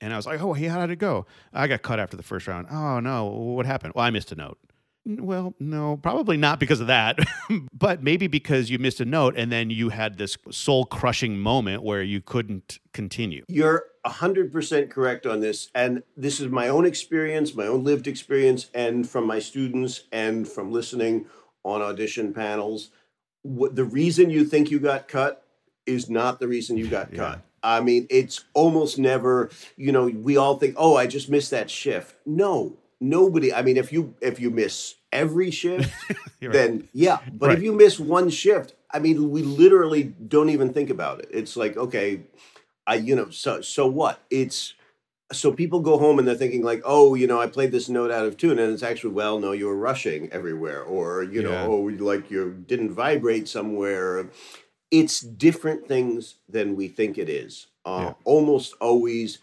and 0.00 0.12
i 0.12 0.16
was 0.16 0.26
like 0.26 0.40
oh 0.40 0.52
hey 0.52 0.66
how 0.66 0.80
did 0.80 0.90
it 0.90 0.98
go? 0.98 1.26
I 1.52 1.66
got 1.68 1.82
cut 1.82 2.00
after 2.00 2.16
the 2.16 2.22
first 2.22 2.46
round. 2.46 2.66
Oh 2.70 3.00
no 3.00 3.26
what 3.26 3.66
happened? 3.66 3.92
Well 3.94 4.04
i 4.04 4.10
missed 4.10 4.32
a 4.32 4.36
note 4.36 4.58
well, 5.08 5.54
no, 5.58 5.96
probably 5.96 6.36
not 6.36 6.60
because 6.60 6.80
of 6.80 6.88
that, 6.88 7.18
but 7.72 8.02
maybe 8.02 8.26
because 8.26 8.68
you 8.68 8.78
missed 8.78 9.00
a 9.00 9.04
note 9.04 9.34
and 9.36 9.50
then 9.50 9.70
you 9.70 9.88
had 9.88 10.18
this 10.18 10.36
soul 10.50 10.84
crushing 10.84 11.38
moment 11.38 11.82
where 11.82 12.02
you 12.02 12.20
couldn't 12.20 12.78
continue. 12.92 13.44
You're 13.48 13.84
100% 14.04 14.90
correct 14.90 15.26
on 15.26 15.40
this. 15.40 15.70
And 15.74 16.02
this 16.16 16.40
is 16.40 16.48
my 16.48 16.68
own 16.68 16.84
experience, 16.84 17.54
my 17.54 17.66
own 17.66 17.84
lived 17.84 18.06
experience, 18.06 18.70
and 18.74 19.08
from 19.08 19.26
my 19.26 19.38
students 19.38 20.04
and 20.12 20.46
from 20.46 20.72
listening 20.72 21.26
on 21.64 21.80
audition 21.80 22.34
panels. 22.34 22.90
The 23.44 23.84
reason 23.84 24.30
you 24.30 24.44
think 24.44 24.70
you 24.70 24.78
got 24.78 25.08
cut 25.08 25.44
is 25.86 26.10
not 26.10 26.38
the 26.38 26.48
reason 26.48 26.76
you 26.76 26.86
got 26.86 27.12
yeah. 27.12 27.16
cut. 27.16 27.42
I 27.62 27.80
mean, 27.80 28.06
it's 28.08 28.44
almost 28.54 28.98
never, 28.98 29.50
you 29.76 29.90
know, 29.90 30.06
we 30.06 30.36
all 30.36 30.58
think, 30.58 30.74
oh, 30.76 30.96
I 30.96 31.06
just 31.06 31.28
missed 31.28 31.50
that 31.50 31.70
shift. 31.70 32.14
No, 32.24 32.76
nobody. 33.00 33.52
I 33.52 33.62
mean, 33.62 33.76
if 33.76 33.92
you 33.92 34.14
if 34.20 34.40
you 34.40 34.50
miss 34.50 34.94
every 35.12 35.50
shift, 35.60 35.90
You're 36.40 36.50
right. 36.50 36.58
then 36.58 36.88
yeah. 36.92 37.18
But 37.32 37.52
if 37.52 37.62
you 37.62 37.72
miss 37.72 37.98
one 38.00 38.30
shift, 38.30 38.74
I 38.92 38.98
mean, 38.98 39.30
we 39.30 39.42
literally 39.42 40.04
don't 40.04 40.50
even 40.50 40.72
think 40.72 40.90
about 40.90 41.20
it. 41.20 41.28
It's 41.32 41.56
like, 41.56 41.76
okay, 41.76 42.20
I 42.86 42.94
you 42.96 43.14
know, 43.16 43.30
so 43.30 43.60
so 43.60 43.86
what? 43.86 44.20
It's 44.30 44.74
so 45.30 45.52
people 45.52 45.80
go 45.80 45.98
home 45.98 46.18
and 46.18 46.26
they're 46.26 46.34
thinking 46.34 46.62
like, 46.62 46.80
oh, 46.86 47.14
you 47.14 47.26
know, 47.26 47.38
I 47.38 47.48
played 47.48 47.70
this 47.70 47.90
note 47.90 48.10
out 48.10 48.24
of 48.24 48.38
tune, 48.38 48.58
and 48.58 48.72
it's 48.72 48.82
actually, 48.82 49.12
well, 49.12 49.38
no, 49.38 49.52
you 49.52 49.66
were 49.66 49.76
rushing 49.76 50.32
everywhere, 50.32 50.82
or 50.82 51.22
you 51.22 51.42
know, 51.42 51.52
Yeah. 51.52 51.66
oh, 51.66 51.80
like 52.04 52.30
you 52.30 52.64
didn't 52.66 52.92
vibrate 52.92 53.46
somewhere. 53.46 54.28
It's 54.90 55.20
different 55.20 55.86
things 55.86 56.36
than 56.48 56.76
we 56.76 56.88
think 56.88 57.18
it 57.18 57.28
is. 57.28 57.66
Uh, 57.84 58.00
Yeah. 58.06 58.14
Almost 58.24 58.72
always 58.80 59.38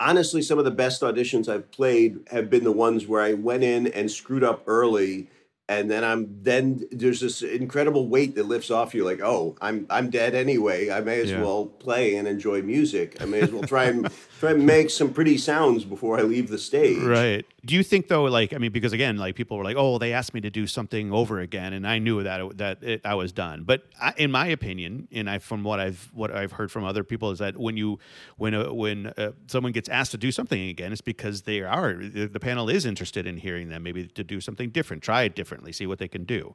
honestly, 0.00 0.42
some 0.42 0.58
of 0.58 0.64
the 0.64 0.70
best 0.70 1.02
auditions 1.02 1.48
I've 1.48 1.70
played 1.70 2.20
have 2.30 2.50
been 2.50 2.64
the 2.64 2.72
ones 2.72 3.06
where 3.06 3.22
I 3.22 3.34
went 3.34 3.64
in 3.64 3.86
and 3.88 4.10
screwed 4.10 4.44
up 4.44 4.64
early, 4.66 5.28
and 5.68 5.90
then 5.90 6.04
I'm 6.04 6.42
then 6.42 6.86
there's 6.90 7.20
this 7.20 7.40
incredible 7.40 8.08
weight 8.08 8.34
that 8.34 8.44
lifts 8.44 8.70
off 8.70 8.94
you. 8.94 9.04
Like, 9.04 9.20
oh, 9.22 9.56
I'm 9.60 9.86
I'm 9.88 10.10
dead 10.10 10.34
anyway. 10.34 10.90
I 10.90 11.00
may 11.00 11.20
as 11.20 11.30
Yeah. 11.30 11.40
well 11.42 11.66
play 11.66 12.16
and 12.16 12.28
enjoy 12.28 12.60
music. 12.62 13.16
I 13.20 13.24
may 13.24 13.40
as 13.40 13.50
well 13.50 13.62
try 13.62 13.84
and 13.84 14.10
try 14.40 14.50
and 14.50 14.66
make 14.66 14.90
some 14.90 15.12
pretty 15.14 15.38
sounds 15.38 15.84
before 15.84 16.18
I 16.18 16.22
leave 16.22 16.48
the 16.48 16.58
stage. 16.58 16.98
Right. 17.02 17.46
Do 17.64 17.74
you 17.74 17.82
think 17.82 18.08
though, 18.08 18.24
like, 18.24 18.52
I 18.52 18.58
mean, 18.58 18.72
because 18.72 18.92
again, 18.92 19.16
like 19.16 19.36
people 19.36 19.56
were 19.56 19.64
like, 19.64 19.76
"Oh, 19.78 19.96
they 19.96 20.12
asked 20.12 20.34
me 20.34 20.42
to 20.42 20.50
do 20.50 20.66
something 20.66 21.10
over 21.12 21.40
again," 21.40 21.72
and 21.72 21.86
I 21.88 21.98
knew 21.98 22.22
that 22.22 22.40
it, 22.42 22.58
that 22.58 22.82
it, 22.82 23.00
I 23.06 23.14
was 23.14 23.32
done. 23.32 23.64
But 23.64 23.84
I, 23.98 24.12
in 24.18 24.30
my 24.30 24.48
opinion, 24.48 25.08
and 25.10 25.30
I 25.30 25.38
from 25.38 25.64
what 25.64 25.80
I've 25.80 26.10
what 26.12 26.30
I've 26.30 26.52
heard 26.52 26.70
from 26.70 26.84
other 26.84 27.02
people 27.04 27.30
is 27.30 27.38
that 27.38 27.56
when 27.56 27.78
you 27.78 27.98
when 28.36 28.52
uh, 28.54 28.70
when 28.70 29.06
uh, 29.16 29.32
someone 29.46 29.72
gets 29.72 29.88
asked 29.88 30.10
to 30.10 30.18
do 30.18 30.30
something 30.30 30.68
again, 30.68 30.92
it's 30.92 31.00
because 31.00 31.42
they 31.42 31.62
are 31.62 31.94
the 31.94 32.26
the 32.26 32.40
panel 32.40 32.68
is 32.68 32.84
interested 32.84 33.26
in 33.26 33.38
hearing 33.38 33.70
them, 33.70 33.82
maybe 33.82 34.08
to 34.08 34.22
do 34.22 34.42
something 34.42 34.68
different, 34.68 35.02
try 35.02 35.22
it 35.22 35.34
differently, 35.54 35.72
see 35.72 35.86
what 35.86 35.98
they 35.98 36.08
can 36.08 36.24
do. 36.24 36.54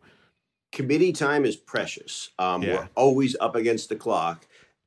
committee 0.71 1.11
time 1.13 1.45
is 1.45 1.55
precious. 1.55 2.29
Um, 2.37 2.61
Yeah. 2.61 2.75
We're 2.75 2.89
always 2.95 3.35
up 3.39 3.55
against 3.55 3.89
the 3.89 3.95
clock. 3.95 4.45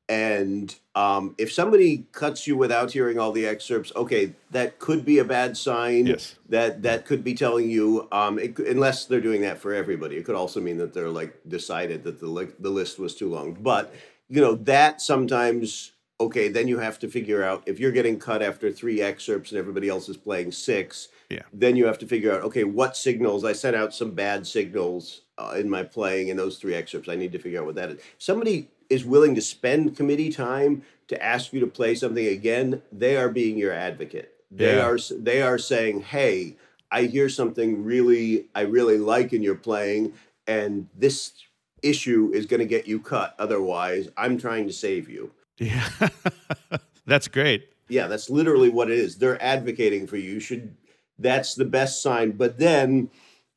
And 0.09 0.73
um, 0.95 1.33
if 1.37 1.51
somebody 1.51 2.05
cuts 2.11 2.45
you 2.47 2.55
without 2.57 2.91
hearing 2.91 3.17
all 3.19 3.31
the 3.31 3.45
excerpts, 3.45 3.91
okay, 3.95 4.33
that 4.51 4.77
could 4.79 5.03
be 5.05 5.17
a 5.19 5.23
bad 5.25 5.57
sign. 5.57 6.07
Yes. 6.07 6.35
That 6.49 6.83
that 6.83 7.05
could 7.05 7.23
be 7.23 7.33
telling 7.33 7.69
you, 7.69 8.07
um, 8.11 8.37
it, 8.37 8.59
unless 8.59 9.05
they're 9.05 9.21
doing 9.21 9.41
that 9.41 9.59
for 9.59 9.73
everybody, 9.73 10.17
it 10.17 10.25
could 10.25 10.35
also 10.35 10.59
mean 10.61 10.77
that 10.77 10.93
they're 10.93 11.09
like 11.09 11.33
decided 11.47 12.03
that 12.03 12.19
the 12.19 12.27
li- 12.27 12.55
the 12.59 12.69
list 12.69 12.99
was 12.99 13.15
too 13.15 13.29
long. 13.29 13.53
But 13.53 13.93
you 14.29 14.41
know 14.41 14.55
that 14.55 15.01
sometimes, 15.01 15.93
okay, 16.19 16.49
then 16.49 16.67
you 16.67 16.79
have 16.79 16.99
to 16.99 17.07
figure 17.07 17.41
out 17.43 17.63
if 17.65 17.79
you're 17.79 17.91
getting 17.93 18.19
cut 18.19 18.41
after 18.41 18.71
three 18.71 19.01
excerpts 19.01 19.51
and 19.51 19.59
everybody 19.59 19.87
else 19.87 20.09
is 20.09 20.17
playing 20.17 20.51
six 20.51 21.07
Yeah. 21.33 21.41
then 21.51 21.75
you 21.75 21.85
have 21.87 21.97
to 21.99 22.05
figure 22.07 22.31
out 22.33 22.41
okay 22.43 22.63
what 22.63 22.95
signals 22.95 23.43
i 23.43 23.53
sent 23.53 23.75
out 23.75 23.93
some 23.93 24.11
bad 24.11 24.45
signals 24.47 25.21
uh, 25.37 25.55
in 25.57 25.69
my 25.69 25.83
playing 25.83 26.27
in 26.29 26.37
those 26.37 26.57
three 26.59 26.73
excerpts 26.75 27.09
i 27.09 27.15
need 27.15 27.31
to 27.31 27.39
figure 27.39 27.59
out 27.59 27.65
what 27.65 27.75
that 27.75 27.89
is 27.89 27.99
somebody 28.17 28.69
is 28.89 29.03
willing 29.03 29.33
to 29.35 29.41
spend 29.41 29.95
committee 29.97 30.31
time 30.31 30.83
to 31.07 31.21
ask 31.23 31.51
you 31.53 31.59
to 31.59 31.67
play 31.67 31.95
something 31.95 32.27
again 32.27 32.81
they 32.91 33.17
are 33.17 33.29
being 33.29 33.57
your 33.57 33.73
advocate 33.73 34.29
they 34.51 34.75
Yeah. 34.77 34.85
are 34.87 34.99
they 35.29 35.41
are 35.41 35.57
saying 35.57 36.01
hey 36.01 36.55
i 36.91 37.03
hear 37.03 37.29
something 37.29 37.83
really 37.83 38.45
i 38.53 38.61
really 38.61 38.97
like 38.97 39.33
in 39.33 39.41
your 39.41 39.55
playing 39.55 40.13
and 40.47 40.87
this 40.95 41.31
issue 41.81 42.31
is 42.33 42.45
going 42.45 42.59
to 42.59 42.65
get 42.65 42.87
you 42.87 42.99
cut 42.99 43.35
otherwise 43.39 44.07
i'm 44.17 44.37
trying 44.37 44.67
to 44.67 44.73
save 44.73 45.09
you 45.09 45.31
Yeah, 45.57 45.87
that's 47.05 47.27
great. 47.27 47.69
yeah, 47.89 48.07
that's 48.07 48.29
literally 48.29 48.69
what 48.69 48.89
it 48.89 48.97
is. 48.97 49.17
They're 49.17 49.41
advocating 49.41 50.07
for 50.07 50.17
you. 50.17 50.31
You 50.31 50.39
should 50.39 50.75
that's 51.23 51.55
the 51.55 51.65
best 51.65 52.03
sign. 52.03 52.31
But 52.31 52.59
then 52.59 53.09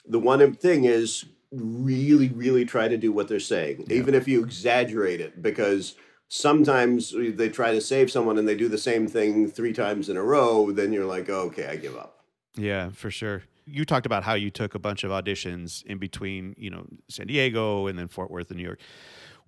the 0.06 0.18
one 0.18 0.54
thing 0.54 0.84
is 0.84 1.26
really, 1.52 2.28
really 2.28 2.64
try 2.64 2.88
to 2.88 2.96
do 2.96 3.12
what 3.12 3.28
they're 3.28 3.40
saying, 3.40 3.86
even 3.90 4.14
if 4.14 4.26
you 4.26 4.42
exaggerate 4.42 5.20
it, 5.20 5.42
because 5.42 5.94
sometimes 6.28 7.14
they 7.14 7.48
try 7.48 7.72
to 7.72 7.80
save 7.80 8.10
someone 8.10 8.38
and 8.38 8.48
they 8.48 8.56
do 8.56 8.68
the 8.68 8.78
same 8.78 9.06
thing 9.06 9.50
three 9.50 9.72
times 9.72 10.08
in 10.08 10.16
a 10.16 10.22
row, 10.22 10.72
then 10.72 10.92
you're 10.92 11.06
like, 11.06 11.28
oh, 11.28 11.42
okay, 11.42 11.66
I 11.66 11.76
give 11.76 11.96
up. 11.96 12.24
Yeah, 12.56 12.90
for 12.90 13.10
sure. 13.10 13.42
You 13.66 13.84
talked 13.84 14.06
about 14.06 14.22
how 14.22 14.34
you 14.34 14.50
took 14.50 14.74
a 14.74 14.78
bunch 14.78 15.04
of 15.04 15.10
auditions 15.10 15.84
in 15.84 15.98
between, 15.98 16.54
you 16.56 16.70
know, 16.70 16.86
San 17.08 17.26
Diego 17.26 17.86
and 17.86 17.98
then 17.98 18.08
Fort 18.08 18.30
Worth 18.30 18.50
and 18.50 18.58
New 18.58 18.64
York. 18.64 18.80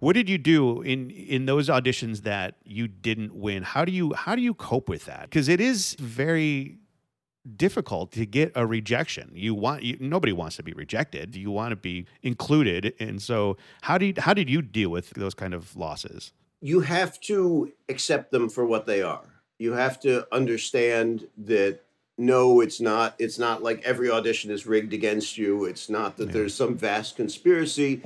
What 0.01 0.13
did 0.13 0.29
you 0.29 0.39
do 0.39 0.83
in 0.83 1.11
in 1.11 1.47
those 1.47 1.69
auditions 1.69 2.23
that 2.23 2.57
you 2.65 2.87
didn't 2.87 3.35
win? 3.35 3.65
How 3.65 3.85
do 3.85 3.91
you 3.91 4.13
how 4.15 4.37
do 4.37 4.43
you 4.43 4.55
cope 4.55 4.89
with 4.89 5.07
that? 5.07 5.23
Because 5.23 5.49
it 5.49 5.61
is 5.61 5.95
very 5.99 6.79
difficult 7.57 8.13
to 8.13 8.27
get 8.27 8.53
a 8.55 8.67
rejection. 8.67 9.31
You 9.35 9.55
want 9.55 9.83
you, 9.83 9.97
nobody 10.01 10.33
wants 10.33 10.57
to 10.57 10.63
be 10.63 10.73
rejected. 10.73 11.35
You 11.37 11.51
want 11.51 11.71
to 11.73 11.77
be 11.77 12.07
included, 12.23 12.95
and 13.01 13.21
so 13.23 13.57
how 13.83 13.99
did 13.99 14.19
how 14.19 14.35
did 14.35 14.51
you 14.51 14.63
deal 14.63 14.91
with 14.91 15.11
those 15.11 15.35
kind 15.35 15.55
of 15.55 15.77
losses? 15.77 16.33
you 16.61 16.81
have 16.81 17.21
to 17.21 17.73
accept 17.89 18.33
them 18.33 18.49
for 18.49 18.67
what 18.67 18.85
they 18.85 19.01
are. 19.01 19.23
You 19.61 19.75
have 19.75 20.01
to 20.01 20.27
understand 20.35 21.29
that 21.37 21.85
no, 22.21 22.61
it's 22.61 22.81
not. 22.81 23.15
It's 23.21 23.39
not 23.39 23.63
like 23.63 23.81
every 23.85 24.11
audition 24.11 24.51
is 24.51 24.67
rigged 24.67 24.93
against 24.93 25.39
you. 25.39 25.65
It's 25.67 25.89
not 25.89 26.17
that 26.17 26.27
Yeah. 26.27 26.33
there's 26.33 26.55
some 26.55 26.77
vast 26.77 27.15
conspiracy. 27.15 28.03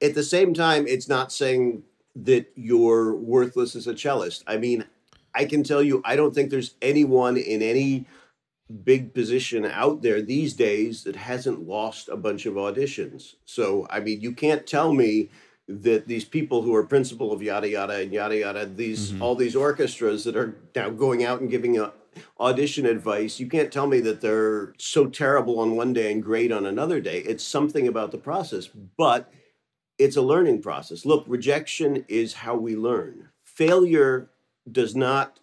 At 0.00 0.14
the 0.14 0.22
same 0.22 0.54
time, 0.54 0.86
it's 0.86 1.06
not 1.06 1.32
saying 1.32 1.82
that 2.16 2.50
you're 2.54 3.14
worthless 3.14 3.76
as 3.76 3.86
a 3.86 3.92
cellist. 3.94 4.42
I 4.46 4.56
mean, 4.56 4.84
I 5.34 5.44
can 5.44 5.64
tell 5.64 5.82
you, 5.82 6.00
I 6.02 6.16
don't 6.16 6.34
think 6.34 6.48
there's 6.48 6.74
anyone 6.80 7.36
in 7.36 7.60
any 7.60 8.06
big 8.84 9.12
position 9.12 9.64
out 9.64 10.02
there 10.02 10.22
these 10.22 10.54
days 10.54 11.04
that 11.04 11.16
hasn't 11.16 11.66
lost 11.66 12.08
a 12.08 12.16
bunch 12.16 12.46
of 12.46 12.54
auditions. 12.54 13.34
So, 13.44 13.86
I 13.90 14.00
mean, 14.00 14.20
you 14.20 14.32
can't 14.32 14.66
tell 14.66 14.92
me 14.94 15.28
that 15.68 16.06
these 16.08 16.24
people 16.24 16.62
who 16.62 16.74
are 16.74 16.84
principal 16.86 17.32
of 17.32 17.42
yada 17.42 17.68
yada 17.68 17.94
and 17.94 18.12
yada 18.12 18.36
yada, 18.38 18.66
these 18.66 19.12
Mhm. 19.12 19.20
all 19.20 19.34
these 19.34 19.56
orchestras 19.56 20.24
that 20.24 20.36
are 20.36 20.54
now 20.74 20.90
going 20.90 21.24
out 21.24 21.40
and 21.40 21.50
giving 21.50 21.78
a 21.78 21.92
audition 22.38 22.86
advice, 22.86 23.40
you 23.40 23.48
can't 23.48 23.72
tell 23.72 23.86
me 23.86 24.00
that 24.00 24.20
they're 24.20 24.72
so 24.78 25.06
terrible 25.06 25.58
on 25.58 25.74
one 25.76 25.92
day 25.92 26.12
and 26.12 26.22
great 26.22 26.52
on 26.52 26.64
another 26.64 27.00
day. 27.00 27.20
It's 27.20 27.42
something 27.44 27.88
about 27.88 28.12
the 28.12 28.18
process, 28.18 28.68
but 28.96 29.32
it's 29.98 30.16
a 30.16 30.22
learning 30.22 30.62
process. 30.62 31.04
Look, 31.04 31.24
rejection 31.26 32.04
is 32.08 32.34
how 32.34 32.56
we 32.56 32.76
learn. 32.76 33.30
Failure 33.44 34.30
does 34.70 34.94
not 34.94 35.40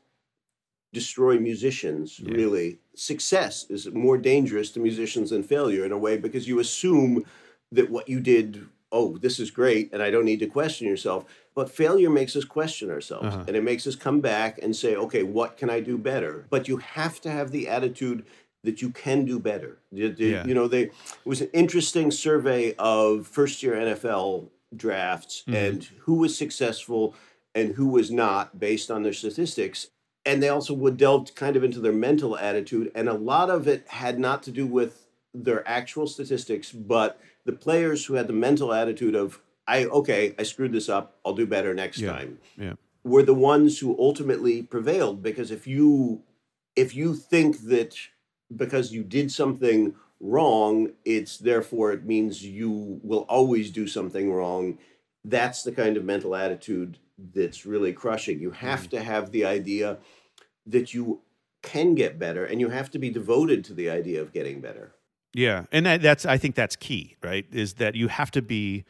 destroy 0.93 1.39
musicians, 1.39 2.19
Yeah. 2.19 2.34
really. 2.34 2.80
Success 2.95 3.65
is 3.69 3.87
more 3.91 4.17
dangerous 4.17 4.69
to 4.71 4.79
musicians 4.79 5.29
than 5.29 5.43
failure 5.43 5.85
in 5.85 5.91
a 5.91 5.97
way 5.97 6.17
because 6.17 6.47
you 6.47 6.59
assume 6.59 7.23
that 7.71 7.89
what 7.89 8.09
you 8.09 8.19
did, 8.19 8.65
oh, 8.91 9.17
this 9.17 9.39
is 9.39 9.49
great, 9.49 9.89
and 9.93 10.03
I 10.03 10.11
don't 10.11 10.25
need 10.25 10.39
to 10.39 10.47
question 10.47 10.87
yourself. 10.87 11.23
But 11.55 11.69
failure 11.71 12.09
makes 12.09 12.35
us 12.35 12.43
question 12.43 12.89
ourselves 12.91 13.27
Uh-huh. 13.27 13.43
and 13.47 13.55
it 13.55 13.63
makes 13.63 13.87
us 13.87 13.95
come 13.95 14.19
back 14.19 14.59
and 14.61 14.75
say, 14.75 14.95
okay, 14.95 15.23
what 15.23 15.57
can 15.57 15.69
I 15.69 15.79
do 15.79 15.97
better? 15.97 16.45
But 16.49 16.67
you 16.67 16.77
have 16.77 17.21
to 17.21 17.31
have 17.31 17.51
the 17.51 17.69
attitude 17.69 18.25
that 18.63 18.81
you 18.81 18.89
can 18.91 19.25
do 19.25 19.39
better. 19.39 19.77
You, 19.91 20.13
Yeah. 20.17 20.45
you 20.45 20.53
know, 20.53 20.67
they, 20.67 20.83
it 20.83 20.91
was 21.25 21.41
an 21.41 21.49
interesting 21.53 22.11
survey 22.11 22.75
of 22.77 23.25
first 23.25 23.63
year 23.63 23.73
NFL 23.75 24.49
drafts 24.75 25.43
Mhm. 25.47 25.53
and 25.55 25.83
who 26.01 26.15
was 26.15 26.37
successful 26.37 27.15
and 27.55 27.75
who 27.75 27.87
was 27.87 28.11
not 28.11 28.59
based 28.59 28.91
on 28.91 29.03
their 29.03 29.13
statistics. 29.13 29.87
And 30.26 30.41
they 30.41 30.49
also 30.49 30.74
would 30.74 30.97
delve 30.97 31.34
kind 31.36 31.55
of 31.55 31.63
into 31.63 31.80
their 31.80 31.93
mental 31.93 32.38
attitude. 32.38 32.91
And 32.93 33.09
a 33.09 33.13
lot 33.13 33.49
of 33.49 33.67
it 33.67 33.88
had 33.88 34.19
not 34.19 34.43
to 34.43 34.51
do 34.51 34.67
with 34.67 35.07
their 35.34 35.67
actual 35.67 36.07
statistics, 36.07 36.72
but 36.72 37.19
the 37.45 37.53
players 37.53 38.05
who 38.05 38.15
had 38.15 38.28
the 38.28 38.34
mental 38.34 38.74
attitude 38.74 39.15
of, 39.15 39.39
I 39.67 39.86
okay, 39.86 40.36
I 40.38 40.43
screwed 40.43 40.74
this 40.74 40.89
up, 40.89 41.17
I'll 41.26 41.34
do 41.34 41.47
better 41.47 41.74
next 41.74 41.99
Yeah. 41.99 42.11
time 42.11 42.39
Yeah. 42.57 42.74
were 43.03 43.24
the 43.24 43.34
ones 43.34 43.80
who 43.80 43.97
ultimately 43.97 44.61
prevailed 44.61 45.24
because 45.24 45.49
if 45.51 45.65
you 45.65 46.22
if 46.76 46.95
you 46.95 47.15
think 47.15 47.61
that 47.65 47.95
because 48.55 48.91
you 48.91 49.03
did 49.03 49.32
something 49.32 49.95
wrong 50.19 50.91
it's 51.03 51.38
therefore 51.38 51.91
it 51.91 52.05
means 52.05 52.43
you 52.45 52.99
will 53.03 53.26
always 53.28 53.72
do 53.72 53.88
something 53.88 54.32
wrong 54.32 54.78
that's 55.26 55.63
the 55.63 55.72
kind 55.72 55.97
of 55.97 56.03
mental 56.05 56.36
attitude 56.36 56.97
that's 57.34 57.65
really 57.65 57.93
crushing 57.93 58.39
you 58.39 58.51
have 58.51 58.82
mm-hmm. 58.82 58.97
to 58.97 59.03
have 59.03 59.32
the 59.32 59.45
idea 59.45 59.97
that 60.65 60.93
you 60.93 61.22
can 61.61 61.95
get 61.95 62.17
better 62.17 62.43
and 62.45 62.59
you 62.59 62.69
have 62.69 62.89
to 62.89 62.99
be 62.99 63.09
devoted 63.09 63.63
to 63.63 63.74
the 63.74 63.89
idea 63.89 64.22
of 64.22 64.34
getting 64.34 64.61
better 64.61 64.93
Yeah, 65.34 65.65
and 65.72 65.86
that, 65.86 66.01
that's 66.01 66.26
I 66.26 66.38
think 66.38 66.55
that's 66.55 66.76
key, 66.76 67.15
right? 67.24 67.45
Is 67.51 67.76
that 67.76 67.95
you 67.95 68.07
have 68.09 68.32
to 68.32 68.41
be 68.41 68.86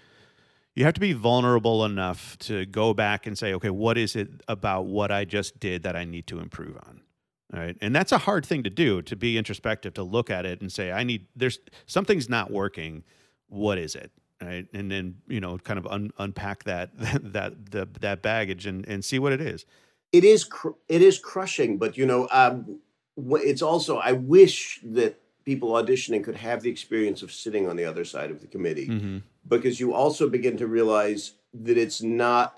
you 0.73 0.85
have 0.85 0.93
to 0.93 1.01
be 1.01 1.13
vulnerable 1.13 1.83
enough 1.83 2.37
to 2.39 2.65
go 2.65 2.93
back 2.93 3.27
and 3.27 3.37
say, 3.37 3.53
okay, 3.53 3.69
what 3.69 3.97
is 3.97 4.15
it 4.15 4.29
about 4.47 4.85
what 4.85 5.11
I 5.11 5.25
just 5.25 5.59
did 5.59 5.83
that 5.83 5.97
I 5.97 6.05
need 6.05 6.27
to 6.27 6.39
improve 6.39 6.77
on? 6.77 7.01
All 7.53 7.59
right, 7.59 7.77
and 7.81 7.93
that's 7.93 8.13
a 8.13 8.19
hard 8.19 8.45
thing 8.45 8.63
to 8.63 8.69
do 8.69 9.01
to 9.01 9.15
be 9.15 9.37
introspective, 9.37 9.93
to 9.95 10.03
look 10.03 10.29
at 10.29 10.45
it 10.45 10.61
and 10.61 10.71
say, 10.71 10.91
I 10.91 11.03
need 11.03 11.27
there's 11.35 11.59
something's 11.85 12.29
not 12.29 12.51
working. 12.51 13.03
What 13.47 13.77
is 13.77 13.95
it? 13.95 14.11
Right, 14.41 14.65
and 14.73 14.89
then 14.91 15.15
you 15.27 15.39
know, 15.39 15.57
kind 15.59 15.77
of 15.77 15.85
un, 15.87 16.11
unpack 16.17 16.63
that 16.71 16.89
that 16.97 17.71
the, 17.71 17.87
that 17.99 18.21
baggage 18.21 18.65
and 18.65 18.87
and 18.87 19.05
see 19.05 19.19
what 19.19 19.33
it 19.33 19.41
is. 19.41 19.65
it 20.11 20.23
is 20.23 20.43
cr- 20.43 20.79
it 20.89 21.01
is 21.01 21.19
crushing 21.19 21.77
but 21.77 21.97
you 21.97 22.05
know 22.05 22.27
um, 22.31 22.79
it's 23.17 23.61
also 23.61 23.97
I 23.97 24.13
wish 24.13 24.79
that 24.83 25.19
people 25.45 25.69
auditioning 25.71 26.23
could 26.23 26.35
have 26.37 26.61
the 26.63 26.69
experience 26.69 27.21
of 27.23 27.31
sitting 27.31 27.67
on 27.69 27.75
the 27.75 27.85
other 27.85 28.03
side 28.05 28.31
of 28.31 28.41
the 28.41 28.47
committee 28.47 28.85
hmm 28.87 29.17
because 29.47 29.79
you 29.79 29.93
also 29.93 30.29
begin 30.29 30.55
to 30.57 30.67
realize 30.67 31.33
that 31.53 31.77
it's 31.77 32.01
not 32.01 32.57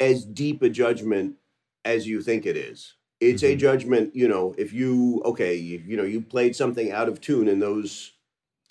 as 0.00 0.24
deep 0.24 0.62
a 0.62 0.68
judgment 0.68 1.36
as 1.84 2.06
you 2.06 2.20
think 2.22 2.46
it 2.46 2.56
is. 2.56 2.94
It's 3.20 3.42
a 3.42 3.54
Mhm. 3.54 3.58
judgment, 3.58 4.14
you 4.14 4.28
know, 4.28 4.54
if 4.58 4.72
you 4.72 5.22
okay, 5.24 5.54
you, 5.54 5.82
you 5.86 5.96
know, 5.96 6.02
you 6.04 6.20
played 6.20 6.54
something 6.56 6.90
out 6.92 7.08
of 7.08 7.20
tune 7.20 7.48
in 7.48 7.60
those 7.60 8.12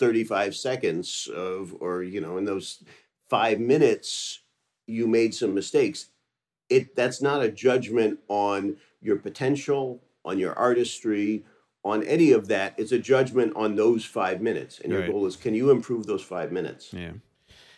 35 0.03 0.53
seconds 0.53 1.29
of 1.33 1.73
or 1.79 2.03
you 2.03 2.19
know, 2.19 2.35
in 2.37 2.43
those 2.43 2.83
5 3.29 3.59
minutes 3.61 4.41
you 4.85 5.07
made 5.07 5.33
some 5.33 5.53
mistakes. 5.53 6.09
It 6.69 6.93
that's 6.93 7.21
not 7.21 7.41
a 7.41 7.49
judgment 7.49 8.19
on 8.27 8.75
your 8.99 9.15
potential, 9.15 10.03
on 10.25 10.37
your 10.39 10.53
artistry, 10.59 11.45
on 11.85 12.03
any 12.03 12.33
of 12.33 12.49
that. 12.49 12.75
It's 12.77 12.91
a 12.91 12.99
judgment 12.99 13.53
on 13.55 13.77
those 13.77 14.03
5 14.03 14.41
minutes. 14.41 14.79
And 14.81 14.91
your 14.91 15.01
Right. 15.01 15.11
goal 15.11 15.25
is 15.25 15.37
can 15.37 15.53
you 15.53 15.71
improve 15.71 16.05
those 16.05 16.21
5 16.21 16.51
minutes? 16.51 16.91
Yeah. 16.91 17.13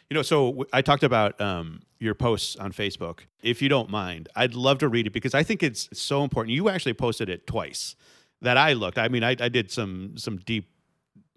You 0.09 0.15
know, 0.15 0.23
so 0.23 0.65
I 0.73 0.81
talked 0.81 1.03
about 1.03 1.39
um, 1.39 1.81
your 1.99 2.15
posts 2.15 2.55
on 2.55 2.71
Facebook. 2.71 3.19
If 3.43 3.61
you 3.61 3.69
don't 3.69 3.89
mind, 3.89 4.29
I'd 4.35 4.55
love 4.55 4.79
to 4.79 4.87
read 4.87 5.05
it 5.05 5.13
because 5.13 5.35
I 5.35 5.43
think 5.43 5.61
it's 5.61 5.89
so 5.93 6.23
important. 6.23 6.55
You 6.55 6.69
actually 6.69 6.93
posted 6.93 7.29
it 7.29 7.45
twice 7.45 7.95
that 8.41 8.57
I 8.57 8.73
looked. 8.73 8.97
I 8.97 9.09
mean, 9.09 9.23
I, 9.23 9.35
I 9.39 9.49
did 9.49 9.69
some 9.71 10.17
some 10.17 10.37
deep 10.37 10.69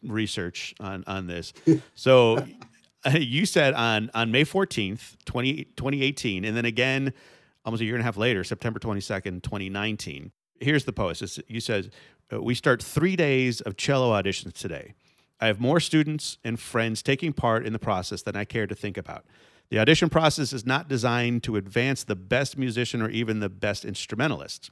research 0.03 0.75
on 0.81 1.05
on 1.07 1.27
this. 1.27 1.53
So 1.95 2.47
you 3.13 3.47
said 3.47 3.75
on 3.75 4.11
on 4.15 4.31
May 4.31 4.45
14th, 4.45 5.17
20, 5.25 5.65
2018, 5.77 6.45
and 6.45 6.57
then 6.57 6.65
again 6.65 7.13
almost 7.65 7.83
a 7.83 7.85
year 7.85 7.95
and 7.95 8.03
a 8.03 8.05
half 8.05 8.17
later, 8.17 8.43
September 8.45 8.81
22nd, 8.81 9.43
2019. 9.43 10.33
Here's 10.61 10.85
the 10.85 10.93
post. 10.93 11.21
It's, 11.23 11.39
you 11.49 11.61
said, 11.61 11.93
uh, 12.33 12.43
We 12.43 12.55
start 12.55 12.83
three 12.83 13.15
days 13.15 13.61
of 13.61 13.77
cello 13.77 14.11
auditions 14.11 14.55
today. 14.55 14.95
I 15.41 15.47
have 15.47 15.61
more 15.61 15.79
students 15.79 16.39
and 16.43 16.59
friends 16.59 17.03
taking 17.03 17.33
part 17.33 17.67
in 17.67 17.73
the 17.73 17.79
process 17.79 18.23
than 18.23 18.37
I 18.37 18.45
care 18.45 18.67
to 18.67 18.75
think 18.75 18.97
about. 18.97 19.25
The 19.71 19.79
audition 19.79 20.09
process 20.09 20.53
is 20.53 20.65
not 20.65 20.89
designed 20.89 21.43
to 21.45 21.57
advance 21.57 22.05
the 22.05 22.17
best 22.17 22.57
musician 22.57 23.03
or 23.03 23.11
even 23.11 23.41
the 23.41 23.51
best 23.51 23.85
instrumentalist. 23.85 24.71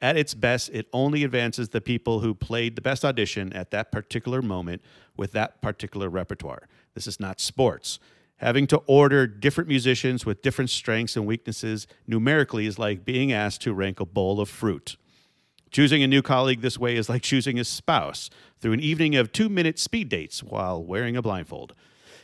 At 0.00 0.16
its 0.16 0.34
best, 0.34 0.70
it 0.72 0.86
only 0.92 1.24
advances 1.24 1.70
the 1.70 1.80
people 1.80 2.20
who 2.20 2.34
played 2.34 2.76
the 2.76 2.82
best 2.82 3.04
audition 3.04 3.52
at 3.52 3.70
that 3.72 3.90
particular 3.90 4.40
moment 4.40 4.82
with 5.16 5.32
that 5.32 5.60
particular 5.60 6.08
repertoire. 6.08 6.68
This 6.94 7.06
is 7.06 7.18
not 7.18 7.40
sports. 7.40 7.98
Having 8.36 8.68
to 8.68 8.76
order 8.86 9.26
different 9.26 9.68
musicians 9.68 10.24
with 10.24 10.42
different 10.42 10.70
strengths 10.70 11.16
and 11.16 11.26
weaknesses 11.26 11.88
numerically 12.06 12.66
is 12.66 12.78
like 12.78 13.04
being 13.04 13.32
asked 13.32 13.62
to 13.62 13.74
rank 13.74 13.98
a 13.98 14.06
bowl 14.06 14.40
of 14.40 14.48
fruit. 14.48 14.96
Choosing 15.72 16.02
a 16.04 16.06
new 16.06 16.22
colleague 16.22 16.60
this 16.60 16.78
way 16.78 16.96
is 16.96 17.08
like 17.08 17.22
choosing 17.22 17.58
a 17.58 17.64
spouse 17.64 18.30
through 18.60 18.72
an 18.72 18.80
evening 18.80 19.16
of 19.16 19.32
two 19.32 19.48
minute 19.48 19.78
speed 19.78 20.08
dates 20.08 20.42
while 20.42 20.82
wearing 20.82 21.16
a 21.16 21.22
blindfold. 21.22 21.74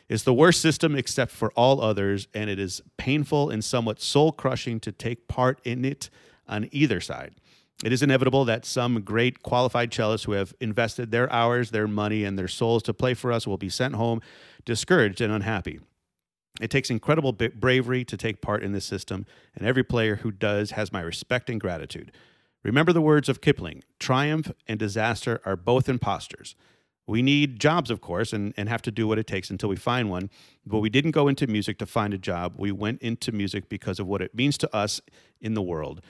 It's 0.08 0.22
the 0.22 0.34
worst 0.34 0.60
system 0.60 0.94
except 0.94 1.32
for 1.32 1.50
all 1.52 1.80
others, 1.80 2.28
and 2.32 2.48
it 2.48 2.58
is 2.58 2.82
painful 2.96 3.50
and 3.50 3.64
somewhat 3.64 4.00
soul 4.00 4.32
crushing 4.32 4.78
to 4.80 4.92
take 4.92 5.28
part 5.28 5.60
in 5.64 5.84
it 5.84 6.10
on 6.46 6.68
either 6.72 7.00
side. 7.00 7.34
It 7.82 7.92
is 7.92 8.02
inevitable 8.02 8.44
that 8.44 8.64
some 8.64 9.00
great 9.02 9.42
qualified 9.42 9.90
cellists 9.90 10.26
who 10.26 10.32
have 10.32 10.54
invested 10.60 11.10
their 11.10 11.30
hours, 11.32 11.70
their 11.70 11.88
money, 11.88 12.24
and 12.24 12.38
their 12.38 12.48
souls 12.48 12.82
to 12.84 12.94
play 12.94 13.14
for 13.14 13.32
us 13.32 13.46
will 13.46 13.56
be 13.56 13.68
sent 13.68 13.94
home 13.94 14.20
discouraged 14.64 15.20
and 15.20 15.32
unhappy. 15.32 15.80
It 16.60 16.70
takes 16.70 16.88
incredible 16.88 17.32
bravery 17.32 18.04
to 18.04 18.16
take 18.16 18.40
part 18.40 18.62
in 18.62 18.72
this 18.72 18.84
system, 18.84 19.26
and 19.56 19.66
every 19.66 19.82
player 19.82 20.16
who 20.16 20.30
does 20.30 20.70
has 20.72 20.92
my 20.92 21.00
respect 21.00 21.50
and 21.50 21.60
gratitude. 21.60 22.12
Remember 22.62 22.92
the 22.92 23.02
words 23.02 23.28
of 23.28 23.40
Kipling 23.40 23.82
triumph 23.98 24.52
and 24.68 24.78
disaster 24.78 25.40
are 25.44 25.56
both 25.56 25.88
imposters. 25.88 26.54
We 27.06 27.20
need 27.20 27.60
jobs, 27.60 27.90
of 27.90 28.00
course, 28.00 28.32
and, 28.32 28.54
and 28.56 28.68
have 28.68 28.80
to 28.82 28.90
do 28.90 29.06
what 29.06 29.18
it 29.18 29.26
takes 29.26 29.50
until 29.50 29.68
we 29.68 29.76
find 29.76 30.08
one. 30.08 30.30
But 30.64 30.78
we 30.78 30.88
didn't 30.88 31.10
go 31.10 31.28
into 31.28 31.46
music 31.46 31.76
to 31.78 31.86
find 31.86 32.14
a 32.14 32.18
job. 32.18 32.54
We 32.56 32.72
went 32.72 33.02
into 33.02 33.30
music 33.30 33.68
because 33.68 34.00
of 34.00 34.06
what 34.06 34.22
it 34.22 34.34
means 34.34 34.56
to 34.58 34.74
us 34.74 35.02
in 35.40 35.52
the 35.52 35.60
world. 35.60 36.00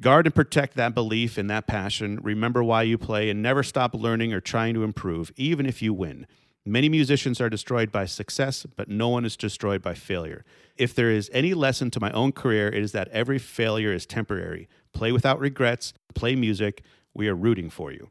Guard 0.00 0.26
and 0.26 0.34
protect 0.34 0.76
that 0.76 0.94
belief 0.94 1.38
and 1.38 1.48
that 1.50 1.66
passion. 1.66 2.18
Remember 2.22 2.62
why 2.64 2.82
you 2.82 2.98
play 2.98 3.30
and 3.30 3.40
never 3.40 3.62
stop 3.62 3.94
learning 3.94 4.32
or 4.32 4.40
trying 4.40 4.74
to 4.74 4.82
improve, 4.82 5.32
even 5.36 5.66
if 5.66 5.80
you 5.80 5.94
win. 5.94 6.26
Many 6.66 6.88
musicians 6.88 7.40
are 7.40 7.50
destroyed 7.50 7.92
by 7.92 8.06
success, 8.06 8.66
but 8.76 8.88
no 8.88 9.08
one 9.08 9.24
is 9.24 9.36
destroyed 9.36 9.82
by 9.82 9.94
failure. 9.94 10.44
If 10.76 10.94
there 10.94 11.10
is 11.10 11.30
any 11.32 11.52
lesson 11.54 11.90
to 11.90 12.00
my 12.00 12.10
own 12.12 12.32
career, 12.32 12.68
it 12.68 12.82
is 12.82 12.92
that 12.92 13.08
every 13.08 13.38
failure 13.38 13.92
is 13.92 14.06
temporary. 14.06 14.68
Play 14.92 15.12
without 15.12 15.38
regrets, 15.38 15.92
play 16.14 16.34
music. 16.34 16.82
We 17.12 17.28
are 17.28 17.34
rooting 17.34 17.68
for 17.70 17.92
you. 17.92 18.10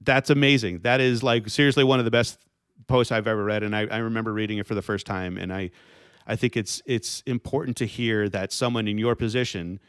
That's 0.00 0.30
amazing. 0.30 0.80
That 0.80 1.00
is 1.00 1.22
like 1.22 1.48
seriously 1.48 1.84
one 1.84 2.00
of 2.00 2.04
the 2.04 2.10
best 2.10 2.38
posts 2.88 3.12
I've 3.12 3.26
ever 3.26 3.44
read. 3.44 3.62
And 3.62 3.74
I, 3.74 3.86
I 3.86 3.98
remember 3.98 4.32
reading 4.32 4.58
it 4.58 4.66
for 4.66 4.74
the 4.74 4.82
first 4.82 5.06
time. 5.06 5.38
And 5.38 5.52
I, 5.52 5.70
I 6.26 6.36
think 6.36 6.56
it's 6.56 6.82
it's 6.86 7.22
important 7.22 7.76
to 7.78 7.86
hear 7.86 8.28
that 8.28 8.52
someone 8.52 8.86
in 8.86 8.98
your 8.98 9.14
position, 9.14 9.80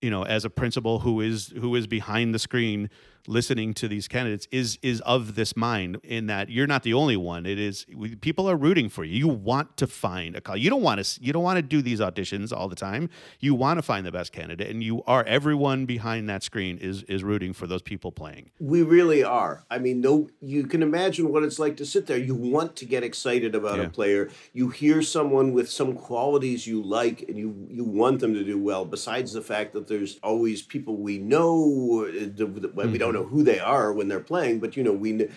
you 0.00 0.10
know, 0.10 0.24
as 0.24 0.44
a 0.44 0.50
principal 0.50 1.00
who 1.00 1.20
is 1.20 1.52
who 1.58 1.74
is 1.74 1.86
behind 1.86 2.34
the 2.34 2.38
screen 2.38 2.90
listening 3.26 3.72
to 3.74 3.88
these 3.88 4.06
candidates 4.08 4.46
is 4.50 4.78
is 4.82 5.00
of 5.02 5.34
this 5.34 5.56
mind 5.56 5.98
in 6.04 6.26
that 6.26 6.50
you're 6.50 6.66
not 6.66 6.82
the 6.82 6.92
only 6.94 7.16
one 7.16 7.46
it 7.46 7.58
is 7.58 7.86
we, 7.94 8.14
people 8.16 8.48
are 8.48 8.56
rooting 8.56 8.88
for 8.88 9.04
you 9.04 9.16
you 9.16 9.28
want 9.28 9.76
to 9.76 9.86
find 9.86 10.36
a 10.36 10.40
call 10.40 10.56
you 10.56 10.68
don't 10.68 10.82
want 10.82 11.02
to 11.02 11.24
you 11.24 11.32
don't 11.32 11.42
want 11.42 11.56
to 11.56 11.62
do 11.62 11.80
these 11.80 12.00
auditions 12.00 12.52
all 12.54 12.68
the 12.68 12.76
time 12.76 13.08
you 13.40 13.54
want 13.54 13.78
to 13.78 13.82
find 13.82 14.04
the 14.04 14.12
best 14.12 14.32
candidate 14.32 14.68
and 14.68 14.82
you 14.82 15.02
are 15.04 15.24
everyone 15.24 15.86
behind 15.86 16.28
that 16.28 16.42
screen 16.42 16.76
is 16.78 17.02
is 17.04 17.24
rooting 17.24 17.52
for 17.52 17.66
those 17.66 17.82
people 17.82 18.12
playing 18.12 18.50
We 18.60 18.82
really 18.82 19.22
are. 19.24 19.64
I 19.70 19.78
mean, 19.78 20.00
no, 20.00 20.28
you 20.40 20.66
can 20.66 20.82
imagine 20.82 21.30
what 21.32 21.42
it's 21.42 21.58
like 21.58 21.76
to 21.78 21.86
sit 21.86 22.06
there. 22.06 22.18
You 22.18 22.34
want 22.34 22.76
to 22.76 22.84
get 22.84 23.02
excited 23.02 23.54
about 23.54 23.78
Yeah. 23.78 23.84
a 23.86 23.88
player. 23.88 24.30
You 24.52 24.68
hear 24.68 25.02
someone 25.02 25.52
with 25.52 25.68
some 25.70 25.94
qualities 25.94 26.66
you 26.66 26.82
like, 26.82 27.24
and 27.28 27.36
you 27.42 27.48
you 27.78 27.84
want 27.84 28.20
them 28.20 28.32
to 28.34 28.44
do 28.44 28.58
well. 28.58 28.84
Besides 28.84 29.32
the 29.32 29.42
fact 29.42 29.72
that 29.74 29.86
there's 29.88 30.18
always 30.22 30.62
people 30.62 30.94
we 30.96 31.18
know, 31.18 32.06
uh, 32.06 32.88
we 32.92 32.98
don't 32.98 33.13
know 33.14 33.24
who 33.24 33.42
they 33.42 33.58
are 33.58 33.92
when 33.92 34.08
they're 34.08 34.20
playing, 34.20 34.60
but 34.60 34.76
you 34.76 34.82
know 34.82 34.92
we. 34.92 35.28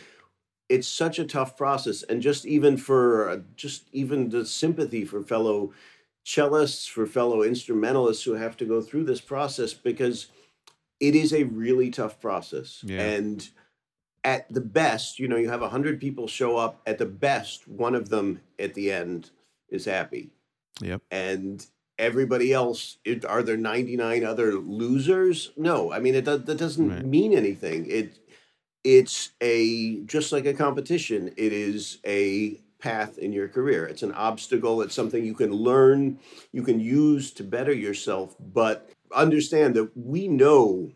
It's 0.70 0.88
such 0.88 1.18
a 1.18 1.24
tough 1.24 1.56
process, 1.56 2.04
and 2.04 2.22
just 2.22 2.46
even 2.46 2.76
for 2.76 3.30
uh, 3.30 3.38
just 3.56 3.88
even 3.94 4.30
the 4.30 4.46
sympathy 4.46 5.06
for 5.06 5.24
fellow 5.24 5.72
cellists, 6.26 6.90
for 6.90 7.06
fellow 7.06 7.42
instrumentalists 7.42 8.26
who 8.26 8.34
have 8.34 8.58
to 8.58 8.66
go 8.66 8.82
through 8.82 9.06
this 9.06 9.22
process 9.22 9.74
because 9.74 10.28
it 11.00 11.16
is 11.16 11.34
a 11.34 11.44
really 11.44 11.90
tough 11.90 12.20
process. 12.20 12.82
Yeah. 12.84 13.02
And 13.02 13.50
at 14.26 14.52
the 14.54 14.62
best, 14.62 15.20
you 15.20 15.28
know, 15.30 15.38
you 15.38 15.50
have 15.50 15.62
100 15.62 16.02
people 16.02 16.28
show 16.28 16.58
up. 16.58 16.82
At 16.86 16.98
the 16.98 17.06
best, 17.06 17.66
one 17.68 17.96
of 17.96 18.10
them 18.10 18.42
at 18.60 18.74
the 18.74 18.92
end 18.92 19.30
is 19.70 19.86
happy. 19.86 20.32
yep 20.82 21.02
And 21.12 21.66
everybody 22.00 22.54
else, 22.54 22.98
it, 23.06 23.26
are 23.26 23.44
there 23.44 23.58
99 23.58 24.24
other 24.24 24.54
losers? 24.54 25.52
No. 25.58 25.92
I 25.92 26.00
mean, 26.00 26.16
it, 26.16 26.26
that 26.26 26.46
doesn't 26.46 26.90
Right. 26.90 27.06
mean 27.06 27.34
anything. 27.34 27.90
It 27.90 28.20
It's 28.84 29.32
a, 29.42 30.02
just 30.06 30.32
like 30.32 30.46
a 30.46 30.54
competition, 30.54 31.34
it 31.36 31.52
is 31.52 31.98
a 32.06 32.62
path 32.80 33.18
in 33.18 33.34
your 33.34 33.48
career. 33.50 33.86
It's 33.86 34.04
an 34.04 34.14
obstacle. 34.14 34.82
It's 34.82 34.94
something 34.96 35.26
you 35.26 35.34
can 35.34 35.52
learn, 35.52 36.20
you 36.54 36.62
can 36.64 36.80
use 36.80 37.32
to 37.34 37.44
better 37.44 37.74
yourself. 37.74 38.36
But 38.40 38.90
understand 39.14 39.74
that 39.76 39.92
we 39.98 40.28
know 40.28 40.92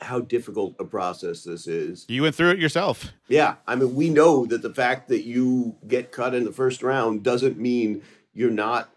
how 0.00 0.20
difficult 0.20 0.76
a 0.78 0.84
process 0.84 1.44
this 1.44 1.66
is. 1.66 2.04
you 2.08 2.22
went 2.22 2.34
through 2.34 2.50
it 2.50 2.58
yourself 2.58 3.12
Yeah, 3.28 3.56
I 3.66 3.74
mean, 3.76 3.94
we 3.94 4.10
know 4.10 4.44
that 4.46 4.60
the 4.62 4.72
fact 4.74 5.08
that 5.08 5.24
you 5.24 5.76
get 5.86 6.10
cut 6.12 6.34
in 6.34 6.44
the 6.44 6.52
first 6.52 6.82
round 6.82 7.22
doesn't 7.22 7.58
mean 7.58 8.02
you're 8.32 8.50
not 8.50 8.90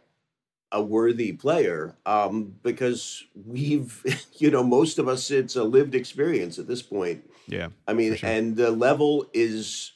a 0.72 0.82
worthy 0.82 1.32
player, 1.34 1.96
um, 2.06 2.56
because 2.64 3.24
we've, 3.46 4.04
you 4.38 4.52
know, 4.52 4.64
most 4.64 5.00
of 5.00 5.08
us, 5.08 5.32
it's 5.32 5.56
a 5.56 5.64
lived 5.64 5.96
experience 5.96 6.60
at 6.60 6.68
this 6.68 6.82
point. 6.82 7.30
yeah 7.48 7.70
I 7.88 7.94
mean, 7.94 8.16
sure. 8.16 8.30
and 8.30 8.56
the 8.56 8.72
level 8.72 9.28
is 9.34 9.94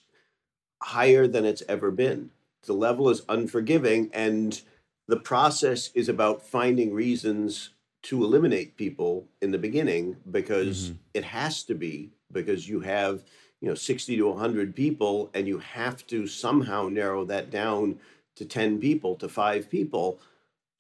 higher 0.82 1.28
than 1.28 1.46
it's 1.46 1.64
ever 1.68 1.92
been. 1.92 2.32
The 2.64 2.74
level 2.74 3.10
is 3.10 3.24
unforgiving, 3.28 4.10
and 4.14 4.60
the 5.08 5.18
process 5.20 5.90
is 5.94 6.08
about 6.08 6.42
finding 6.46 6.94
reasons 6.94 7.72
to 8.04 8.24
eliminate 8.24 8.78
people 8.78 9.28
in 9.42 9.52
the 9.52 9.58
beginning 9.58 10.18
because 10.32 10.90
Mhm. 10.92 10.98
it 11.14 11.24
has 11.26 11.64
to 11.64 11.76
be 11.76 12.10
because 12.32 12.68
you 12.68 12.80
have 12.80 13.24
you 13.60 13.68
know 13.68 13.76
60 13.76 14.18
to 14.18 14.28
100 14.28 14.76
people 14.76 15.30
and 15.36 15.48
you 15.48 15.60
have 15.60 16.08
to 16.08 16.26
somehow 16.26 16.88
narrow 16.88 17.26
that 17.26 17.52
down 17.52 18.00
to 18.36 18.46
10 18.46 18.80
people 18.80 19.16
to 19.18 19.30
5 19.30 19.70
people 19.70 20.20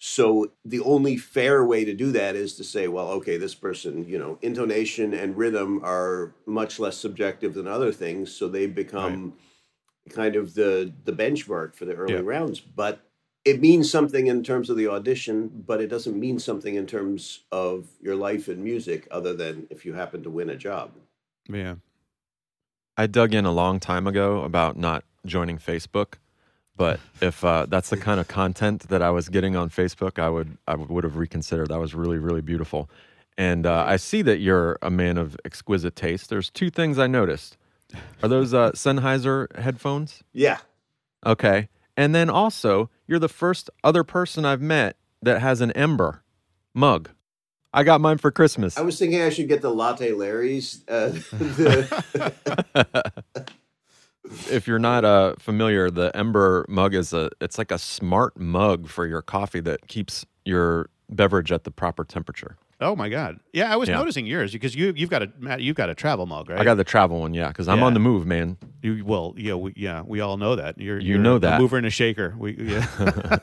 so 0.03 0.51
the 0.65 0.79
only 0.79 1.15
fair 1.15 1.63
way 1.63 1.85
to 1.85 1.93
do 1.93 2.11
that 2.11 2.35
is 2.35 2.55
to 2.55 2.63
say, 2.63 2.87
well, 2.87 3.09
okay, 3.09 3.37
this 3.37 3.53
person, 3.53 4.03
you 4.09 4.17
know, 4.17 4.39
intonation 4.41 5.13
and 5.13 5.37
rhythm 5.37 5.79
are 5.83 6.33
much 6.47 6.79
less 6.79 6.97
subjective 6.97 7.53
than 7.53 7.67
other 7.67 7.91
things, 7.91 8.31
so 8.33 8.47
they 8.47 8.65
become 8.65 9.33
kind 10.09 10.35
of 10.35 10.55
the 10.55 10.91
the 11.05 11.13
benchmark 11.13 11.75
for 11.75 11.85
the 11.85 11.93
early 11.93 12.13
Yeah. 12.15 12.21
rounds. 12.23 12.59
But 12.59 13.07
it 13.45 13.61
means 13.61 13.91
something 13.91 14.25
in 14.25 14.43
terms 14.43 14.71
of 14.71 14.77
the 14.77 14.87
audition, 14.87 15.63
but 15.67 15.79
it 15.79 15.87
doesn't 15.87 16.19
mean 16.19 16.39
something 16.39 16.73
in 16.73 16.87
terms 16.87 17.41
of 17.51 17.87
your 18.01 18.15
life 18.15 18.49
in 18.49 18.63
music, 18.63 19.07
other 19.11 19.35
than 19.35 19.67
if 19.69 19.85
you 19.85 19.93
happen 19.93 20.23
to 20.23 20.31
win 20.31 20.49
a 20.49 20.55
job. 20.55 20.93
Yeah. 21.47 21.75
I 22.97 23.05
dug 23.05 23.35
in 23.35 23.45
a 23.45 23.51
long 23.51 23.79
time 23.79 24.07
ago 24.07 24.41
about 24.41 24.77
not 24.77 25.03
joining 25.27 25.59
Facebook, 25.59 26.15
but 26.81 26.99
if 27.21 27.45
uh, 27.45 27.67
that's 27.69 27.91
the 27.91 27.97
kind 27.97 28.19
of 28.19 28.27
content 28.27 28.89
that 28.89 29.03
I 29.03 29.11
was 29.11 29.29
getting 29.29 29.55
on 29.55 29.69
Facebook, 29.69 30.17
I 30.17 30.29
would 30.29 30.57
I 30.67 30.73
would 30.73 31.03
have 31.03 31.15
reconsidered. 31.15 31.67
That 31.67 31.77
was 31.77 31.93
really 31.93 32.17
really 32.17 32.41
beautiful, 32.41 32.89
and 33.37 33.67
uh, 33.67 33.85
I 33.87 33.97
see 33.97 34.23
that 34.23 34.39
you're 34.39 34.79
a 34.81 34.89
man 34.89 35.19
of 35.19 35.37
exquisite 35.45 35.95
taste. 35.95 36.31
There's 36.31 36.49
two 36.49 36.71
things 36.71 36.97
I 36.97 37.05
noticed. 37.05 37.55
Are 38.23 38.29
those 38.29 38.51
uh, 38.55 38.71
Sennheiser 38.71 39.55
headphones? 39.59 40.23
Yeah, 40.33 40.57
Okay, 41.23 41.69
and 41.95 42.15
then 42.15 42.31
also 42.31 42.89
you're 43.05 43.19
the 43.19 43.29
first 43.29 43.69
other 43.83 44.03
person 44.03 44.43
I've 44.43 44.59
met 44.59 44.97
that 45.21 45.39
has 45.39 45.61
an 45.61 45.69
Ember 45.73 46.23
mug. 46.73 47.11
I 47.71 47.83
got 47.83 48.01
mine 48.01 48.17
for 48.17 48.31
Christmas. 48.31 48.75
I 48.75 48.81
was 48.81 48.97
thinking 48.97 49.21
I 49.21 49.29
should 49.29 49.47
get 49.47 49.61
the 49.61 49.69
Latte 49.69 50.13
Larry's. 50.13 50.83
Uh, 50.87 51.09
the, 51.31 53.13
if 54.49 54.67
you're 54.67 54.79
not 54.79 55.03
uh, 55.05 55.35
familiar, 55.39 55.89
the 55.89 56.15
Ember 56.15 56.65
mug 56.69 56.93
is 56.93 57.13
a 57.13 57.29
it's 57.39 57.57
like 57.57 57.71
a 57.71 57.79
smart 57.79 58.37
mug 58.39 58.87
for 58.87 59.07
your 59.07 59.21
coffee 59.21 59.61
that 59.61 59.87
keeps 59.87 60.25
your 60.45 60.89
beverage 61.09 61.51
at 61.51 61.63
the 61.63 61.71
proper 61.71 62.03
temperature. 62.03 62.57
Oh 62.83 62.95
my 62.95 63.09
God. 63.09 63.39
Yeah, 63.53 63.71
I 63.71 63.75
was 63.75 63.89
Yeah. 63.89 63.97
noticing 63.97 64.25
yours 64.25 64.51
because 64.53 64.73
you 64.75 64.91
you've 64.95 65.11
got 65.11 65.21
a 65.21 65.31
Matt, 65.37 65.61
you've 65.61 65.75
got 65.75 65.89
a 65.89 65.95
travel 65.95 66.25
mug, 66.25 66.49
right? 66.49 66.59
I 66.59 66.63
got 66.63 66.77
the 66.77 66.83
travel 66.83 67.19
one, 67.21 67.33
yeah, 67.35 67.49
because 67.49 67.67
I'm 67.67 67.77
Yeah. 67.79 67.85
on 67.85 67.93
the 67.93 67.99
move, 67.99 68.25
man. 68.25 68.57
you. 68.81 69.03
Well, 69.05 69.35
yeah, 69.37 69.53
we, 69.53 69.73
yeah, 69.75 70.01
we 70.01 70.19
all 70.21 70.37
know 70.37 70.55
that. 70.55 70.79
You're 70.79 70.97
You 70.99 71.09
you're 71.09 71.19
know 71.19 71.35
a 71.35 71.39
that. 71.39 71.61
mover 71.61 71.77
and 71.77 71.85
a 71.85 71.91
shaker. 71.91 72.33
We 72.37 72.55
yeah. 72.57 72.87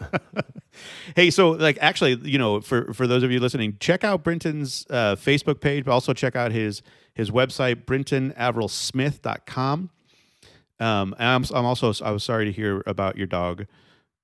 hey, 1.17 1.31
so 1.31 1.51
like 1.51 1.79
actually, 1.81 2.15
you 2.29 2.39
know, 2.39 2.61
for 2.61 2.93
for 2.95 3.07
those 3.07 3.23
of 3.23 3.31
you 3.31 3.39
listening, 3.39 3.77
check 3.79 4.03
out 4.03 4.25
Brinton's 4.25 4.85
uh, 4.91 5.15
Facebook 5.15 5.61
page, 5.61 5.85
but 5.85 5.93
also 5.93 6.13
check 6.13 6.35
out 6.35 6.51
his 6.51 6.83
his 7.15 7.31
website, 7.31 7.85
brintonaverilsmith.com. 7.85 9.91
Um, 10.81 11.15
and 11.19 11.29
I'm 11.29 11.57
I'm 11.57 11.65
also 11.65 11.93
I 12.05 12.11
was 12.11 12.23
sorry 12.25 12.45
to 12.47 12.53
hear 12.53 12.83
about 12.87 13.17
your 13.17 13.27
dog, 13.27 13.67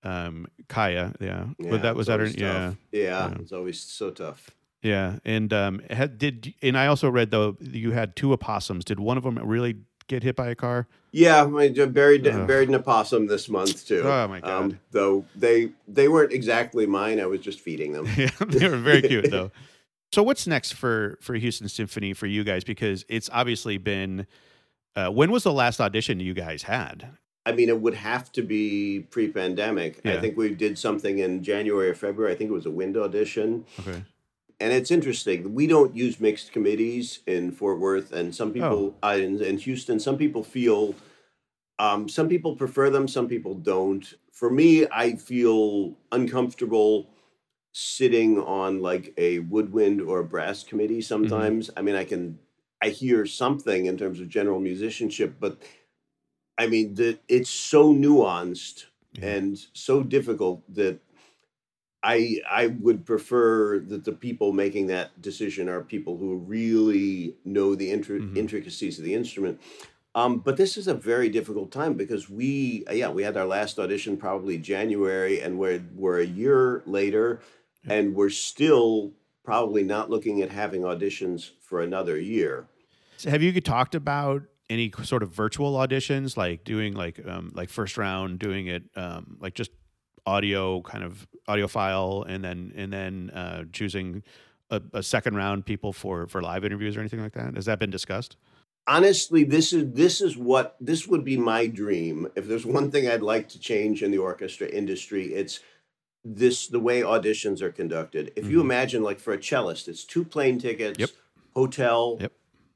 um, 0.02 0.46
Kaya. 0.68 1.12
Yeah, 1.20 1.46
yeah, 1.58 1.70
but 1.70 1.82
that 1.82 1.96
was 1.96 2.06
that 2.06 2.20
her. 2.20 2.26
Yeah. 2.26 2.74
yeah, 2.92 3.00
Yeah. 3.00 3.34
it's 3.40 3.52
always 3.52 3.80
so 3.80 4.10
tough. 4.10 4.50
Yeah, 4.82 5.18
and 5.24 5.52
um, 5.52 5.80
had, 5.90 6.18
did 6.18 6.54
and 6.62 6.76
I 6.76 6.86
also 6.86 7.08
read 7.10 7.30
though 7.30 7.56
you 7.60 7.92
had 7.92 8.16
two 8.16 8.32
opossums. 8.32 8.84
Did 8.84 9.00
one 9.00 9.16
of 9.16 9.24
them 9.24 9.38
really 9.38 9.76
get 10.08 10.22
hit 10.22 10.36
by 10.36 10.48
a 10.48 10.54
car? 10.54 10.86
Yeah, 11.10 11.42
I 11.44 11.68
buried 11.86 12.26
Ugh. 12.26 12.46
buried 12.46 12.68
an 12.68 12.74
opossum 12.74 13.26
this 13.26 13.48
month 13.48 13.86
too. 13.86 14.02
Oh, 14.04 14.28
my 14.28 14.40
God. 14.40 14.50
Um, 14.50 14.80
though 14.90 15.24
they 15.34 15.70
they 15.88 16.08
weren't 16.08 16.32
exactly 16.32 16.86
mine. 16.86 17.18
I 17.20 17.26
was 17.26 17.40
just 17.40 17.60
feeding 17.60 17.92
them. 17.92 18.06
Yeah, 18.16 18.30
they 18.46 18.68
were 18.68 18.76
very 18.76 19.00
cute 19.02 19.30
though. 19.30 19.50
So 20.12 20.22
what's 20.22 20.46
next 20.46 20.72
for 20.72 21.18
for 21.20 21.34
Houston 21.34 21.68
Symphony 21.68 22.12
for 22.12 22.26
you 22.26 22.44
guys? 22.44 22.62
Because 22.62 23.04
it's 23.08 23.30
obviously 23.32 23.78
been. 23.78 24.26
Uh, 24.96 25.08
when 25.08 25.30
was 25.30 25.42
the 25.42 25.52
last 25.52 25.80
audition 25.80 26.20
you 26.20 26.34
guys 26.34 26.62
had? 26.62 27.08
I 27.46 27.52
mean, 27.52 27.68
it 27.68 27.80
would 27.80 27.94
have 27.94 28.32
to 28.32 28.42
be 28.42 29.06
pre-pandemic. 29.10 30.00
I 30.06 30.18
think 30.18 30.36
we 30.36 30.54
did 30.54 30.78
something 30.78 31.18
in 31.18 31.42
January 31.42 31.90
or 31.90 31.94
February. 31.94 32.32
I 32.32 32.36
think 32.36 32.50
it 32.50 32.54
was 32.54 32.64
a 32.64 32.70
wind 32.70 32.96
audition. 32.96 33.66
Okay. 33.80 34.02
And 34.60 34.72
it's 34.72 34.90
interesting. 34.90 35.52
We 35.52 35.66
don't 35.66 35.94
use 35.94 36.20
mixed 36.20 36.52
committees 36.52 37.18
in 37.26 37.50
Fort 37.50 37.80
Worth, 37.80 38.12
and 38.12 38.34
some 38.34 38.52
people 38.52 38.96
uh, 39.02 39.18
in, 39.18 39.42
in 39.42 39.58
Houston. 39.58 40.00
Some 40.00 40.16
people 40.16 40.42
feel, 40.42 40.94
um, 41.78 42.08
some 42.08 42.28
people 42.28 42.56
prefer 42.56 42.88
them. 42.88 43.08
Some 43.08 43.28
people 43.28 43.54
don't. 43.54 44.14
For 44.32 44.48
me, 44.48 44.86
I 44.90 45.16
feel 45.16 45.96
uncomfortable 46.12 47.10
sitting 47.72 48.38
on 48.38 48.80
like 48.80 49.12
a 49.18 49.40
woodwind 49.40 50.00
or 50.00 50.20
a 50.20 50.24
brass 50.24 50.62
committee. 50.62 51.02
Sometimes, 51.02 51.70
I 51.76 51.82
mean, 51.82 51.96
I 51.96 52.04
can, 52.04 52.38
I 52.84 52.88
hear 52.90 53.24
something 53.26 53.86
in 53.86 53.96
terms 53.96 54.20
of 54.20 54.28
general 54.28 54.60
musicianship, 54.60 55.36
but 55.40 55.56
I 56.58 56.66
mean, 56.66 56.94
the, 56.94 57.18
it's 57.28 57.50
so 57.50 57.92
nuanced 57.94 58.86
Yeah. 59.14 59.34
and 59.36 59.52
so 59.72 60.02
difficult 60.02 60.58
that 60.74 60.96
I 62.02 62.40
I 62.62 62.66
would 62.66 63.06
prefer 63.06 63.78
that 63.90 64.04
the 64.04 64.12
people 64.26 64.52
making 64.52 64.88
that 64.88 65.08
decision 65.22 65.68
are 65.68 65.80
people 65.94 66.14
who 66.18 66.36
really 66.36 67.36
know 67.44 67.74
the 67.74 67.90
intri- 67.90 68.20
Mhm. 68.20 68.36
intricacies 68.36 68.98
of 68.98 69.04
the 69.04 69.14
instrument. 69.14 69.60
Um, 70.14 70.38
but 70.46 70.56
this 70.56 70.76
is 70.76 70.86
a 70.86 70.94
very 70.94 71.28
difficult 71.28 71.72
time 71.72 71.94
because 71.94 72.28
we 72.28 72.84
yeah 72.92 73.10
we 73.10 73.22
had 73.22 73.36
our 73.36 73.46
last 73.46 73.78
audition 73.78 74.16
probably 74.16 74.58
January 74.58 75.40
and 75.40 75.58
we're 75.58 75.82
we're 75.96 76.20
a 76.20 76.26
year 76.42 76.82
later 76.86 77.40
Yeah. 77.84 77.94
and 77.94 78.14
we're 78.14 78.30
still 78.50 79.12
probably 79.44 79.82
not 79.82 80.10
looking 80.10 80.42
at 80.42 80.50
having 80.50 80.82
auditions 80.82 81.50
for 81.60 81.80
another 81.80 82.18
year. 82.18 82.66
So 83.24 83.30
have 83.30 83.42
you 83.42 83.58
talked 83.62 83.94
about 83.94 84.42
any 84.68 84.92
sort 85.02 85.22
of 85.22 85.30
virtual 85.30 85.72
auditions, 85.76 86.36
like 86.36 86.62
doing 86.62 86.92
like 86.92 87.26
um, 87.26 87.52
like 87.54 87.70
first 87.70 87.96
round, 87.96 88.38
doing 88.38 88.66
it 88.66 88.82
um, 88.96 89.38
like 89.40 89.54
just 89.54 89.70
audio 90.26 90.82
kind 90.82 91.02
of 91.02 91.26
audio 91.48 91.66
file, 91.66 92.26
and 92.28 92.44
then 92.44 92.70
and 92.76 92.92
then 92.92 93.30
uh, 93.30 93.64
choosing 93.72 94.22
a, 94.68 94.82
a 94.92 95.02
second 95.02 95.36
round 95.36 95.64
people 95.64 95.94
for 95.94 96.26
for 96.26 96.42
live 96.42 96.66
interviews 96.66 96.98
or 96.98 97.00
anything 97.00 97.22
like 97.22 97.32
that? 97.32 97.54
Has 97.54 97.64
that 97.64 97.78
been 97.78 97.90
discussed? 97.90 98.36
honestly 98.86 99.44
this 99.44 99.72
is 99.72 99.90
this 99.94 100.20
is 100.20 100.36
what 100.36 100.76
this 100.78 101.06
would 101.06 101.24
be 101.24 101.38
my 101.38 101.66
dream 101.66 102.28
if 102.36 102.46
there's 102.46 102.66
one 102.66 102.90
thing 102.90 103.08
i'd 103.08 103.22
like 103.22 103.48
to 103.48 103.58
change 103.58 104.02
in 104.02 104.10
the 104.10 104.18
orchestra 104.18 104.68
industry 104.68 105.32
it's 105.32 105.60
this 106.22 106.66
the 106.68 106.78
way 106.78 107.00
auditions 107.00 107.62
are 107.62 107.72
conducted 107.72 108.30
if 108.36 108.50
you 108.50 108.58
Mhm. 108.58 108.64
imagine 108.64 109.02
like 109.02 109.18
for 109.18 109.32
a 109.32 109.38
cellist 109.38 109.88
it's 109.88 110.04
two 110.04 110.22
plane 110.22 110.58
tickets 110.58 110.98
Yep. 110.98 111.10
hotel 111.54 112.18
Yep. 112.20 112.32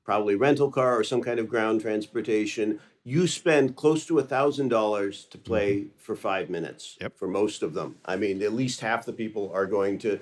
Probably 0.09 0.35
rental 0.35 0.71
car 0.71 0.97
or 0.99 1.05
some 1.05 1.21
kind 1.21 1.39
of 1.39 1.47
ground 1.47 1.83
transportation 1.83 2.81
you 3.05 3.27
spend 3.27 3.77
close 3.77 4.07
to 4.07 4.19
a 4.19 4.23
thousand 4.23 4.69
dollars 4.69 5.27
to 5.27 5.37
play 5.37 5.89
for 5.99 6.17
five 6.17 6.49
minutes 6.49 6.95
Mm-hmm. 6.95 7.05
Yep. 7.05 7.19
for 7.19 7.29
most 7.29 7.63
of 7.63 7.75
them 7.75 7.97
i 8.07 8.17
mean 8.17 8.43
at 8.43 8.55
least 8.55 8.81
half 8.81 9.05
the 9.05 9.13
people 9.13 9.51
are 9.53 9.67
going 9.67 9.99
to 9.99 10.19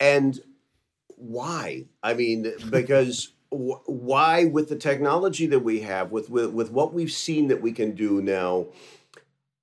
and 0.00 0.40
why 1.16 1.84
i 2.02 2.14
mean 2.14 2.40
because 2.70 3.32
wh- 3.50 3.84
why 3.86 4.46
with 4.46 4.70
the 4.70 4.76
technology 4.76 5.46
that 5.46 5.60
we 5.70 5.80
have 5.80 6.10
with, 6.10 6.30
with 6.30 6.50
with 6.52 6.70
what 6.70 6.94
we've 6.94 7.12
seen 7.12 7.48
that 7.48 7.60
we 7.60 7.72
can 7.72 7.90
do 7.94 8.22
now 8.22 8.64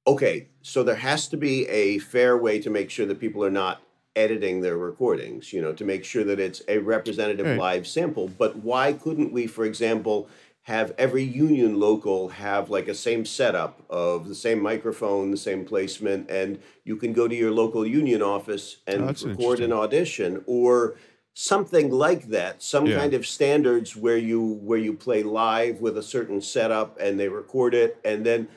okay 0.05 0.47
so 0.61 0.83
there 0.83 1.01
has 1.09 1.27
to 1.29 1.37
be 1.37 1.67
a 1.69 1.97
fair 1.99 2.37
way 2.37 2.59
to 2.59 2.69
make 2.69 2.91
sure 2.91 3.07
that 3.07 3.19
people 3.19 3.43
are 3.43 3.49
not 3.63 3.81
editing 4.15 4.61
their 4.61 4.77
recordings 4.77 5.51
you 5.53 5.61
know 5.61 5.73
to 5.73 5.83
make 5.83 6.03
sure 6.05 6.23
that 6.23 6.39
it's 6.39 6.61
a 6.67 6.77
representative 6.79 7.45
Right. 7.45 7.57
live 7.59 7.87
sample 7.87 8.27
but 8.27 8.57
why 8.57 8.93
couldn't 8.93 9.31
we 9.33 9.47
for 9.47 9.65
example 9.65 10.27
have 10.63 10.93
every 10.97 11.23
union 11.23 11.79
local 11.79 12.29
have 12.29 12.69
like 12.71 12.87
a 12.87 12.95
same 12.95 13.23
setup 13.25 13.83
of 13.89 14.27
the 14.27 14.33
same 14.35 14.59
microphone 14.61 15.29
the 15.31 15.37
same 15.37 15.63
placement 15.65 16.29
and 16.31 16.59
you 16.83 16.95
can 16.95 17.13
go 17.13 17.27
to 17.27 17.35
your 17.35 17.51
local 17.51 17.85
union 17.85 18.21
office 18.21 18.77
and 18.87 19.01
Oh, 19.03 19.27
record 19.27 19.59
an 19.59 19.71
audition 19.73 20.43
or 20.47 20.95
something 21.33 21.91
like 21.91 22.29
that 22.29 22.63
some 22.63 22.85
Yeah. 22.87 22.99
kind 22.99 23.13
of 23.13 23.27
standards 23.27 23.95
where 23.95 24.17
you 24.17 24.41
where 24.63 24.79
you 24.79 24.93
play 24.93 25.21
live 25.21 25.81
with 25.81 25.97
a 25.97 26.03
certain 26.03 26.39
setup 26.41 26.97
and 26.99 27.19
they 27.19 27.27
record 27.27 27.73
it 27.73 27.97
and 28.05 28.25
then 28.25 28.47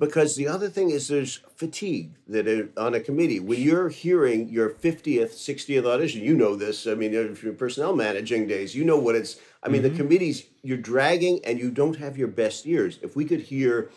because 0.00 0.34
the 0.34 0.48
other 0.48 0.68
thing 0.68 0.90
is 0.90 1.06
there's 1.08 1.40
fatigue 1.54 2.10
that 2.26 2.48
are 2.48 2.68
on 2.76 2.94
a 2.94 3.00
committee. 3.00 3.38
When 3.38 3.60
you're 3.60 3.90
hearing 3.90 4.48
your 4.48 4.70
50th 4.70 5.34
60th 5.50 5.84
audition 5.86 6.22
you 6.24 6.34
know 6.34 6.56
this 6.56 6.86
i 6.86 6.94
mean 6.94 7.12
if 7.14 7.42
you're 7.44 7.52
personnel 7.52 7.94
managing 7.94 8.46
days 8.48 8.74
you 8.74 8.84
know 8.84 8.98
what 8.98 9.14
it's 9.14 9.32
i 9.62 9.68
mean 9.68 9.82
Mhm. 9.82 9.88
the 9.90 9.96
committees 10.00 10.36
you're 10.62 10.84
dragging 10.92 11.44
and 11.44 11.58
you 11.62 11.70
don't 11.70 11.98
have 12.04 12.16
your 12.16 12.28
best 12.42 12.66
ears 12.66 12.98
if 13.02 13.14
we 13.14 13.24
could 13.30 13.42
hear 13.52 13.90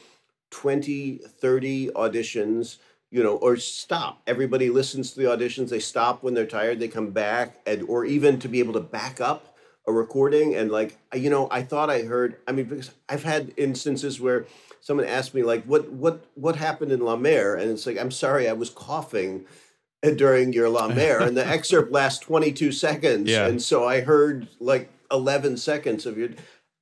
20 0.52 1.18
30 1.18 1.88
auditions 1.96 2.78
you 3.12 3.24
know 3.24 3.36
or 3.38 3.58
stop. 3.58 4.22
Everybody 4.28 4.70
listens 4.70 5.12
to 5.12 5.20
the 5.20 5.26
auditions 5.28 5.70
they 5.70 5.80
stop 5.80 6.24
when 6.24 6.34
they're 6.34 6.46
tired 6.60 6.80
they 6.80 6.88
come 6.88 7.12
back 7.12 7.48
and 7.66 7.84
or 7.88 8.06
even 8.06 8.40
to 8.40 8.48
be 8.48 8.60
able 8.60 8.74
to 8.74 8.80
back 9.00 9.22
up 9.22 9.56
a 9.88 9.92
recording 9.92 10.56
and 10.56 10.72
like 10.72 10.98
you 11.14 11.30
know 11.30 11.48
i 11.52 11.62
thought 11.62 11.90
i 11.90 12.00
heard 12.04 12.38
i 12.48 12.52
mean 12.52 12.66
because 12.66 12.92
i've 13.10 13.24
had 13.24 13.54
instances 13.58 14.20
where 14.20 14.46
someone 14.84 15.08
asked 15.08 15.34
me 15.34 15.42
like 15.44 15.64
what 15.64 15.90
what 15.92 16.26
what 16.36 16.58
happened 16.58 16.92
in 16.92 17.00
la 17.00 17.16
mer 17.16 17.56
and 17.56 17.72
it's 17.72 17.88
like 17.88 17.98
i'm 17.98 18.12
sorry 18.12 18.48
i 18.50 18.54
was 18.54 18.70
coughing 18.70 19.46
during 20.18 20.52
your 20.54 20.68
la 20.70 20.88
mer 20.90 21.20
and 21.22 21.36
the 21.38 21.48
excerpt 21.48 21.92
lasts 21.92 22.20
22 22.20 22.72
seconds 22.74 23.30
Yeah. 23.30 23.48
and 23.48 23.62
so 23.62 23.88
i 23.88 24.02
heard 24.02 24.48
like 24.60 24.90
11 25.12 25.58
seconds 25.58 26.06
of 26.06 26.18
your 26.18 26.30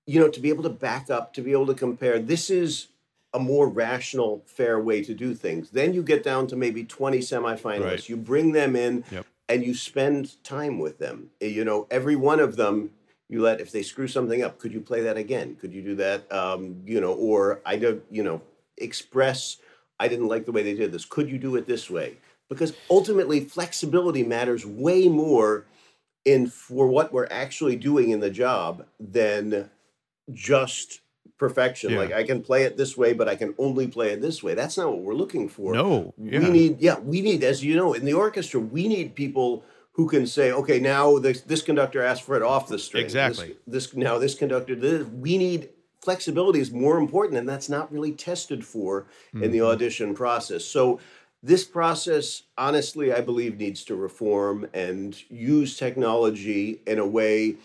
you 0.08 0.20
know 0.20 0.28
to 0.30 0.40
be 0.40 0.50
able 0.50 0.64
to 0.64 0.70
back 0.70 1.10
up 1.10 1.34
to 1.36 1.42
be 1.42 1.52
able 1.52 1.68
to 1.68 1.76
compare 1.76 2.18
this 2.20 2.50
is 2.50 2.88
a 3.34 3.40
more 3.40 3.70
rational 3.70 4.44
fair 4.48 4.80
way 4.80 5.04
to 5.04 5.14
do 5.14 5.36
things 5.36 5.70
then 5.70 5.94
you 5.94 6.02
get 6.02 6.24
down 6.24 6.48
to 6.48 6.56
maybe 6.56 6.84
20 6.84 7.20
semifinalists 7.20 7.80
Right. 7.86 8.10
you 8.10 8.18
bring 8.18 8.52
them 8.54 8.76
in 8.76 9.04
Yep. 9.12 9.26
and 9.48 9.64
you 9.64 9.74
spend 9.76 10.44
time 10.44 10.80
with 10.80 10.98
them 10.98 11.30
you 11.40 11.64
know 11.64 11.86
every 11.92 12.16
one 12.16 12.40
of 12.40 12.56
them 12.56 12.90
you 13.32 13.42
let 13.42 13.62
if 13.62 13.72
they 13.72 13.82
screw 13.82 14.08
something 14.08 14.44
up 14.44 14.60
could 14.60 14.74
you 14.74 14.82
play 14.82 15.02
that 15.02 15.18
again 15.18 15.56
could 15.56 15.74
you 15.74 15.82
do 15.82 15.96
that 15.96 16.32
um, 16.32 16.82
you 16.86 17.02
know 17.02 17.14
or 17.14 17.62
i 17.66 17.76
don't 17.76 18.04
you 18.12 18.22
know 18.22 18.42
express 18.78 19.58
i 20.00 20.08
didn't 20.08 20.28
like 20.28 20.46
the 20.46 20.52
way 20.52 20.62
they 20.62 20.76
did 20.76 20.92
this 20.92 21.06
could 21.06 21.30
you 21.30 21.40
do 21.40 21.56
it 21.56 21.66
this 21.66 21.90
way 21.90 22.18
because 22.50 22.74
ultimately 22.90 23.40
flexibility 23.40 24.24
matters 24.24 24.66
way 24.66 25.08
more 25.08 25.66
in 26.26 26.48
for 26.48 26.88
what 26.88 27.12
we're 27.12 27.28
actually 27.32 27.76
doing 27.76 28.12
in 28.12 28.20
the 28.20 28.30
job 28.30 28.86
than 29.00 29.70
just 30.32 31.02
perfection. 31.42 31.92
Yeah. 31.92 32.00
Like 32.00 32.14
I 32.14 32.24
can 32.24 32.42
play 32.42 32.64
it 32.64 32.78
this 32.78 32.96
way, 32.96 33.14
but 33.14 33.28
I 33.28 33.36
can 33.36 33.56
only 33.58 33.88
play 33.88 34.12
it 34.12 34.22
this 34.22 34.44
way. 34.44 34.54
That's 34.54 34.78
not 34.78 34.90
what 34.90 35.00
we're 35.00 35.16
looking 35.16 35.50
for. 35.50 35.74
No, 35.74 36.14
yeah. 36.18 36.40
We 36.40 36.50
need, 36.50 36.80
yeah, 36.80 37.00
we 37.00 37.22
need, 37.22 37.44
as 37.44 37.64
you 37.64 37.76
know, 37.76 37.94
in 37.94 38.06
the 38.06 38.14
orchestra, 38.14 38.60
we 38.60 38.88
need 38.88 39.16
people 39.16 39.64
who 39.94 40.08
can 40.08 40.26
say, 40.26 40.52
okay, 40.52 40.80
now 40.80 41.18
this, 41.20 41.42
this 41.42 41.62
conductor 41.62 42.02
asked 42.02 42.24
for 42.24 42.36
it 42.36 42.42
off 42.42 42.68
the 42.68 42.80
string. 42.80 43.04
Exactly. 43.04 43.56
This, 43.68 43.94
now 43.96 44.18
this 44.18 44.36
conductor, 44.36 44.76
this, 44.76 45.06
we 45.08 45.38
need 45.38 45.70
flexibility 46.02 46.60
is 46.60 46.72
more 46.72 46.98
important, 46.98 47.38
and 47.38 47.48
that's 47.48 47.70
not 47.70 47.92
really 47.92 48.12
tested 48.12 48.66
for 48.66 49.06
in 49.34 49.52
the 49.52 49.60
Mhm. 49.60 49.66
audition 49.66 50.14
process. 50.16 50.64
So 50.66 51.00
this 51.44 51.64
process, 51.66 52.44
honestly, 52.58 53.12
I 53.12 53.22
believe 53.22 53.58
needs 53.58 53.84
to 53.86 53.96
reform 53.96 54.68
and 54.74 55.18
use 55.30 55.78
technology 55.78 56.82
in 56.88 56.98
a 57.00 57.06
way 57.06 57.58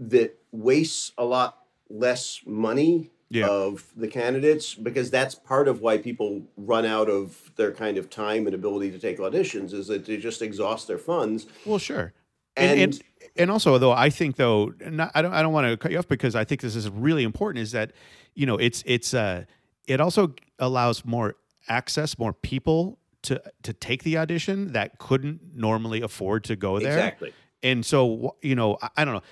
that 0.00 0.38
wastes 0.50 1.12
a 1.16 1.24
lot 1.24 1.58
less 1.88 2.40
money 2.44 3.10
Yeah. 3.32 3.46
of 3.46 3.86
the 3.96 4.08
candidates 4.08 4.74
because 4.74 5.10
that's 5.10 5.34
part 5.34 5.66
of 5.66 5.80
why 5.80 5.96
people 5.96 6.42
run 6.58 6.84
out 6.84 7.08
of 7.08 7.50
their 7.56 7.72
kind 7.72 7.96
of 7.96 8.10
time 8.10 8.46
and 8.46 8.54
ability 8.54 8.90
to 8.90 8.98
take 8.98 9.18
auditions 9.18 9.72
is 9.72 9.86
that 9.86 10.04
they 10.04 10.18
just 10.18 10.42
exhaust 10.42 10.86
their 10.86 10.98
funds 10.98 11.46
Well, 11.64 11.78
sure. 11.78 12.12
And, 12.56 12.70
and, 12.78 12.92
and 12.92 13.02
and 13.36 13.50
also 13.50 13.78
though 13.78 13.92
I 13.92 14.10
think 14.10 14.36
though 14.36 14.74
not, 14.86 15.10
I 15.14 15.22
don't 15.22 15.32
I 15.32 15.42
don't 15.42 15.52
want 15.52 15.66
to 15.66 15.76
cut 15.76 15.92
you 15.92 15.98
off 15.98 16.08
because 16.08 16.34
I 16.34 16.44
think 16.44 16.60
this 16.60 16.76
is 16.76 16.88
really 16.90 17.22
important 17.22 17.62
is 17.62 17.72
that 17.72 17.92
you 18.34 18.46
know 18.46 18.56
it's 18.56 18.82
it's 18.86 19.14
uh 19.14 19.44
it 19.86 20.00
also 20.00 20.34
allows 20.58 21.04
more 21.04 21.36
access 21.68 22.18
more 22.18 22.32
people 22.32 22.98
to 23.22 23.42
to 23.62 23.72
take 23.72 24.02
the 24.02 24.18
audition 24.18 24.72
that 24.72 24.98
couldn't 24.98 25.40
normally 25.54 26.02
afford 26.02 26.44
to 26.44 26.56
go 26.56 26.78
there 26.78 26.92
exactly 26.92 27.32
and 27.62 27.86
so 27.86 28.36
you 28.42 28.54
know 28.54 28.76
I, 28.82 28.88
I 28.98 29.04
don't 29.04 29.14
know 29.14 29.22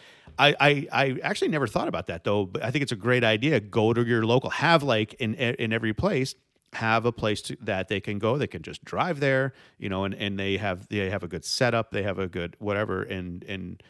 I, 0.49 0.57
I 0.61 0.88
I 0.93 1.16
actually 1.22 1.49
never 1.49 1.66
thought 1.66 1.88
about 1.88 2.07
that 2.07 2.24
though 2.24 2.47
but 2.47 2.62
I 2.64 2.70
think 2.70 2.82
it's 2.82 2.93
a 2.93 2.97
great 2.97 3.24
idea. 3.24 3.61
Go 3.61 3.93
to 3.93 4.05
your 4.05 4.24
local 4.24 4.51
have 4.51 4.82
like 4.82 5.14
in 5.14 5.34
in 5.34 5.72
every 5.72 5.95
place 5.95 6.34
have 6.74 7.05
a 7.05 7.11
place 7.11 7.43
to, 7.43 7.57
that 7.61 7.88
they 7.88 8.01
can 8.01 8.20
go 8.20 8.38
they 8.38 8.47
can 8.47 8.62
just 8.62 8.84
drive 8.84 9.18
there 9.18 9.53
you 9.76 9.88
know 9.88 10.05
and, 10.05 10.14
and 10.14 10.38
they 10.38 10.57
have 10.57 10.86
they 10.86 11.11
have 11.11 11.24
a 11.24 11.26
good 11.26 11.45
setup 11.45 11.91
they 11.91 12.05
have 12.05 12.16
a 12.20 12.28
good 12.28 12.55
whatever 12.61 13.03
and 13.03 13.43
and 13.49 13.82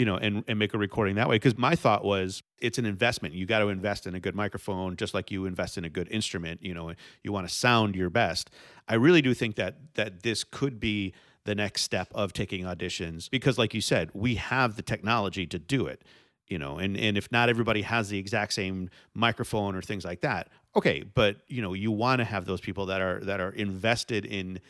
you 0.00 0.06
know 0.06 0.16
and, 0.16 0.42
and 0.48 0.58
make 0.58 0.72
a 0.72 0.78
recording 0.78 1.16
that 1.16 1.28
way. 1.28 1.36
Because 1.36 1.58
my 1.58 1.76
thought 1.76 2.02
was 2.04 2.42
it's 2.58 2.78
an 2.78 2.86
investment. 2.86 3.34
You 3.34 3.44
got 3.44 3.58
to 3.58 3.68
invest 3.68 4.06
in 4.06 4.14
a 4.14 4.20
good 4.20 4.34
microphone 4.34 4.96
just 4.96 5.12
like 5.12 5.30
you 5.30 5.44
invest 5.44 5.76
in 5.76 5.84
a 5.84 5.90
good 5.90 6.08
instrument 6.10 6.62
you 6.62 6.72
know 6.72 6.94
you 7.22 7.32
want 7.32 7.46
to 7.46 7.54
sound 7.54 7.94
your 7.94 8.08
best. 8.08 8.50
I 8.88 8.94
really 8.94 9.20
do 9.20 9.34
think 9.34 9.56
that 9.56 9.76
that 9.94 10.22
this 10.22 10.42
could 10.42 10.80
be 10.80 11.12
the 11.44 11.54
next 11.54 11.82
step 11.82 12.08
of 12.14 12.32
taking 12.32 12.64
auditions 12.64 13.30
because 13.30 13.58
like 13.58 13.74
you 13.74 13.80
said 13.80 14.10
we 14.12 14.34
have 14.34 14.76
the 14.76 14.82
technology 14.82 15.46
to 15.46 15.58
do 15.58 15.86
it 15.86 16.02
you 16.48 16.58
know 16.58 16.78
and 16.78 16.96
and 16.96 17.16
if 17.16 17.30
not 17.32 17.48
everybody 17.48 17.82
has 17.82 18.08
the 18.08 18.18
exact 18.18 18.52
same 18.52 18.90
microphone 19.14 19.74
or 19.74 19.82
things 19.82 20.04
like 20.04 20.20
that 20.20 20.48
okay 20.76 21.02
but 21.14 21.36
you 21.48 21.62
know 21.62 21.72
you 21.72 21.90
want 21.90 22.18
to 22.18 22.24
have 22.24 22.44
those 22.44 22.60
people 22.60 22.86
that 22.86 23.00
are 23.00 23.20
that 23.20 23.40
are 23.40 23.50
invested 23.50 24.24
in 24.24 24.60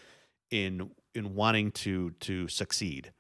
in 0.51 0.91
in 1.15 1.35
wanting 1.35 1.71
to 1.73 2.11
to 2.21 2.47
succeed 2.49 3.13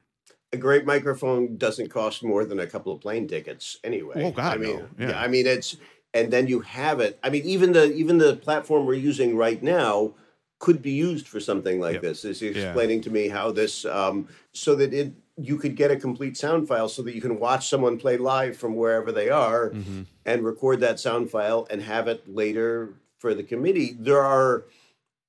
a 0.53 0.57
great 0.57 0.84
microphone 0.84 1.57
doesn't 1.57 1.90
cost 1.90 2.24
more 2.24 2.44
than 2.44 2.59
a 2.59 2.66
couple 2.66 2.92
of 2.92 3.01
plane 3.01 3.28
tickets 3.28 3.78
anyway. 3.84 4.14
Oh, 4.16 4.32
God, 4.32 4.55
I 4.55 4.57
mean, 4.57 4.84
no. 4.98 5.09
Yeah. 5.09 5.20
I 5.20 5.28
mean 5.28 5.46
it's 5.46 5.76
and 6.12 6.32
then 6.32 6.46
you 6.46 6.61
have 6.61 7.01
it. 7.01 7.18
I 7.22 7.30
mean, 7.30 7.44
even 7.44 7.72
the 7.72 7.92
even 7.92 8.18
the 8.18 8.36
platform 8.36 8.86
we're 8.86 8.94
using 8.94 9.36
right 9.36 9.62
now 9.62 10.14
could 10.61 10.80
be 10.82 10.92
used 10.92 11.26
for 11.26 11.40
something 11.40 11.80
like 11.80 11.94
Yep. 11.94 12.02
this. 12.02 12.24
Is 12.24 12.40
Yeah. 12.40 12.50
explaining 12.50 13.00
to 13.02 13.11
me 13.11 13.26
how 13.28 13.50
this 13.50 13.84
um, 13.84 14.28
so 14.52 14.76
that 14.76 14.94
it 14.94 15.12
you 15.36 15.56
could 15.56 15.74
get 15.74 15.90
a 15.90 15.96
complete 15.96 16.36
sound 16.36 16.68
file 16.68 16.88
so 16.88 17.00
that 17.02 17.14
you 17.14 17.20
can 17.20 17.40
watch 17.40 17.66
someone 17.68 17.96
play 17.98 18.18
live 18.18 18.56
from 18.58 18.76
wherever 18.76 19.11
they 19.11 19.30
are 19.30 19.70
mm-hmm. 19.70 20.02
and 20.26 20.44
record 20.44 20.80
that 20.80 21.00
sound 21.00 21.30
file 21.30 21.66
and 21.70 21.80
have 21.82 22.08
it 22.08 22.28
later 22.28 22.90
for 23.16 23.32
the 23.32 23.42
committee. 23.42 23.96
There 23.98 24.20
are 24.20 24.64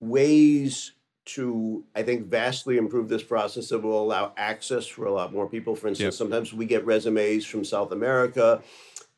ways 0.02 0.92
to, 1.24 1.86
I 1.96 2.04
think, 2.04 2.26
vastly 2.26 2.78
improve 2.78 3.08
this 3.08 3.24
process 3.24 3.70
that 3.70 3.80
will 3.80 4.04
allow 4.04 4.34
access 4.36 4.86
for 4.86 5.06
a 5.06 5.12
lot 5.14 5.32
more 5.32 5.48
people. 5.48 5.76
For 5.78 5.88
instance, 5.88 6.16
Yep. 6.16 6.18
sometimes 6.18 6.54
we 6.54 6.66
get 6.66 6.86
resumes 6.86 7.46
from 7.46 7.64
South 7.64 7.94
America 7.94 8.62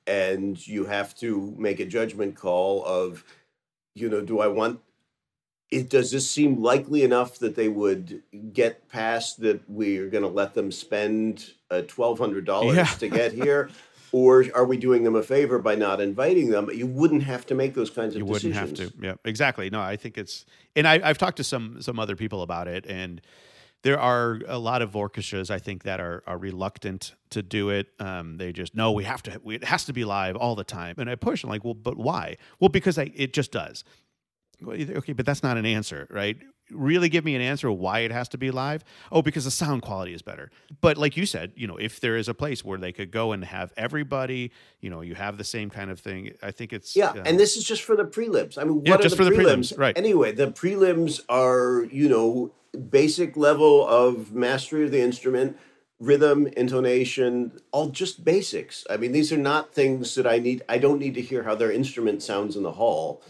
and 0.06 0.66
you 0.68 0.86
have 0.86 1.16
to 1.16 1.56
make 1.58 1.80
a 1.80 1.86
judgment 1.86 2.36
call 2.36 2.84
of, 2.86 3.24
you 3.96 4.10
know, 4.10 4.22
do 4.22 4.40
I 4.42 4.48
want 4.48 4.80
it 5.78 5.90
does 5.90 6.12
this 6.12 6.30
seem 6.30 6.62
likely 6.62 7.04
enough 7.04 7.40
that 7.40 7.56
they 7.56 7.68
would 7.70 8.22
get 8.54 8.88
past 8.90 9.42
that 9.42 9.62
we're 9.70 10.10
going 10.10 10.24
to 10.24 10.30
let 10.30 10.54
them 10.54 10.72
spend 10.72 11.52
uh, 11.72 11.82
$1200 11.88 12.76
Yeah. 12.76 12.86
to 12.86 13.08
get 13.10 13.32
here? 13.34 13.70
Or 14.16 14.46
are 14.54 14.66
we 14.66 14.78
doing 14.78 15.04
them 15.04 15.16
a 15.16 15.24
favor 15.24 15.58
by 15.58 15.74
not 15.74 16.00
inviting 16.00 16.52
them? 16.52 16.70
You 16.72 16.86
wouldn't 16.86 17.24
have 17.24 17.48
to 17.48 17.56
make 17.56 17.74
those 17.74 17.90
kinds 17.90 18.14
of 18.14 18.20
you 18.20 18.26
wouldn't 18.26 18.54
decisions 18.54 18.80
have 18.80 18.92
to. 18.92 19.04
yeah 19.08 19.14
exactly. 19.26 19.72
No 19.72 19.82
i 19.82 19.96
think 19.96 20.20
it's 20.20 20.46
and 20.76 20.88
I, 20.88 21.02
i've 21.04 21.18
talked 21.18 21.38
to 21.38 21.44
some 21.44 21.82
some 21.82 21.98
other 21.98 22.16
people 22.16 22.44
about 22.44 22.68
it 22.68 22.86
and 22.86 23.22
there 23.82 24.00
are 24.00 24.40
a 24.48 24.60
lot 24.60 24.84
of 24.84 24.96
orchestras 24.96 25.50
i 25.50 25.58
think 25.58 25.82
that 25.90 26.00
are, 26.00 26.22
are 26.28 26.38
reluctant 26.38 27.16
to 27.32 27.42
do 27.42 27.70
it. 27.72 27.88
Um, 28.00 28.38
they 28.38 28.54
just 28.54 28.76
no 28.76 28.92
we 28.92 29.04
have 29.06 29.24
to 29.24 29.42
we, 29.44 29.56
it 29.56 29.64
has 29.64 29.84
to 29.86 29.94
be 29.94 30.06
live 30.06 30.36
all 30.36 30.54
the 30.54 30.64
time. 30.64 30.94
And 31.00 31.10
i 31.10 31.16
push 31.16 31.44
i'm 31.44 31.50
like 31.50 31.64
well 31.64 31.74
but 31.74 31.98
why? 31.98 32.38
Well 32.60 32.70
because 32.70 33.00
I, 33.00 33.12
it 33.16 33.34
just 33.34 33.52
does 33.52 33.84
okay 34.68 35.14
but 35.14 35.26
that's 35.26 35.44
not 35.44 35.58
an 35.58 35.66
answer 35.66 36.08
right 36.10 36.38
really 36.72 37.10
give 37.10 37.26
me 37.26 37.36
an 37.36 37.42
answer 37.42 37.70
why 37.72 38.00
it 38.00 38.12
has 38.12 38.28
to 38.30 38.38
be 38.38 38.50
live 38.50 38.84
oh 39.12 39.22
because 39.22 39.44
the 39.46 39.52
sound 39.52 39.82
quality 39.82 40.14
is 40.14 40.22
better 40.22 40.50
but 40.82 40.98
like 40.98 41.18
you 41.18 41.26
said 41.26 41.52
you 41.56 41.68
know 41.68 41.78
if 41.78 42.00
there 42.00 42.16
is 42.16 42.28
a 42.28 42.34
place 42.34 42.64
where 42.64 42.78
they 42.78 42.92
could 42.92 43.12
go 43.12 43.32
and 43.34 43.44
have 43.44 43.74
everybody 43.78 44.52
you 44.80 44.90
know 44.90 45.02
you 45.02 45.14
have 45.16 45.38
the 45.38 45.44
same 45.44 45.70
kind 45.70 45.92
of 45.92 46.00
thing 46.00 46.32
i 46.42 46.52
think 46.52 46.72
it's 46.72 46.96
Yeah, 46.96 47.10
uh, 47.10 47.24
and 47.26 47.40
this 47.40 47.58
is 47.58 47.64
just 47.64 47.84
for 47.84 47.96
the 47.96 48.06
prelims. 48.06 48.58
I 48.58 48.64
mean, 48.64 48.78
what 48.78 48.88
Yeah, 48.88 48.96
are 48.96 48.98
just 49.00 49.18
the 49.18 49.24
for 49.24 49.30
the 49.30 49.32
prelims? 49.32 49.74
prelims, 49.74 49.78
right. 49.78 49.98
Anyway, 49.98 50.32
the 50.32 50.48
prelims 50.48 51.20
are 51.30 51.84
you 51.92 52.08
know 52.10 52.52
basic 52.90 53.36
level 53.38 53.86
of 53.88 54.34
mastery 54.34 54.86
of 54.86 54.92
the 54.92 55.02
instrument, 55.02 55.58
rhythm, 56.00 56.48
intonation, 56.48 57.60
all 57.72 57.90
just 57.90 58.24
basics. 58.26 58.86
I 58.90 58.98
mean, 58.98 59.12
these 59.12 59.32
are 59.32 59.38
not 59.38 59.74
things 59.74 60.16
that 60.16 60.26
I 60.26 60.40
need. 60.40 60.64
I 60.68 60.78
don't 60.78 61.00
need 61.00 61.14
to 61.16 61.22
hear 61.22 61.44
how 61.44 61.56
their 61.56 61.72
instrument 61.72 62.24
sounds 62.24 62.56
in 62.56 62.64
the 62.64 62.74
hall, 62.74 63.22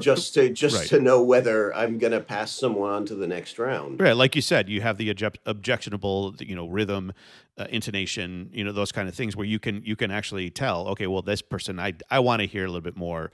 just 0.00 0.34
to 0.34 0.50
just 0.50 0.76
right. 0.76 0.88
to 0.88 1.00
know 1.00 1.22
whether 1.22 1.74
I'm 1.74 1.98
going 1.98 2.12
to 2.12 2.20
pass 2.20 2.52
someone 2.52 2.90
on 2.90 3.06
to 3.06 3.14
the 3.14 3.26
next 3.26 3.58
round. 3.58 4.00
Right, 4.00 4.16
like 4.16 4.34
you 4.34 4.42
said, 4.42 4.68
you 4.68 4.80
have 4.80 4.98
the 4.98 5.10
object- 5.10 5.38
objectionable, 5.46 6.34
you 6.40 6.56
know, 6.56 6.66
rhythm, 6.66 7.12
uh, 7.56 7.66
intonation, 7.70 8.50
you 8.52 8.64
know, 8.64 8.72
those 8.72 8.90
kind 8.90 9.08
of 9.08 9.14
things 9.14 9.36
where 9.36 9.46
you 9.46 9.58
can 9.58 9.82
you 9.84 9.96
can 9.96 10.10
actually 10.10 10.50
tell, 10.50 10.88
okay, 10.88 11.06
well, 11.06 11.22
this 11.22 11.42
person, 11.42 11.78
I 11.78 11.94
I 12.10 12.18
want 12.18 12.40
to 12.40 12.46
hear 12.46 12.64
a 12.64 12.68
little 12.68 12.80
bit 12.80 12.96
more 12.96 13.30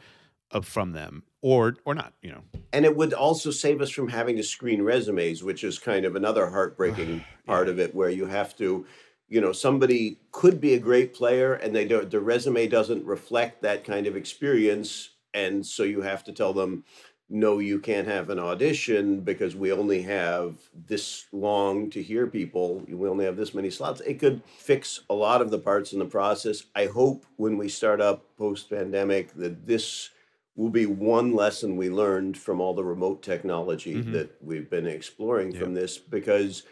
of 0.51 0.67
from 0.67 0.93
them, 0.93 1.23
or 1.41 1.77
or 1.87 1.95
not, 1.95 2.13
you 2.23 2.31
know. 2.31 2.43
And 2.73 2.85
it 2.85 2.97
would 2.97 3.15
also 3.15 3.51
save 3.51 3.81
us 3.81 3.91
from 3.91 4.09
having 4.09 4.37
to 4.37 4.43
screen 4.43 4.83
resumes, 4.83 5.43
which 5.43 5.65
is 5.65 5.79
kind 5.79 6.05
of 6.05 6.17
another 6.17 6.51
heartbreaking 6.51 7.25
part 7.47 7.69
of 7.69 7.79
it, 7.79 7.95
where 7.95 8.11
you 8.11 8.27
have 8.27 8.57
to, 8.59 8.87
you 9.29 9.41
know, 9.41 9.53
somebody 9.53 10.21
could 10.31 10.61
be 10.61 10.75
a 10.75 10.79
great 10.79 11.15
player 11.15 11.55
and 11.55 11.75
they 11.75 11.87
don't, 11.87 12.11
the 12.11 12.21
resume 12.21 12.67
doesn't 12.67 13.07
reflect 13.07 13.63
that 13.63 13.85
kind 13.85 14.07
of 14.07 14.17
experience. 14.17 15.09
And 15.35 15.65
so 15.67 15.83
you 15.83 16.03
have 16.03 16.25
to 16.25 16.33
tell 16.33 16.53
them, 16.53 16.85
no, 17.29 17.59
you 17.61 17.79
can't 17.79 18.07
have 18.09 18.29
an 18.29 18.39
audition 18.39 19.21
because 19.21 19.57
we 19.57 19.73
only 19.73 20.03
have 20.03 20.59
this 20.87 21.25
long 21.33 21.89
to 21.91 22.03
hear 22.03 22.27
people. 22.27 22.85
We 22.87 23.09
only 23.09 23.25
have 23.25 23.37
this 23.37 23.55
many 23.55 23.71
slots. 23.71 24.03
It 24.03 24.19
could 24.19 24.43
fix 24.59 25.01
a 25.09 25.15
lot 25.15 25.41
of 25.41 25.51
the 25.51 25.59
parts 25.59 25.95
in 25.95 25.99
the 25.99 26.05
process. 26.05 26.65
I 26.75 26.87
hope 26.87 27.25
when 27.37 27.57
we 27.57 27.69
start 27.69 28.03
up 28.03 28.37
post 28.37 28.69
pandemic 28.69 29.33
that 29.35 29.67
this 29.67 30.11
will 30.57 30.69
be 30.69 30.85
one 30.85 31.35
lesson 31.35 31.77
we 31.79 31.89
learned 31.89 32.37
from 32.37 32.61
all 32.61 32.75
the 32.75 32.85
remote 32.85 33.23
technology 33.23 33.95
Mhm. 33.95 34.13
that 34.13 34.31
we've 34.43 34.69
been 34.69 34.87
exploring 34.87 35.53
Yeah. 35.53 35.61
from 35.61 35.73
this 35.73 35.97
because 35.97 36.65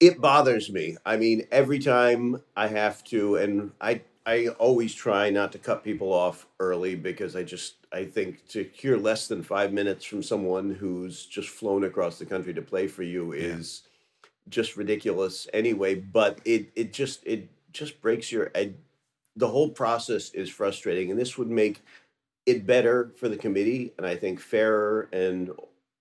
it 0.00 0.20
bothers 0.20 0.70
me. 0.70 0.96
I 1.04 1.16
mean, 1.16 1.46
every 1.50 1.80
time 1.80 2.42
I 2.56 2.68
have 2.68 3.02
to, 3.04 3.36
and 3.36 3.72
I 3.80 4.02
I 4.28 4.48
always 4.58 4.94
try 4.94 5.30
not 5.30 5.52
to 5.52 5.58
cut 5.58 5.82
people 5.82 6.12
off 6.12 6.46
early 6.60 6.94
because 6.94 7.34
I 7.34 7.44
just 7.44 7.76
I 7.90 8.04
think 8.04 8.46
to 8.48 8.68
hear 8.74 8.98
less 8.98 9.26
than 9.26 9.42
five 9.42 9.72
minutes 9.72 10.04
from 10.04 10.22
someone 10.22 10.74
who's 10.74 11.24
just 11.24 11.48
flown 11.48 11.82
across 11.84 12.18
the 12.18 12.26
country 12.26 12.52
to 12.52 12.60
play 12.60 12.88
for 12.88 13.02
you 13.02 13.32
Yeah. 13.32 13.56
is 13.56 13.84
just 14.50 14.76
ridiculous 14.76 15.48
anyway. 15.54 15.94
But 15.94 16.40
it 16.44 16.70
it 16.76 16.92
just 16.92 17.26
it 17.26 17.48
just 17.72 18.02
breaks 18.02 18.30
your 18.30 18.50
I, 18.54 18.74
the 19.34 19.48
whole 19.48 19.70
process 19.70 20.30
is 20.34 20.50
frustrating, 20.50 21.10
and 21.10 21.18
this 21.18 21.38
would 21.38 21.48
make 21.48 21.80
it 22.44 22.66
better 22.66 23.12
for 23.16 23.30
the 23.30 23.36
committee, 23.38 23.92
and 23.96 24.06
I 24.06 24.16
think 24.16 24.40
fairer. 24.40 25.08
And 25.10 25.52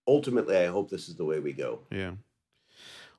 ultimately, 0.06 0.58
I 0.58 0.66
hope 0.66 0.90
this 0.90 1.08
is 1.08 1.16
the 1.16 1.26
way 1.26 1.40
we 1.40 1.54
go. 1.54 1.80
Yeah. 1.92 2.12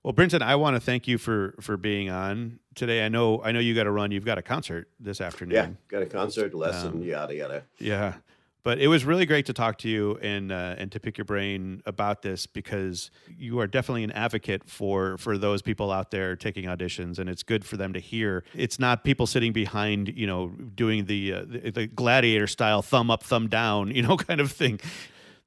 Well, 0.09 0.15
Brinton, 0.15 0.41
I 0.41 0.57
want 0.57 0.75
to 0.75 0.81
thank 0.81 1.07
you 1.07 1.19
for 1.19 1.55
for 1.61 1.77
being 1.77 2.09
on 2.09 2.61
today. 2.75 3.05
I 3.05 3.11
know 3.11 3.43
I 3.45 3.53
know 3.53 3.59
you 3.59 3.75
got 3.75 3.85
to 3.85 3.91
run. 3.91 4.11
You've 4.11 4.25
got 4.25 4.39
a 4.39 4.43
concert 4.43 4.89
this 4.99 5.21
afternoon. 5.21 5.55
Yeah, 5.55 5.69
got 5.89 6.01
a 6.01 6.07
concert 6.07 6.55
lesson, 6.55 6.93
Um, 6.93 7.03
yada 7.03 7.35
yada. 7.35 7.65
Yeah. 7.79 8.15
But 8.63 8.79
it 8.79 8.89
was 8.89 9.05
really 9.05 9.27
great 9.27 9.45
to 9.45 9.53
talk 9.53 9.77
to 9.81 9.89
you 9.91 10.17
and 10.23 10.51
uh, 10.51 10.77
and 10.79 10.91
to 10.93 10.99
pick 10.99 11.19
your 11.19 11.27
brain 11.27 11.83
about 11.85 12.23
this 12.23 12.47
because 12.47 13.11
you 13.37 13.61
are 13.61 13.67
definitely 13.67 14.03
an 14.03 14.13
advocate 14.13 14.67
for 14.67 15.19
for 15.19 15.37
those 15.37 15.61
people 15.61 15.93
out 15.93 16.11
there 16.11 16.37
taking 16.37 16.65
auditions, 16.65 17.19
and 17.19 17.29
it's 17.29 17.43
good 17.43 17.63
for 17.63 17.77
them 17.77 17.93
to 17.93 18.01
hear. 18.01 18.45
It's 18.55 18.79
not 18.79 19.05
people 19.05 19.27
sitting 19.27 19.53
behind, 19.53 20.09
you 20.17 20.27
know, 20.27 20.49
doing 20.75 21.05
the 21.05 21.35
uh, 21.35 21.45
the, 21.47 21.71
the 21.71 21.87
gladiator 21.87 22.47
style 22.47 22.81
thumb 22.81 23.11
up, 23.11 23.25
thumb 23.25 23.47
down, 23.47 23.91
you 23.95 24.01
know, 24.01 24.17
kind 24.17 24.41
of 24.41 24.53
thing. 24.53 24.81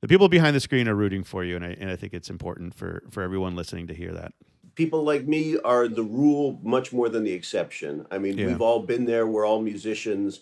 The 0.02 0.08
people 0.08 0.30
behind 0.30 0.56
the 0.56 0.60
screen 0.60 0.88
are 0.88 0.96
rooting 0.96 1.24
for 1.24 1.44
you, 1.44 1.56
and 1.56 1.66
I 1.66 1.76
and 1.80 1.90
I 1.90 1.96
think 1.96 2.14
it's 2.14 2.30
important 2.30 2.76
for 2.76 3.02
for 3.10 3.24
everyone 3.24 3.56
listening 3.56 3.88
to 3.88 3.96
hear 3.96 4.14
that. 4.14 4.34
People 4.76 5.04
like 5.04 5.28
me 5.28 5.58
are 5.60 5.88
the 5.88 6.04
rule 6.04 6.60
much 6.64 6.94
more 6.94 7.10
than 7.10 7.24
the 7.24 7.34
exception. 7.34 8.06
I 8.12 8.18
mean, 8.18 8.38
Yeah. 8.38 8.48
we've 8.48 8.62
all 8.62 8.82
been 8.82 9.06
there. 9.06 9.28
We're 9.28 9.46
all 9.46 9.62
musicians. 9.62 10.42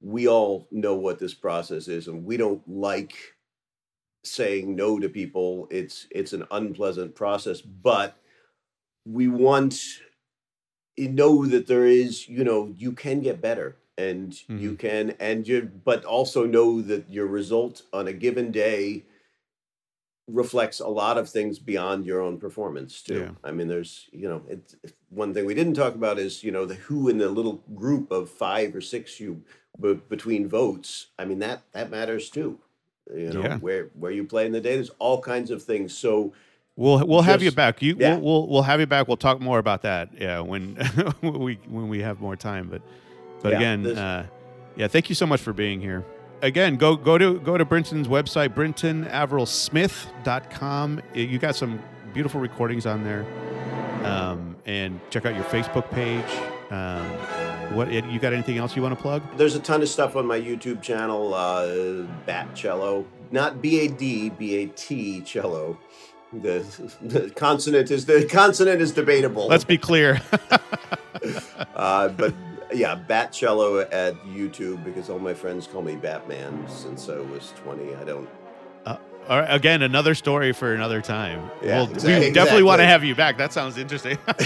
We 0.00 0.28
all 0.28 0.68
know 0.70 0.94
what 0.94 1.18
this 1.18 1.34
process 1.34 1.88
is, 1.88 2.08
and 2.08 2.24
we 2.24 2.36
don't 2.36 2.66
like 2.68 3.14
saying 4.22 4.74
no 4.76 4.98
to 4.98 5.08
people. 5.08 5.68
It's 5.70 6.06
it's 6.10 6.32
an 6.32 6.44
unpleasant 6.50 7.14
process, 7.14 7.60
but 7.60 8.16
we 9.06 9.28
want 9.28 9.80
you 10.96 11.08
know 11.08 11.46
that 11.46 11.66
there 11.66 11.86
is, 11.86 12.28
you 12.28 12.44
know, 12.44 12.72
you 12.76 12.92
can 12.92 13.20
get 13.20 13.40
better 13.40 13.76
and 13.96 14.34
you 14.48 14.70
mm-hmm. 14.70 14.76
can 14.76 15.14
and 15.20 15.46
you 15.46 15.70
but 15.84 16.04
also 16.04 16.44
know 16.44 16.80
that 16.82 17.10
your 17.10 17.26
result 17.26 17.82
on 17.92 18.08
a 18.08 18.12
given 18.12 18.50
day 18.50 19.04
reflects 20.26 20.80
a 20.80 20.88
lot 20.88 21.18
of 21.18 21.28
things 21.28 21.58
beyond 21.58 22.06
your 22.06 22.20
own 22.20 22.38
performance 22.38 23.02
too. 23.02 23.20
Yeah. 23.20 23.30
I 23.44 23.50
mean, 23.52 23.68
there's 23.68 24.08
you 24.12 24.28
know, 24.28 24.42
it's 24.48 24.74
one 25.10 25.34
thing 25.34 25.44
we 25.44 25.54
didn't 25.54 25.74
talk 25.74 25.94
about 25.94 26.18
is 26.18 26.42
you 26.42 26.50
know 26.50 26.64
the 26.64 26.74
who 26.74 27.08
in 27.08 27.18
the 27.18 27.28
little 27.28 27.62
group 27.74 28.10
of 28.10 28.30
five 28.30 28.74
or 28.74 28.80
six 28.80 29.20
you 29.20 29.42
b- 29.80 30.00
between 30.08 30.48
votes. 30.48 31.08
I 31.18 31.24
mean 31.24 31.40
that 31.40 31.62
that 31.72 31.90
matters 31.90 32.30
too. 32.30 32.58
You 33.14 33.32
know 33.32 33.42
Yeah. 33.42 33.58
where 33.58 33.90
where 33.94 34.10
you 34.12 34.24
play 34.24 34.46
in 34.46 34.52
the 34.52 34.60
day. 34.60 34.76
There's 34.76 34.90
all 34.98 35.20
kinds 35.20 35.50
of 35.50 35.62
things. 35.62 35.96
So 35.96 36.32
We'll 36.76 37.06
we'll 37.06 37.22
have 37.22 37.40
you 37.40 37.52
back. 37.52 37.80
You 37.82 37.94
yeah. 38.00 38.16
we'll, 38.16 38.20
we'll 38.22 38.48
we'll 38.48 38.62
have 38.62 38.80
you 38.80 38.86
back. 38.86 39.06
We'll 39.06 39.16
talk 39.16 39.40
more 39.40 39.60
about 39.60 39.82
that. 39.82 40.08
Yeah, 40.18 40.40
when 40.40 40.76
we 41.22 41.54
when 41.68 41.88
we 41.88 42.00
have 42.00 42.20
more 42.20 42.34
time. 42.34 42.66
But 42.68 42.82
but 43.42 43.52
again, 43.52 43.86
uh, 43.86 44.26
yeah. 44.74 44.88
Thank 44.88 45.08
you 45.08 45.14
so 45.14 45.24
much 45.24 45.40
for 45.40 45.52
being 45.52 45.80
here. 45.80 46.04
Again, 46.42 46.76
go 46.76 46.96
go 46.96 47.18
to 47.18 47.38
go 47.40 47.56
to 47.56 47.64
Brinton's 47.64 48.08
website, 48.08 48.50
brintonaverilsmith.com. 48.50 51.00
You 51.14 51.38
got 51.38 51.56
some 51.56 51.82
beautiful 52.12 52.40
recordings 52.40 52.86
on 52.86 53.04
there, 53.04 53.24
um, 54.04 54.56
and 54.66 55.00
check 55.10 55.26
out 55.26 55.34
your 55.34 55.44
Facebook 55.44 55.90
page. 55.90 56.24
Um, 56.70 57.04
what 57.74 57.90
you 57.90 58.18
got? 58.18 58.32
Anything 58.32 58.58
else 58.58 58.76
you 58.76 58.82
want 58.82 58.96
to 58.96 59.00
plug? 59.00 59.22
There's 59.36 59.54
a 59.54 59.60
ton 59.60 59.82
of 59.82 59.88
stuff 59.88 60.16
on 60.16 60.26
my 60.26 60.40
YouTube 60.40 60.82
channel, 60.82 61.34
uh, 61.34 62.02
Bat 62.26 62.54
Cello, 62.54 63.06
not 63.30 63.62
B 63.62 63.80
A 63.80 63.88
D, 63.88 64.30
B 64.30 64.56
A 64.56 64.66
T 64.66 65.20
cello. 65.22 65.78
The, 66.32 66.66
the 67.00 67.30
consonant 67.30 67.90
is 67.90 68.06
the 68.06 68.26
consonant 68.26 68.80
is 68.80 68.92
debatable. 68.92 69.46
Let's 69.46 69.64
be 69.64 69.78
clear. 69.78 70.20
uh, 71.76 72.08
but 72.08 72.34
yeah, 72.74 72.94
Bat 72.94 73.32
Cello 73.32 73.80
at 73.80 74.14
YouTube 74.24 74.84
because 74.84 75.08
all 75.10 75.18
my 75.18 75.34
friends 75.34 75.66
call 75.66 75.82
me 75.82 75.96
Batman 75.96 76.66
since 76.68 77.08
I 77.08 77.18
was 77.18 77.52
20. 77.56 77.94
I 77.94 78.04
don't. 78.04 78.28
Uh, 78.84 78.96
all 79.28 79.40
right, 79.40 79.54
again, 79.54 79.82
another 79.82 80.14
story 80.14 80.52
for 80.52 80.74
another 80.74 81.00
time. 81.00 81.50
Yeah, 81.62 81.76
Well, 81.76 81.90
exactly- 81.90 82.28
we 82.28 82.32
definitely 82.34 82.62
want 82.64 82.80
to 82.80 82.86
have 82.86 83.04
you 83.04 83.14
back. 83.14 83.38
That 83.38 83.52
sounds 83.52 83.78
interesting. 83.78 84.18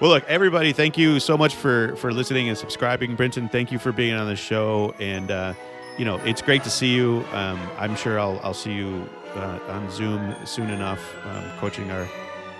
well, 0.00 0.10
look, 0.10 0.24
everybody, 0.28 0.72
thank 0.72 0.98
you 0.98 1.20
so 1.20 1.36
much 1.38 1.54
for 1.54 1.96
for 1.96 2.12
listening 2.12 2.48
and 2.48 2.58
subscribing. 2.58 3.14
Brinton, 3.16 3.48
thank 3.48 3.72
you 3.72 3.78
for 3.78 3.92
being 3.92 4.14
on 4.14 4.26
the 4.26 4.36
show, 4.36 4.94
and 5.00 5.30
uh, 5.30 5.54
you 5.98 6.04
know 6.04 6.16
it's 6.24 6.42
great 6.42 6.62
to 6.64 6.70
see 6.70 6.94
you. 6.94 7.24
Um, 7.32 7.58
I'm 7.78 7.96
sure 7.96 8.18
I'll 8.20 8.38
I'll 8.42 8.54
see 8.54 8.72
you 8.74 9.08
uh, 9.34 9.58
on 9.68 9.90
Zoom 9.90 10.34
soon 10.44 10.68
enough, 10.70 11.00
um, 11.26 11.44
coaching 11.58 11.90
our 11.90 12.06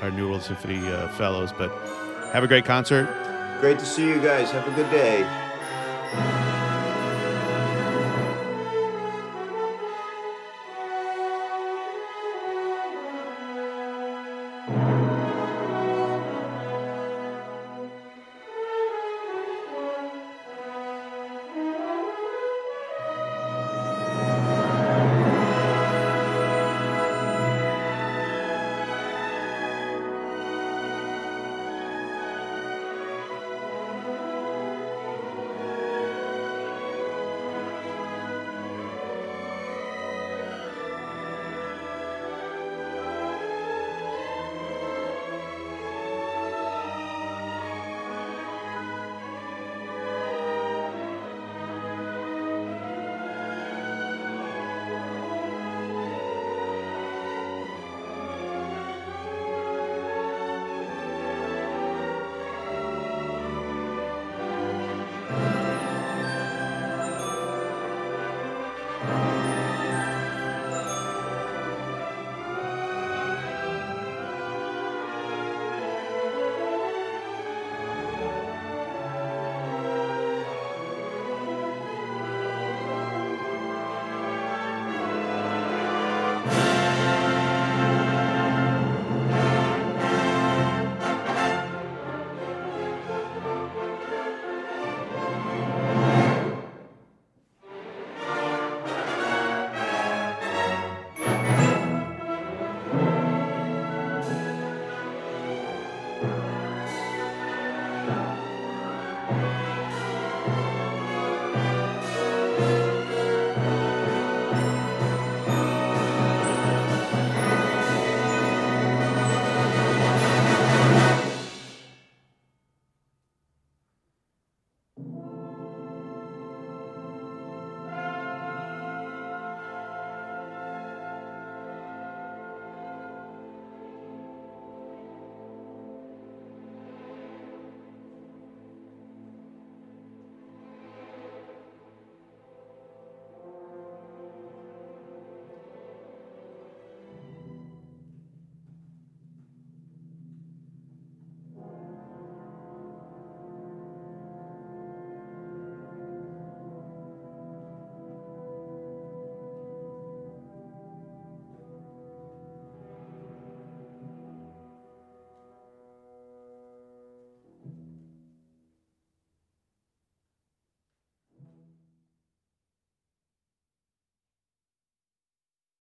our 0.01 0.11
New 0.11 0.29
World 0.31 0.43
Symphony 0.43 0.79
uh, 0.89 1.09
fellows. 1.09 1.53
But 1.53 1.71
have 2.33 2.45
a 2.45 2.49
great 2.49 2.65
concert. 2.65 3.07
Great 3.63 3.79
to 3.79 3.87
see 3.87 4.09
you 4.09 4.21
guys. 4.21 4.51
Have 4.51 4.67
a 4.67 4.73
good 4.73 4.91
day. 4.91 6.52